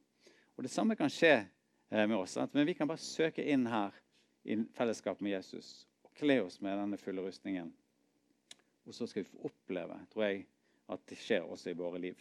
Og 0.57 0.63
Det 0.63 0.71
samme 0.71 0.97
kan 0.97 1.11
skje 1.11 1.47
eh, 1.91 2.07
med 2.07 2.17
oss. 2.17 2.39
men 2.53 2.67
vi 2.67 2.75
kan 2.75 2.89
bare 2.89 2.99
søke 2.99 3.43
inn 3.43 3.67
her 3.67 3.93
i 4.45 4.57
fellesskap 4.75 5.21
med 5.21 5.33
Jesus 5.33 5.87
og 6.03 6.13
kle 6.15 6.43
oss 6.43 6.61
med 6.61 6.79
denne 6.79 6.97
fulle 6.97 7.23
rustningen. 7.23 7.73
Og 8.87 8.95
så 8.95 9.07
skal 9.07 9.23
vi 9.23 9.31
få 9.31 9.49
oppleve, 9.49 9.99
tror 10.13 10.25
jeg, 10.25 10.47
at 10.89 11.07
det 11.09 11.19
skjer 11.19 11.43
også 11.43 11.71
i 11.71 11.79
våre 11.79 11.99
liv. 11.99 12.17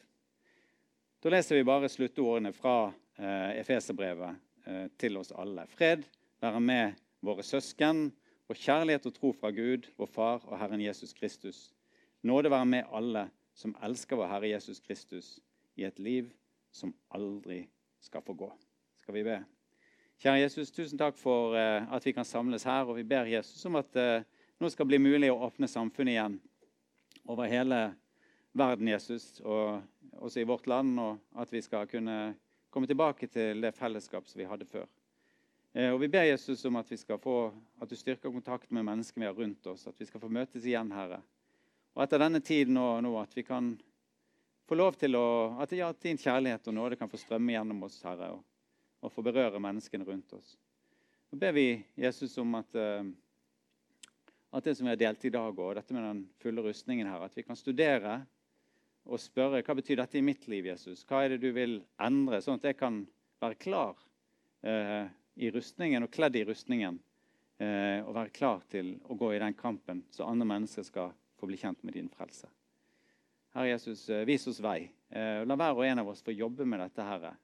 Da 1.19 1.29
leser 1.29 1.55
vi 1.55 1.63
bare 1.63 1.89
sluttordene 1.89 2.53
fra 2.53 2.93
eh, 3.17 3.59
Efeserbrevet 3.59 4.35
eh, 4.65 4.87
til 4.97 5.17
oss 5.17 5.31
alle. 5.31 5.67
Fred 5.67 6.03
være 6.43 6.59
med 6.59 6.99
våre 7.23 7.43
søsken 7.43 8.09
og 8.51 8.57
kjærlighet 8.59 9.05
og 9.07 9.13
tro 9.15 9.31
fra 9.31 9.51
Gud, 9.55 9.87
vår 9.97 10.09
Far 10.11 10.43
og 10.43 10.59
Herren 10.59 10.81
Jesus 10.83 11.13
Kristus. 11.15 11.71
Nåde 12.21 12.51
være 12.51 12.65
med 12.65 12.89
alle 12.91 13.29
som 13.55 13.75
elsker 13.83 14.19
vår 14.19 14.27
Herre 14.27 14.49
Jesus 14.49 14.81
Kristus 14.83 15.39
i 15.79 15.85
et 15.87 15.99
liv 15.99 16.31
som 16.71 16.91
aldri 17.15 17.63
skal 18.03 18.23
få 18.25 18.35
gå. 18.35 18.49
Skal 18.99 19.15
vi 19.15 19.23
be? 19.23 19.37
Kjære 20.19 20.41
Jesus, 20.41 20.71
tusen 20.71 20.99
takk 20.99 21.15
for 21.19 21.55
uh, 21.55 21.87
at 21.95 22.05
vi 22.05 22.11
kan 22.11 22.27
samles 22.27 22.67
her. 22.67 22.83
Og 22.83 22.97
vi 22.99 23.07
ber 23.07 23.29
Jesus 23.29 23.63
om 23.65 23.79
at 23.79 23.93
det 23.95 24.25
nå 24.59 24.71
skal 24.71 24.87
bli 24.89 24.99
mulig 24.99 25.31
å 25.31 25.39
åpne 25.47 25.67
samfunnet 25.67 26.17
igjen 26.17 26.35
over 27.23 27.47
hele 27.47 27.79
verden, 28.51 28.87
Jesus, 28.91 29.39
og 29.39 29.79
også 30.19 30.43
i 30.43 30.47
vårt 30.47 30.67
land. 30.67 30.99
Og 30.99 31.39
at 31.39 31.55
vi 31.55 31.63
skal 31.63 31.87
kunne 31.87 32.35
komme 32.69 32.87
tilbake 32.87 33.31
til 33.31 33.63
det 33.63 33.73
fellesskap 33.79 34.27
som 34.27 34.43
vi 34.43 34.49
hadde 34.49 34.67
før. 34.67 34.91
Uh, 35.73 35.89
og 35.93 35.99
Vi 36.03 36.09
ber 36.13 36.27
Jesus 36.27 36.65
om 36.69 36.75
at, 36.77 36.91
vi 36.91 36.97
skal 37.01 37.17
få, 37.21 37.37
at 37.81 37.89
du 37.89 37.97
styrker 37.97 38.31
kontakten 38.31 38.77
med 38.77 38.85
menneskene 38.85 39.25
vi 39.25 39.29
har 39.31 39.39
rundt 39.39 39.67
oss. 39.71 39.87
At 39.89 39.97
vi 39.97 40.05
skal 40.05 40.21
få 40.21 40.29
møtes 40.29 40.65
igjen, 40.65 40.91
Herre. 40.93 41.23
Og 41.93 42.03
etter 42.05 42.21
denne 42.21 42.41
tiden 42.41 42.77
nå, 42.77 42.87
nå 43.05 43.13
at 43.21 43.33
vi 43.37 43.45
kan 43.45 43.73
få 44.69 44.77
lov 44.77 44.97
til 44.97 45.17
å, 45.17 45.25
at 45.61 45.73
ja, 45.75 45.91
din 46.01 46.17
kjærlighet 46.17 46.69
og 46.69 46.77
nåde 46.77 46.97
kan 46.97 47.09
få 47.11 47.19
strømme 47.21 47.53
gjennom 47.53 47.83
oss, 47.85 47.99
Herre, 48.05 48.31
og, 48.37 48.45
og 49.03 49.13
få 49.13 49.25
berøre 49.25 49.61
menneskene 49.61 50.07
rundt 50.07 50.33
oss. 50.37 50.55
Så 51.29 51.39
ber 51.41 51.55
vi 51.57 51.67
Jesus 51.97 52.37
om 52.41 52.53
at, 52.57 52.77
uh, 52.77 53.05
at 54.53 54.65
det 54.69 54.75
som 54.77 54.87
vi 54.87 54.93
har 54.93 55.01
delt 55.01 55.25
i 55.25 55.33
dag, 55.33 55.57
og 55.57 55.75
dette 55.77 55.97
med 55.97 56.05
den 56.05 56.23
fulle 56.41 56.63
rustningen 56.65 57.09
her, 57.09 57.25
at 57.25 57.37
vi 57.37 57.45
kan 57.45 57.57
studere 57.57 58.21
og 59.03 59.19
spørre 59.19 59.63
hva 59.65 59.75
betyr 59.75 59.99
dette 59.99 60.21
i 60.21 60.23
mitt 60.23 60.45
liv, 60.47 60.69
Jesus? 60.69 61.01
Hva 61.09 61.23
er 61.23 61.33
det 61.33 61.41
du 61.43 61.49
vil 61.55 61.79
endre, 62.01 62.39
sånn 62.41 62.61
at 62.61 62.69
jeg 62.69 62.79
kan 62.79 63.01
være 63.43 63.59
klar 63.59 63.97
uh, 64.63 65.09
i 65.35 65.51
rustningen 65.51 66.05
og 66.05 66.11
kledd 66.13 66.35
i 66.37 66.45
rustningen 66.45 66.99
eh, 67.57 67.99
og 68.03 68.13
være 68.15 68.33
klar 68.35 68.65
til 68.69 68.95
å 69.09 69.17
gå 69.17 69.33
i 69.33 69.41
den 69.41 69.55
kampen 69.57 70.03
så 70.13 70.27
andre 70.29 70.47
mennesker 70.49 70.85
skal 70.87 71.13
få 71.39 71.49
bli 71.49 71.57
kjent 71.59 71.81
med 71.83 71.97
din 71.97 72.11
frelse. 72.11 72.49
Herre 73.53 73.73
Jesus, 73.73 74.07
eh, 74.09 74.25
vis 74.25 74.47
oss 74.47 74.61
vei. 74.63 74.89
Eh, 75.09 75.43
la 75.45 75.57
hver 75.59 75.77
og 75.77 75.85
en 75.85 76.01
av 76.01 76.09
oss 76.09 76.23
få 76.25 76.33
jobbe 76.33 76.65
med 76.65 76.81
dette. 76.81 77.05
Herre. 77.05 77.35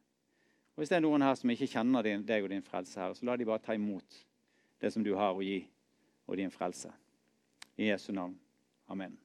Og 0.74 0.82
Hvis 0.82 0.90
det 0.90 0.98
er 0.98 1.06
noen 1.06 1.26
her 1.26 1.36
som 1.36 1.52
ikke 1.54 1.70
kjenner 1.70 2.06
deg 2.06 2.44
og 2.44 2.50
din 2.50 2.66
frelse, 2.66 2.98
herre, 3.00 3.18
så 3.18 3.28
la 3.28 3.38
de 3.38 3.48
bare 3.50 3.62
ta 3.66 3.78
imot 3.78 4.22
det 4.80 4.94
som 4.94 5.04
du 5.04 5.14
har 5.16 5.36
å 5.36 5.44
gi, 5.44 5.62
og 6.30 6.38
din 6.38 6.54
frelse. 6.54 6.92
I 7.78 7.90
Jesu 7.90 8.14
navn. 8.14 8.38
Amen. 8.88 9.18